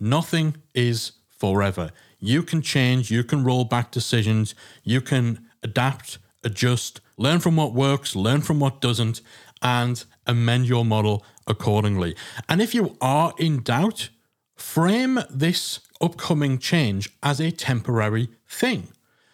nothing 0.00 0.56
is 0.74 1.12
forever. 1.28 1.90
You 2.24 2.44
can 2.44 2.62
change, 2.62 3.10
you 3.10 3.24
can 3.24 3.42
roll 3.42 3.64
back 3.64 3.90
decisions, 3.90 4.54
you 4.84 5.00
can 5.00 5.44
adapt, 5.60 6.18
adjust, 6.44 7.00
learn 7.16 7.40
from 7.40 7.56
what 7.56 7.74
works, 7.74 8.14
learn 8.14 8.42
from 8.42 8.60
what 8.60 8.80
doesn't, 8.80 9.20
and 9.60 10.04
amend 10.24 10.66
your 10.66 10.84
model 10.84 11.24
accordingly. 11.48 12.14
And 12.48 12.62
if 12.62 12.76
you 12.76 12.96
are 13.00 13.34
in 13.38 13.64
doubt, 13.64 14.10
frame 14.54 15.18
this 15.28 15.80
upcoming 16.00 16.58
change 16.58 17.10
as 17.24 17.40
a 17.40 17.50
temporary 17.50 18.28
thing. 18.48 18.86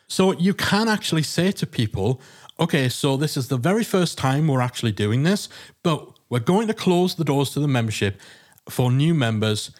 So 0.07 0.33
you 0.33 0.55
can 0.55 0.89
actually 0.89 1.25
say 1.25 1.53
to 1.53 1.67
people, 1.67 2.23
okay, 2.59 2.89
so 2.89 3.19
this 3.19 3.37
is 3.37 3.49
the 3.49 3.59
very 3.59 3.85
first 3.85 4.17
time 4.17 4.49
we're 4.49 4.63
actually 4.63 4.93
doing 4.93 5.25
this, 5.25 5.51
but 5.83 6.19
we're 6.31 6.41
going 6.41 6.69
to 6.69 6.75
close 6.75 7.17
the 7.17 7.25
doors 7.25 7.51
to 7.51 7.61
the 7.61 7.69
membership 7.69 8.19
for 8.67 8.91
new 8.91 9.13
members 9.13 9.73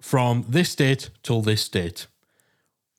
from 0.00 0.44
this 0.48 0.76
date 0.76 1.10
till 1.24 1.42
this 1.42 1.68
date 1.68 2.06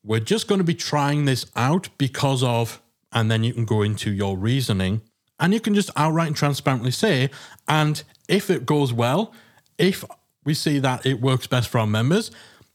we're 0.05 0.19
just 0.19 0.47
going 0.47 0.59
to 0.59 0.65
be 0.65 0.75
trying 0.75 1.25
this 1.25 1.45
out 1.55 1.89
because 1.97 2.43
of, 2.43 2.81
and 3.11 3.31
then 3.31 3.43
you 3.43 3.53
can 3.53 3.65
go 3.65 3.81
into 3.81 4.11
your 4.11 4.37
reasoning 4.37 5.01
and 5.39 5.53
you 5.53 5.59
can 5.59 5.73
just 5.73 5.89
outright 5.95 6.27
and 6.27 6.35
transparently 6.35 6.91
say, 6.91 7.29
and 7.67 8.03
if 8.29 8.49
it 8.49 8.65
goes 8.65 8.93
well, 8.93 9.33
if 9.77 10.05
we 10.45 10.53
see 10.53 10.79
that 10.79 11.05
it 11.05 11.19
works 11.19 11.47
best 11.47 11.69
for 11.69 11.79
our 11.79 11.87
members, 11.87 12.31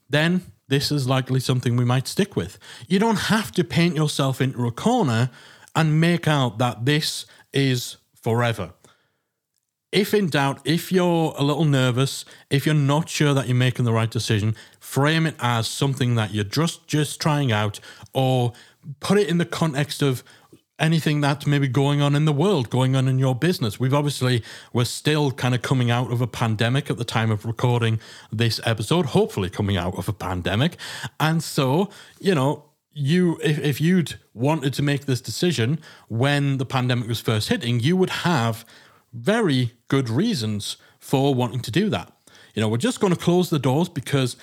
then 0.09 0.41
this 0.67 0.91
is 0.91 1.07
likely 1.07 1.39
something 1.39 1.75
we 1.75 1.85
might 1.85 2.07
stick 2.07 2.35
with. 2.35 2.59
You 2.87 2.99
don't 2.99 3.15
have 3.15 3.51
to 3.53 3.63
paint 3.63 3.95
yourself 3.95 4.41
into 4.41 4.67
a 4.67 4.71
corner 4.71 5.29
and 5.75 6.01
make 6.01 6.27
out 6.27 6.57
that 6.57 6.85
this 6.85 7.25
is 7.53 7.97
forever 8.13 8.73
if 9.91 10.13
in 10.13 10.29
doubt, 10.29 10.61
if 10.63 10.91
you're 10.91 11.33
a 11.37 11.43
little 11.43 11.65
nervous, 11.65 12.23
if 12.49 12.65
you're 12.65 12.75
not 12.75 13.09
sure 13.09 13.33
that 13.33 13.47
you're 13.47 13.55
making 13.55 13.85
the 13.85 13.91
right 13.91 14.09
decision, 14.09 14.55
frame 14.91 15.25
it 15.25 15.35
as 15.39 15.69
something 15.69 16.15
that 16.15 16.33
you're 16.33 16.43
just 16.43 16.85
just 16.85 17.21
trying 17.21 17.49
out, 17.49 17.79
or 18.11 18.51
put 18.99 19.17
it 19.17 19.29
in 19.29 19.37
the 19.37 19.45
context 19.45 20.01
of 20.01 20.21
anything 20.77 21.21
that's 21.21 21.47
maybe 21.47 21.69
going 21.69 22.01
on 22.01 22.13
in 22.13 22.25
the 22.25 22.33
world, 22.33 22.69
going 22.69 22.93
on 22.93 23.07
in 23.07 23.17
your 23.17 23.33
business. 23.33 23.79
We've 23.79 23.93
obviously 23.93 24.43
we're 24.73 24.83
still 24.83 25.31
kind 25.31 25.55
of 25.55 25.61
coming 25.61 25.89
out 25.89 26.11
of 26.11 26.19
a 26.19 26.27
pandemic 26.27 26.89
at 26.89 26.97
the 26.97 27.05
time 27.05 27.31
of 27.31 27.45
recording 27.45 28.01
this 28.33 28.59
episode, 28.65 29.05
hopefully 29.05 29.49
coming 29.49 29.77
out 29.77 29.97
of 29.97 30.09
a 30.09 30.13
pandemic. 30.13 30.75
And 31.21 31.41
so, 31.41 31.89
you 32.19 32.35
know, 32.35 32.65
you 32.91 33.39
if, 33.41 33.59
if 33.59 33.79
you'd 33.79 34.15
wanted 34.33 34.73
to 34.73 34.83
make 34.83 35.05
this 35.05 35.21
decision 35.21 35.79
when 36.09 36.57
the 36.57 36.65
pandemic 36.65 37.07
was 37.07 37.21
first 37.21 37.47
hitting, 37.47 37.79
you 37.79 37.95
would 37.95 38.09
have 38.27 38.65
very 39.13 39.71
good 39.87 40.09
reasons 40.09 40.75
for 40.99 41.33
wanting 41.33 41.61
to 41.61 41.71
do 41.71 41.89
that. 41.89 42.11
You 42.53 42.61
know, 42.61 42.67
we're 42.67 42.77
just 42.89 42.99
going 42.99 43.13
to 43.13 43.19
close 43.19 43.49
the 43.49 43.59
doors 43.59 43.87
because 43.87 44.35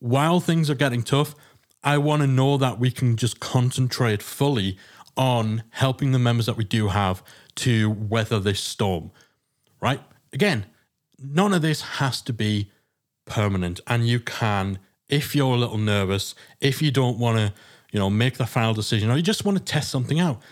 while 0.00 0.40
things 0.40 0.68
are 0.70 0.74
getting 0.74 1.02
tough, 1.02 1.34
I 1.82 1.98
want 1.98 2.22
to 2.22 2.26
know 2.26 2.56
that 2.56 2.78
we 2.78 2.90
can 2.90 3.16
just 3.16 3.40
concentrate 3.40 4.22
fully 4.22 4.78
on 5.16 5.62
helping 5.70 6.12
the 6.12 6.18
members 6.18 6.46
that 6.46 6.56
we 6.56 6.64
do 6.64 6.88
have 6.88 7.22
to 7.56 7.90
weather 7.90 8.40
this 8.40 8.60
storm, 8.60 9.10
right? 9.80 10.00
Again, 10.32 10.66
none 11.18 11.52
of 11.52 11.62
this 11.62 11.82
has 11.82 12.20
to 12.22 12.32
be 12.32 12.70
permanent, 13.26 13.80
and 13.86 14.08
you 14.08 14.20
can, 14.20 14.78
if 15.08 15.34
you're 15.34 15.54
a 15.54 15.58
little 15.58 15.78
nervous, 15.78 16.34
if 16.60 16.82
you 16.82 16.90
don't 16.90 17.18
want 17.18 17.38
to, 17.38 17.52
you 17.92 17.98
know, 17.98 18.10
make 18.10 18.38
the 18.38 18.46
final 18.46 18.74
decision, 18.74 19.10
or 19.10 19.16
you 19.16 19.22
just 19.22 19.44
want 19.44 19.56
to 19.56 19.64
test 19.64 19.90
something 19.90 20.18
out, 20.18 20.42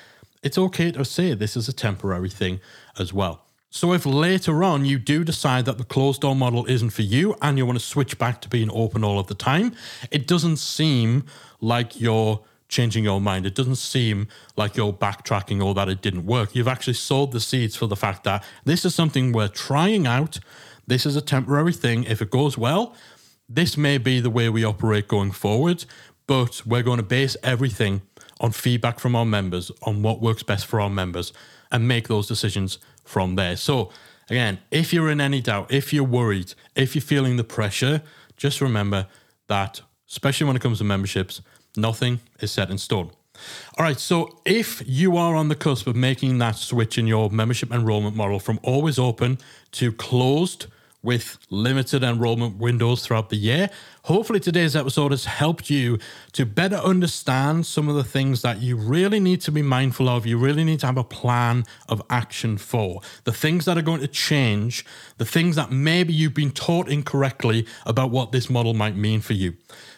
it's 0.42 0.58
okay 0.58 0.92
to 0.92 1.04
say 1.04 1.34
this 1.34 1.56
is 1.56 1.68
a 1.68 1.72
temporary 1.72 2.30
thing 2.30 2.60
as 2.98 3.12
well. 3.12 3.46
So, 3.74 3.94
if 3.94 4.04
later 4.04 4.62
on 4.62 4.84
you 4.84 4.98
do 4.98 5.24
decide 5.24 5.64
that 5.64 5.78
the 5.78 5.84
closed 5.84 6.20
door 6.20 6.36
model 6.36 6.66
isn't 6.66 6.90
for 6.90 7.00
you 7.00 7.34
and 7.40 7.56
you 7.56 7.64
want 7.64 7.78
to 7.78 7.84
switch 7.84 8.18
back 8.18 8.42
to 8.42 8.48
being 8.50 8.70
open 8.70 9.02
all 9.02 9.18
of 9.18 9.28
the 9.28 9.34
time, 9.34 9.74
it 10.10 10.26
doesn't 10.26 10.58
seem 10.58 11.24
like 11.62 11.98
you're 11.98 12.42
changing 12.68 13.02
your 13.02 13.18
mind. 13.18 13.46
It 13.46 13.54
doesn't 13.54 13.76
seem 13.76 14.28
like 14.58 14.76
you're 14.76 14.92
backtracking 14.92 15.64
or 15.64 15.72
that 15.72 15.88
it 15.88 16.02
didn't 16.02 16.26
work. 16.26 16.54
You've 16.54 16.68
actually 16.68 16.92
sowed 16.92 17.32
the 17.32 17.40
seeds 17.40 17.74
for 17.74 17.86
the 17.86 17.96
fact 17.96 18.24
that 18.24 18.44
this 18.66 18.84
is 18.84 18.94
something 18.94 19.32
we're 19.32 19.48
trying 19.48 20.06
out. 20.06 20.38
This 20.86 21.06
is 21.06 21.16
a 21.16 21.22
temporary 21.22 21.72
thing. 21.72 22.04
If 22.04 22.20
it 22.20 22.30
goes 22.30 22.58
well, 22.58 22.94
this 23.48 23.78
may 23.78 23.96
be 23.96 24.20
the 24.20 24.28
way 24.28 24.50
we 24.50 24.64
operate 24.64 25.08
going 25.08 25.30
forward, 25.30 25.86
but 26.26 26.60
we're 26.66 26.82
going 26.82 26.98
to 26.98 27.02
base 27.02 27.38
everything 27.42 28.02
on 28.38 28.52
feedback 28.52 29.00
from 29.00 29.16
our 29.16 29.24
members, 29.24 29.72
on 29.84 30.02
what 30.02 30.20
works 30.20 30.42
best 30.42 30.66
for 30.66 30.78
our 30.78 30.90
members, 30.90 31.32
and 31.70 31.88
make 31.88 32.08
those 32.08 32.26
decisions 32.26 32.78
from 33.04 33.36
there. 33.36 33.56
So, 33.56 33.90
again, 34.30 34.58
if 34.70 34.92
you're 34.92 35.10
in 35.10 35.20
any 35.20 35.40
doubt, 35.40 35.72
if 35.72 35.92
you're 35.92 36.04
worried, 36.04 36.54
if 36.74 36.94
you're 36.94 37.02
feeling 37.02 37.36
the 37.36 37.44
pressure, 37.44 38.02
just 38.36 38.60
remember 38.60 39.06
that, 39.48 39.80
especially 40.08 40.46
when 40.46 40.56
it 40.56 40.62
comes 40.62 40.78
to 40.78 40.84
memberships, 40.84 41.42
nothing 41.76 42.20
is 42.40 42.50
set 42.50 42.70
in 42.70 42.78
stone. 42.78 43.10
All 43.78 43.84
right, 43.84 43.98
so 43.98 44.38
if 44.44 44.82
you 44.86 45.16
are 45.16 45.34
on 45.34 45.48
the 45.48 45.54
cusp 45.54 45.86
of 45.86 45.96
making 45.96 46.38
that 46.38 46.56
switch 46.56 46.98
in 46.98 47.06
your 47.06 47.30
membership 47.30 47.72
enrollment 47.72 48.14
model 48.14 48.38
from 48.38 48.60
always 48.62 48.98
open 48.98 49.38
to 49.72 49.92
closed, 49.92 50.66
with 51.02 51.38
limited 51.50 52.02
enrollment 52.02 52.56
windows 52.58 53.04
throughout 53.04 53.28
the 53.28 53.36
year. 53.36 53.68
Hopefully, 54.04 54.40
today's 54.40 54.76
episode 54.76 55.10
has 55.10 55.24
helped 55.24 55.68
you 55.70 55.98
to 56.32 56.46
better 56.46 56.76
understand 56.76 57.66
some 57.66 57.88
of 57.88 57.94
the 57.94 58.04
things 58.04 58.42
that 58.42 58.60
you 58.60 58.76
really 58.76 59.20
need 59.20 59.40
to 59.42 59.52
be 59.52 59.62
mindful 59.62 60.08
of. 60.08 60.26
You 60.26 60.38
really 60.38 60.64
need 60.64 60.80
to 60.80 60.86
have 60.86 60.96
a 60.96 61.04
plan 61.04 61.64
of 61.88 62.02
action 62.08 62.56
for 62.58 63.00
the 63.24 63.32
things 63.32 63.64
that 63.64 63.76
are 63.76 63.82
going 63.82 64.00
to 64.00 64.08
change, 64.08 64.84
the 65.18 65.24
things 65.24 65.56
that 65.56 65.70
maybe 65.70 66.12
you've 66.12 66.34
been 66.34 66.52
taught 66.52 66.88
incorrectly 66.88 67.66
about 67.86 68.10
what 68.10 68.32
this 68.32 68.48
model 68.48 68.74
might 68.74 68.96
mean 68.96 69.20
for 69.20 69.32
you. 69.32 69.54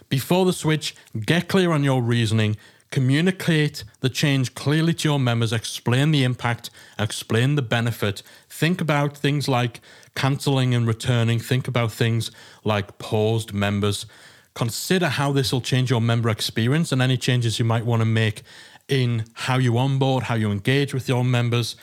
Before 0.08 0.44
the 0.44 0.52
switch, 0.52 0.94
get 1.26 1.48
clear 1.48 1.72
on 1.72 1.82
your 1.82 2.02
reasoning, 2.02 2.56
Communicate 2.94 3.82
the 4.02 4.08
change 4.08 4.54
clearly 4.54 4.94
to 4.94 5.08
your 5.08 5.18
members, 5.18 5.52
explain 5.52 6.12
the 6.12 6.22
impact, 6.22 6.70
explain 6.96 7.56
the 7.56 7.60
benefit. 7.60 8.22
Think 8.48 8.80
about 8.80 9.16
things 9.16 9.48
like 9.48 9.80
cancelling 10.14 10.76
and 10.76 10.86
returning, 10.86 11.40
think 11.40 11.66
about 11.66 11.90
things 11.90 12.30
like 12.62 12.98
paused 12.98 13.52
members. 13.52 14.06
Consider 14.54 15.08
how 15.08 15.32
this 15.32 15.52
will 15.52 15.60
change 15.60 15.90
your 15.90 16.00
member 16.00 16.28
experience 16.28 16.92
and 16.92 17.02
any 17.02 17.16
changes 17.16 17.58
you 17.58 17.64
might 17.64 17.84
want 17.84 18.00
to 18.00 18.06
make 18.06 18.44
in 18.86 19.24
how 19.32 19.58
you 19.58 19.76
onboard, 19.76 20.22
how 20.22 20.36
you 20.36 20.52
engage 20.52 20.94
with 20.94 21.08
your 21.08 21.24
members. 21.24 21.74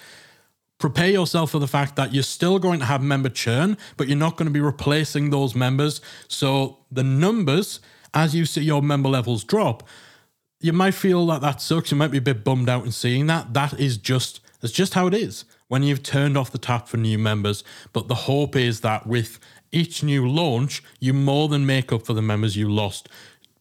Prepare 0.78 1.10
yourself 1.10 1.52
for 1.52 1.60
the 1.60 1.67
fact 1.67 1.97
that 1.97 2.13
you're 2.13 2.24
still 2.24 2.58
going 2.58 2.80
to 2.80 2.86
have 2.86 3.04
member 3.04 3.28
churn, 3.28 3.78
but 3.97 4.08
you're 4.08 4.15
not 4.15 4.38
going 4.38 4.47
to 4.47 4.54
be 4.54 4.62
replacing 4.62 5.30
those 5.30 5.56
members. 5.56 6.00
So 6.30 6.78
the 6.89 7.04
numbers, 7.04 7.82
as 8.13 8.34
you 8.34 8.45
see 8.45 8.62
your 8.62 8.82
member 8.82 9.10
levels 9.10 9.43
drop, 9.43 9.84
you 10.62 10.74
might 10.74 10.93
feel 10.93 11.26
that 11.28 11.41
that 11.41 11.60
sucks. 11.60 11.91
You 11.91 11.97
might 11.97 12.12
be 12.12 12.19
a 12.19 12.21
bit 12.21 12.43
bummed 12.43 12.69
out 12.69 12.86
in 12.86 12.91
seeing 12.91 13.28
that. 13.28 13.54
That 13.54 13.80
is 13.80 13.97
just 13.97 14.39
that's 14.62 14.74
just 14.74 14.93
how 14.93 15.08
it 15.08 15.13
is 15.13 15.43
when 15.67 15.84
you've 15.84 16.04
turned 16.04 16.38
off 16.38 16.52
the 16.52 16.58
tap 16.58 16.88
for 16.88 16.97
new 16.97 17.17
members. 17.17 17.63
But 17.93 18.08
the 18.08 18.15
hope 18.15 18.56
is 18.56 18.82
that 18.82 19.08
with 19.08 19.39
each 19.71 20.04
new 20.04 20.28
launch, 20.28 20.84
you 21.00 21.13
more 21.13 21.47
than 21.47 21.65
make 21.65 21.91
up 21.91 22.06
for 22.06 22.13
the 22.13 22.21
members 22.21 22.56
you 22.56 22.69
lost 22.69 23.10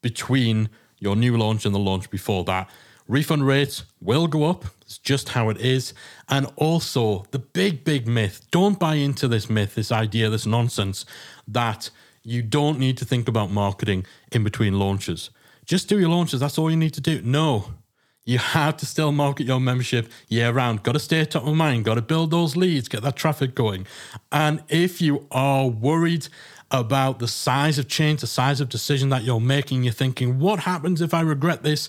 between 0.02 0.68
your 0.98 1.16
new 1.16 1.36
launch 1.36 1.64
and 1.64 1.74
the 1.74 1.78
launch 1.78 2.10
before 2.10 2.44
that. 2.44 2.68
Refund 3.08 3.46
rates 3.46 3.84
will 4.00 4.26
go 4.26 4.44
up. 4.44 4.66
It's 4.82 4.98
just 4.98 5.30
how 5.30 5.48
it 5.48 5.56
is. 5.56 5.94
And 6.28 6.46
also, 6.56 7.26
the 7.30 7.38
big, 7.38 7.82
big 7.82 8.06
myth 8.06 8.46
don't 8.50 8.78
buy 8.78 8.96
into 8.96 9.26
this 9.26 9.48
myth, 9.48 9.74
this 9.74 9.90
idea, 9.90 10.28
this 10.28 10.46
nonsense 10.46 11.06
that 11.48 11.90
you 12.22 12.42
don't 12.42 12.78
need 12.78 12.98
to 12.98 13.04
think 13.04 13.26
about 13.26 13.50
marketing 13.50 14.04
in 14.30 14.44
between 14.44 14.78
launches. 14.78 15.30
Just 15.70 15.88
do 15.88 16.00
your 16.00 16.08
launches. 16.08 16.40
That's 16.40 16.58
all 16.58 16.68
you 16.68 16.76
need 16.76 16.94
to 16.94 17.00
do. 17.00 17.22
No, 17.22 17.66
you 18.24 18.38
have 18.38 18.76
to 18.78 18.86
still 18.86 19.12
market 19.12 19.46
your 19.46 19.60
membership 19.60 20.10
year 20.26 20.50
round. 20.50 20.82
Got 20.82 20.94
to 20.94 20.98
stay 20.98 21.24
top 21.24 21.46
of 21.46 21.54
mind, 21.54 21.84
got 21.84 21.94
to 21.94 22.02
build 22.02 22.32
those 22.32 22.56
leads, 22.56 22.88
get 22.88 23.02
that 23.02 23.14
traffic 23.14 23.54
going. 23.54 23.86
And 24.32 24.64
if 24.68 25.00
you 25.00 25.28
are 25.30 25.68
worried 25.68 26.26
about 26.72 27.20
the 27.20 27.28
size 27.28 27.78
of 27.78 27.86
change, 27.86 28.20
the 28.20 28.26
size 28.26 28.60
of 28.60 28.68
decision 28.68 29.10
that 29.10 29.22
you're 29.22 29.38
making, 29.38 29.84
you're 29.84 29.92
thinking, 29.92 30.40
what 30.40 30.58
happens 30.58 31.00
if 31.00 31.14
I 31.14 31.20
regret 31.20 31.62
this? 31.62 31.88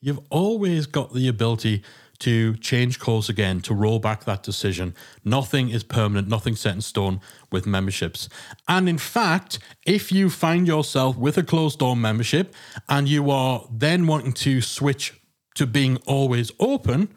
You've 0.00 0.20
always 0.30 0.86
got 0.86 1.12
the 1.12 1.28
ability 1.28 1.82
to 2.20 2.54
change 2.56 2.98
course 2.98 3.28
again, 3.28 3.60
to 3.62 3.74
roll 3.74 3.98
back 3.98 4.24
that 4.24 4.42
decision. 4.42 4.94
Nothing 5.24 5.70
is 5.70 5.82
permanent, 5.82 6.28
nothing 6.28 6.56
set 6.56 6.74
in 6.74 6.80
stone 6.80 7.20
with 7.50 7.66
memberships. 7.66 8.28
And 8.68 8.88
in 8.88 8.98
fact, 8.98 9.58
if 9.84 10.12
you 10.12 10.30
find 10.30 10.66
yourself 10.66 11.16
with 11.16 11.36
a 11.36 11.42
closed 11.42 11.78
door 11.80 11.96
membership 11.96 12.54
and 12.88 13.08
you 13.08 13.30
are 13.30 13.66
then 13.70 14.06
wanting 14.06 14.32
to 14.32 14.60
switch 14.60 15.20
to 15.54 15.66
being 15.66 15.96
always 16.06 16.52
open, 16.60 17.14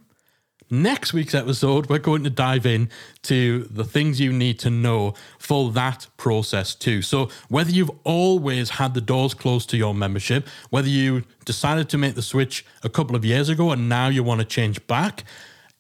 next 0.70 1.14
week's 1.14 1.34
episode, 1.34 1.90
we're 1.90 2.00
going 2.00 2.24
to 2.24 2.30
dive 2.30 2.66
in 2.66 2.90
to 3.24 3.64
the 3.64 3.84
things 3.84 4.20
you 4.20 4.32
need 4.32 4.60
to 4.60 4.70
know 4.70 5.14
for 5.40 5.72
that 5.72 6.08
process 6.18 6.76
too. 6.76 7.02
So, 7.02 7.30
whether 7.50 7.72
you've 7.72 7.92
always 8.04 8.72
had 8.72 8.94
the 8.94 9.02
doors 9.02 9.34
closed 9.34 9.70
to 9.72 9.78
your 9.78 9.94
membership, 9.94 10.48
whether 10.70 10.90
you 10.90 11.24
decided 11.46 11.90
to 11.90 11.98
make 11.98 12.16
the 12.16 12.22
switch 12.22 12.66
a 12.84 12.90
couple 12.90 13.16
of 13.16 13.24
years 13.24 13.50
ago 13.50 13.72
and 13.72 13.90
now 13.90 14.08
you 14.08 14.24
want 14.24 14.40
to 14.42 14.46
change 14.46 14.86
back, 14.88 15.24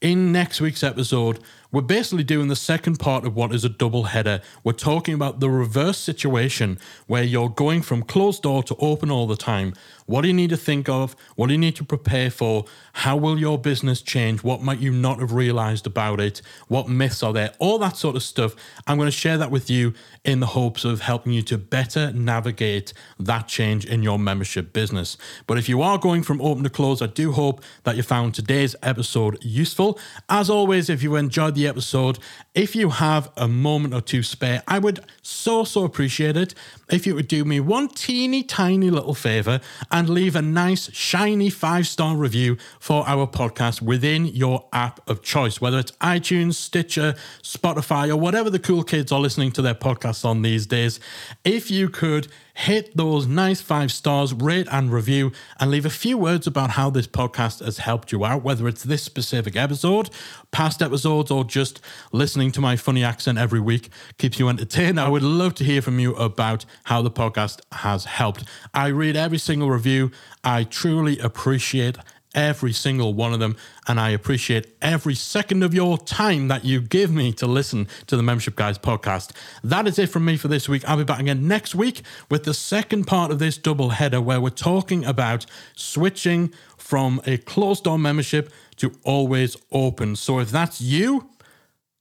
in 0.04 0.34
next 0.34 0.60
week's 0.60 0.84
episode, 0.84 1.40
we're 1.74 1.82
basically 1.82 2.24
doing 2.24 2.50
the 2.50 2.56
second 2.56 3.00
part 3.00 3.26
of 3.26 3.36
what 3.36 3.52
is 3.52 3.66
a 3.66 3.70
double 3.70 4.04
header. 4.04 4.42
We're 4.64 4.74
talking 4.74 5.16
about 5.16 5.40
the 5.40 5.50
reverse 5.50 5.98
situation 5.98 6.78
where 7.08 7.24
you're 7.24 7.50
going 7.50 7.82
from 7.82 8.04
closed 8.04 8.44
door 8.44 8.62
to 8.64 8.76
open 8.76 9.10
all 9.10 9.26
the 9.26 9.36
time. 9.36 9.74
What 10.06 10.22
do 10.22 10.28
you 10.28 10.34
need 10.34 10.52
to 10.52 10.58
think 10.58 10.88
of? 10.88 11.16
What 11.36 11.48
do 11.48 11.54
you 11.54 11.60
need 11.60 11.76
to 11.78 11.84
prepare 11.84 12.30
for? 12.30 12.66
How 12.94 13.18
will 13.18 13.40
your 13.40 13.58
business 13.58 14.02
change? 14.02 14.44
What 14.44 14.62
might 14.62 14.80
you 14.80 14.92
not 14.92 15.20
have 15.20 15.32
realized 15.32 15.88
about 15.88 16.20
it? 16.20 16.42
What 16.68 16.90
myths 16.90 17.24
are 17.24 17.34
there? 17.34 17.54
All 17.58 17.80
that 17.80 17.98
sort 17.98 18.16
of 18.16 18.22
stuff. 18.22 18.54
I'm 18.86 18.98
going 18.98 19.08
to 19.08 19.12
share 19.12 19.38
that 19.38 19.50
with 19.50 19.70
you 19.70 19.94
in 20.24 20.42
the 20.42 20.48
hopes 20.48 20.86
of 20.86 21.02
helping 21.02 21.34
you 21.34 21.42
to 21.44 21.58
better 21.58 22.12
navigate 22.14 22.94
that 23.20 23.48
change 23.48 23.86
in 23.86 24.04
your 24.04 24.20
membership 24.20 24.74
business. 24.74 25.18
But 25.48 25.58
if 25.58 25.68
you 25.68 25.82
are 25.82 25.98
going 25.98 26.22
from 26.22 26.42
open 26.42 26.64
to 26.66 26.70
close, 26.70 27.02
I 27.02 27.08
do 27.08 27.32
hope 27.32 27.64
that 27.84 27.96
you 27.96 28.04
found 28.04 28.36
today's 28.36 28.76
episode 28.84 29.38
useful. 29.42 29.98
As 30.30 30.50
always, 30.50 30.90
if 30.90 31.02
you 31.02 31.16
enjoyed 31.16 31.56
the 31.64 31.70
episode, 31.70 32.20
if 32.54 32.76
you 32.76 32.90
have 32.90 33.32
a 33.38 33.48
moment 33.48 33.94
or 33.94 34.02
two 34.02 34.22
spare, 34.22 34.62
I 34.68 34.80
would 34.80 35.00
so, 35.22 35.64
so 35.64 35.86
appreciate 35.86 36.36
it 36.36 36.54
if 36.90 37.08
you 37.08 37.16
would 37.16 37.30
do 37.30 37.46
me 37.46 37.60
one 37.62 37.88
teeny 37.88 38.44
tiny 38.44 38.90
little 38.90 39.16
favor 39.16 39.62
and 39.90 40.10
leave 40.10 40.36
a 40.36 40.42
nice, 40.42 40.92
shiny 40.94 41.50
five 41.50 41.88
star 41.88 42.18
review 42.18 42.58
for 42.80 43.08
our 43.08 43.26
podcast 43.26 43.82
within 43.82 44.26
your 44.26 44.66
app 44.74 45.00
of 45.10 45.22
choice, 45.22 45.62
whether 45.62 45.80
it's 45.80 45.94
iTunes, 45.94 46.56
Stitcher, 46.56 47.16
Spotify, 47.42 48.10
or 48.10 48.18
whatever 48.18 48.50
the 48.50 48.60
cool 48.60 48.84
kids 48.84 49.12
are 49.12 49.22
listening 49.22 49.52
to 49.54 49.62
their 49.62 49.76
podcasts 49.76 50.26
on 50.26 50.42
these 50.42 50.66
days. 50.66 51.00
If 51.46 51.72
you 51.72 51.88
could 51.88 52.28
hit 52.54 52.96
those 52.96 53.26
nice 53.26 53.62
five 53.62 53.92
stars, 53.92 54.34
rate 54.34 54.68
and 54.72 54.92
review, 54.92 55.32
and 55.60 55.72
leave 55.72 55.86
a 55.86 55.90
few 55.90 56.18
words 56.18 56.46
about 56.46 56.72
how 56.72 56.90
this 56.90 57.08
podcast 57.08 57.64
has 57.64 57.80
helped 57.80 58.12
you 58.12 58.24
out, 58.24 58.44
whether 58.44 58.68
it's 58.68 58.84
this 58.84 59.02
specific 59.02 59.56
episode, 59.56 60.10
past 60.52 60.82
episodes, 60.82 61.32
or 61.32 61.44
just 61.44 61.82
listening 62.12 62.52
to 62.52 62.62
my 62.62 62.76
funny 62.76 63.04
accent 63.04 63.38
every 63.38 63.60
week 63.60 63.90
keeps 64.18 64.40
you 64.40 64.50
entertained. 64.50 65.00
I 65.00 65.10
would 65.10 65.24
love 65.24 65.56
to 65.56 65.64
hear 65.64 65.82
from 65.82 66.00
you 66.00 66.16
about 66.16 66.66
how 66.86 67.02
the 67.02 67.12
podcast 67.12 67.60
has 67.72 68.06
helped. 68.06 68.44
I 68.74 68.88
read 68.88 69.16
every 69.16 69.40
single 69.40 69.70
review. 69.70 70.12
I 70.44 70.64
truly 70.64 71.18
appreciate 71.20 71.98
every 72.34 72.74
single 72.74 73.14
one 73.14 73.34
of 73.34 73.40
them. 73.40 73.56
And 73.88 74.00
I 74.00 74.10
appreciate 74.10 74.76
every 74.82 75.16
second 75.16 75.64
of 75.64 75.74
your 75.74 75.98
time 75.98 76.48
that 76.48 76.66
you 76.66 76.82
give 76.82 77.12
me 77.12 77.32
to 77.34 77.48
listen 77.48 77.88
to 78.08 78.18
the 78.18 78.24
Membership 78.24 78.56
Guys 78.56 78.78
podcast. 78.78 79.32
That 79.64 79.88
is 79.88 80.00
it 80.00 80.10
from 80.10 80.26
me 80.26 80.38
for 80.38 80.48
this 80.48 80.68
week. 80.68 80.88
I'll 80.88 80.98
be 80.98 81.04
back 81.04 81.20
again 81.20 81.48
next 81.48 81.76
week 81.76 82.02
with 82.30 82.44
the 82.44 82.54
second 82.54 83.06
part 83.06 83.32
of 83.32 83.40
this 83.40 83.58
double 83.58 83.90
header 83.90 84.22
where 84.22 84.42
we're 84.42 84.50
talking 84.50 85.06
about 85.06 85.46
switching 85.76 86.54
from 86.78 87.22
a 87.26 87.38
closed 87.38 87.86
door 87.86 88.00
membership 88.00 88.52
to 88.78 88.94
always 89.04 89.56
open. 89.72 90.16
So 90.16 90.40
if 90.40 90.52
that's 90.52 90.82
you, 90.82 91.30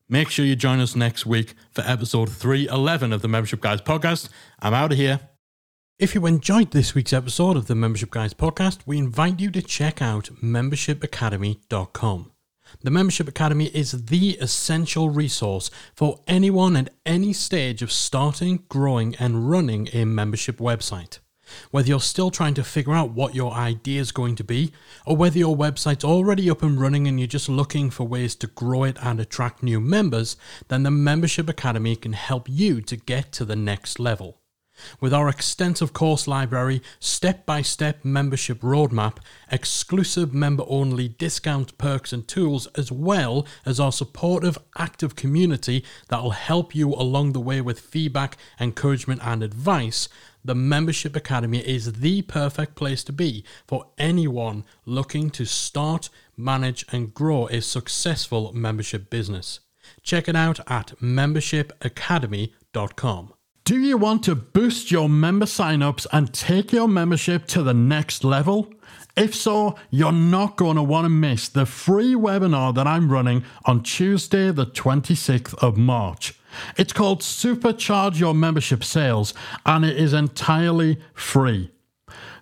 make 0.08 0.30
sure 0.30 0.44
you 0.44 0.56
join 0.56 0.80
us 0.80 0.96
next 0.96 1.26
week 1.26 1.54
for 1.70 1.82
episode 1.86 2.30
311 2.30 3.12
of 3.12 3.22
the 3.22 3.28
Membership 3.28 3.60
Guys 3.60 3.80
podcast. 3.80 4.28
I'm 4.60 4.74
out 4.74 4.92
of 4.92 4.98
here. 4.98 5.31
If 6.02 6.16
you 6.16 6.26
enjoyed 6.26 6.72
this 6.72 6.96
week's 6.96 7.12
episode 7.12 7.56
of 7.56 7.68
the 7.68 7.76
Membership 7.76 8.10
Guys 8.10 8.34
podcast, 8.34 8.80
we 8.84 8.98
invite 8.98 9.38
you 9.38 9.52
to 9.52 9.62
check 9.62 10.02
out 10.02 10.30
membershipacademy.com. 10.42 12.32
The 12.80 12.90
Membership 12.90 13.28
Academy 13.28 13.66
is 13.66 14.06
the 14.06 14.30
essential 14.40 15.10
resource 15.10 15.70
for 15.94 16.18
anyone 16.26 16.76
at 16.76 16.92
any 17.06 17.32
stage 17.32 17.82
of 17.82 17.92
starting, 17.92 18.64
growing, 18.68 19.14
and 19.20 19.48
running 19.48 19.90
a 19.92 20.04
membership 20.04 20.56
website. 20.56 21.20
Whether 21.70 21.90
you're 21.90 22.00
still 22.00 22.32
trying 22.32 22.54
to 22.54 22.64
figure 22.64 22.94
out 22.94 23.12
what 23.12 23.36
your 23.36 23.52
idea 23.52 24.00
is 24.00 24.10
going 24.10 24.34
to 24.34 24.44
be, 24.44 24.72
or 25.06 25.16
whether 25.16 25.38
your 25.38 25.56
website's 25.56 26.02
already 26.02 26.50
up 26.50 26.64
and 26.64 26.80
running 26.80 27.06
and 27.06 27.20
you're 27.20 27.28
just 27.28 27.48
looking 27.48 27.90
for 27.90 28.08
ways 28.08 28.34
to 28.34 28.48
grow 28.48 28.82
it 28.82 28.96
and 29.00 29.20
attract 29.20 29.62
new 29.62 29.78
members, 29.78 30.36
then 30.66 30.82
the 30.82 30.90
Membership 30.90 31.48
Academy 31.48 31.94
can 31.94 32.14
help 32.14 32.48
you 32.48 32.80
to 32.80 32.96
get 32.96 33.30
to 33.30 33.44
the 33.44 33.54
next 33.54 34.00
level. 34.00 34.41
With 35.00 35.14
our 35.14 35.28
extensive 35.28 35.92
course 35.92 36.26
library, 36.26 36.82
step 37.00 37.46
by 37.46 37.62
step 37.62 38.04
membership 38.04 38.60
roadmap, 38.60 39.18
exclusive 39.50 40.32
member 40.32 40.64
only 40.66 41.08
discount 41.08 41.76
perks 41.78 42.12
and 42.12 42.26
tools, 42.26 42.66
as 42.76 42.92
well 42.92 43.46
as 43.64 43.78
our 43.78 43.92
supportive, 43.92 44.58
active 44.76 45.16
community 45.16 45.84
that 46.08 46.22
will 46.22 46.30
help 46.30 46.74
you 46.74 46.94
along 46.94 47.32
the 47.32 47.40
way 47.40 47.60
with 47.60 47.80
feedback, 47.80 48.36
encouragement, 48.60 49.20
and 49.24 49.42
advice, 49.42 50.08
the 50.44 50.54
Membership 50.54 51.14
Academy 51.14 51.58
is 51.58 52.00
the 52.00 52.22
perfect 52.22 52.74
place 52.74 53.04
to 53.04 53.12
be 53.12 53.44
for 53.66 53.86
anyone 53.96 54.64
looking 54.84 55.30
to 55.30 55.44
start, 55.44 56.10
manage, 56.36 56.84
and 56.90 57.14
grow 57.14 57.46
a 57.46 57.62
successful 57.62 58.52
membership 58.52 59.08
business. 59.08 59.60
Check 60.02 60.28
it 60.28 60.34
out 60.34 60.58
at 60.68 60.98
membershipacademy.com. 61.00 63.34
Do 63.64 63.78
you 63.78 63.96
want 63.96 64.24
to 64.24 64.34
boost 64.34 64.90
your 64.90 65.08
member 65.08 65.46
signups 65.46 66.04
and 66.12 66.34
take 66.34 66.72
your 66.72 66.88
membership 66.88 67.46
to 67.48 67.62
the 67.62 67.72
next 67.72 68.24
level? 68.24 68.74
If 69.16 69.36
so, 69.36 69.76
you're 69.88 70.10
not 70.10 70.56
going 70.56 70.74
to 70.74 70.82
want 70.82 71.04
to 71.04 71.08
miss 71.08 71.48
the 71.48 71.64
free 71.64 72.14
webinar 72.14 72.74
that 72.74 72.88
I'm 72.88 73.12
running 73.12 73.44
on 73.64 73.84
Tuesday, 73.84 74.50
the 74.50 74.66
26th 74.66 75.54
of 75.62 75.76
March. 75.76 76.34
It's 76.76 76.92
called 76.92 77.20
Supercharge 77.20 78.18
Your 78.18 78.34
Membership 78.34 78.82
Sales 78.82 79.32
and 79.64 79.84
it 79.84 79.96
is 79.96 80.12
entirely 80.12 80.98
free. 81.14 81.70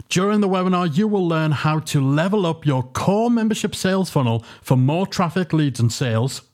During 0.09 0.41
the 0.41 0.49
webinar, 0.49 0.97
you 0.97 1.07
will 1.07 1.29
learn 1.29 1.53
how 1.53 1.81
to 1.81 2.01
level 2.01 2.47
up 2.47 2.65
your 2.65 2.83
core 2.83 3.31
membership 3.31 3.75
sales 3.75 4.09
funnel 4.09 4.43
for 4.63 4.77
more 4.77 5.07
traffic, 5.07 5.53
leads, 5.53 5.81
and 5.81 5.93
sales 5.93 6.50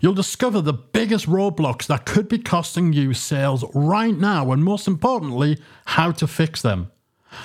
You'll 0.00 0.14
discover 0.14 0.60
the 0.60 0.72
biggest 0.72 1.26
roadblocks 1.26 1.86
that 1.86 2.04
could 2.04 2.28
be 2.28 2.38
costing 2.38 2.92
you 2.92 3.14
sales 3.14 3.64
right 3.74 4.16
now, 4.16 4.52
and 4.52 4.62
most 4.62 4.86
importantly, 4.86 5.58
how 5.86 6.12
to 6.12 6.26
fix 6.26 6.62
them. 6.62 6.90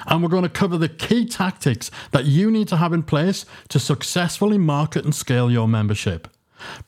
And 0.06 0.22
we're 0.22 0.30
going 0.30 0.44
to 0.44 0.50
cover 0.50 0.78
the 0.78 0.90
key 0.90 1.26
tactics 1.26 1.90
that 2.12 2.26
you 2.26 2.52
need 2.52 2.68
to 2.68 2.78
have 2.78 2.94
in 2.94 3.04
place 3.04 3.46
to 3.70 3.80
successfully 3.80 4.58
market 4.58 5.04
and 5.04 5.16
scale 5.16 5.50
your 5.50 5.68
membership. 5.68 6.28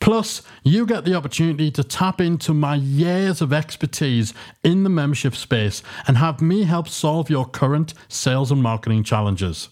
Plus, 0.00 0.42
you 0.62 0.84
get 0.84 1.04
the 1.04 1.14
opportunity 1.14 1.70
to 1.70 1.82
tap 1.82 2.20
into 2.20 2.52
my 2.52 2.74
years 2.74 3.40
of 3.40 3.52
expertise 3.52 4.34
in 4.62 4.82
the 4.84 4.90
membership 4.90 5.34
space 5.34 5.82
and 6.06 6.18
have 6.18 6.42
me 6.42 6.64
help 6.64 6.88
solve 6.88 7.30
your 7.30 7.46
current 7.46 7.94
sales 8.08 8.52
and 8.52 8.62
marketing 8.62 9.02
challenges. 9.02 9.70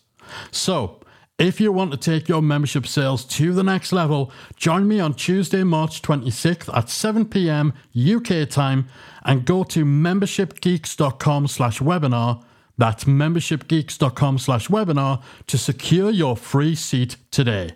So, 0.51 1.00
if 1.41 1.59
you 1.59 1.73
want 1.73 1.91
to 1.91 1.97
take 1.97 2.29
your 2.29 2.43
membership 2.43 2.87
sales 2.87 3.25
to 3.25 3.55
the 3.55 3.63
next 3.63 3.93
level, 3.93 4.31
join 4.57 4.87
me 4.87 5.01
on 5.01 5.15
Tuesday, 5.15 5.65
March 5.65 6.03
26th 6.03 6.69
at 6.77 6.91
7 6.91 7.25
p.m. 7.25 7.73
UK 7.97 8.47
time 8.47 8.87
and 9.25 9.47
go 9.47 9.65
to 9.65 9.87
membershipgeeks.com 9.87 11.49
slash 11.49 11.81
webinar. 11.81 12.45
That's 12.77 13.05
membershipgeeks.com 13.05 14.39
slash 14.39 14.69
webinar 14.69 15.23
to 15.47 15.57
secure 15.57 16.11
your 16.11 16.37
free 16.37 16.75
seat 16.75 17.17
today. 17.31 17.73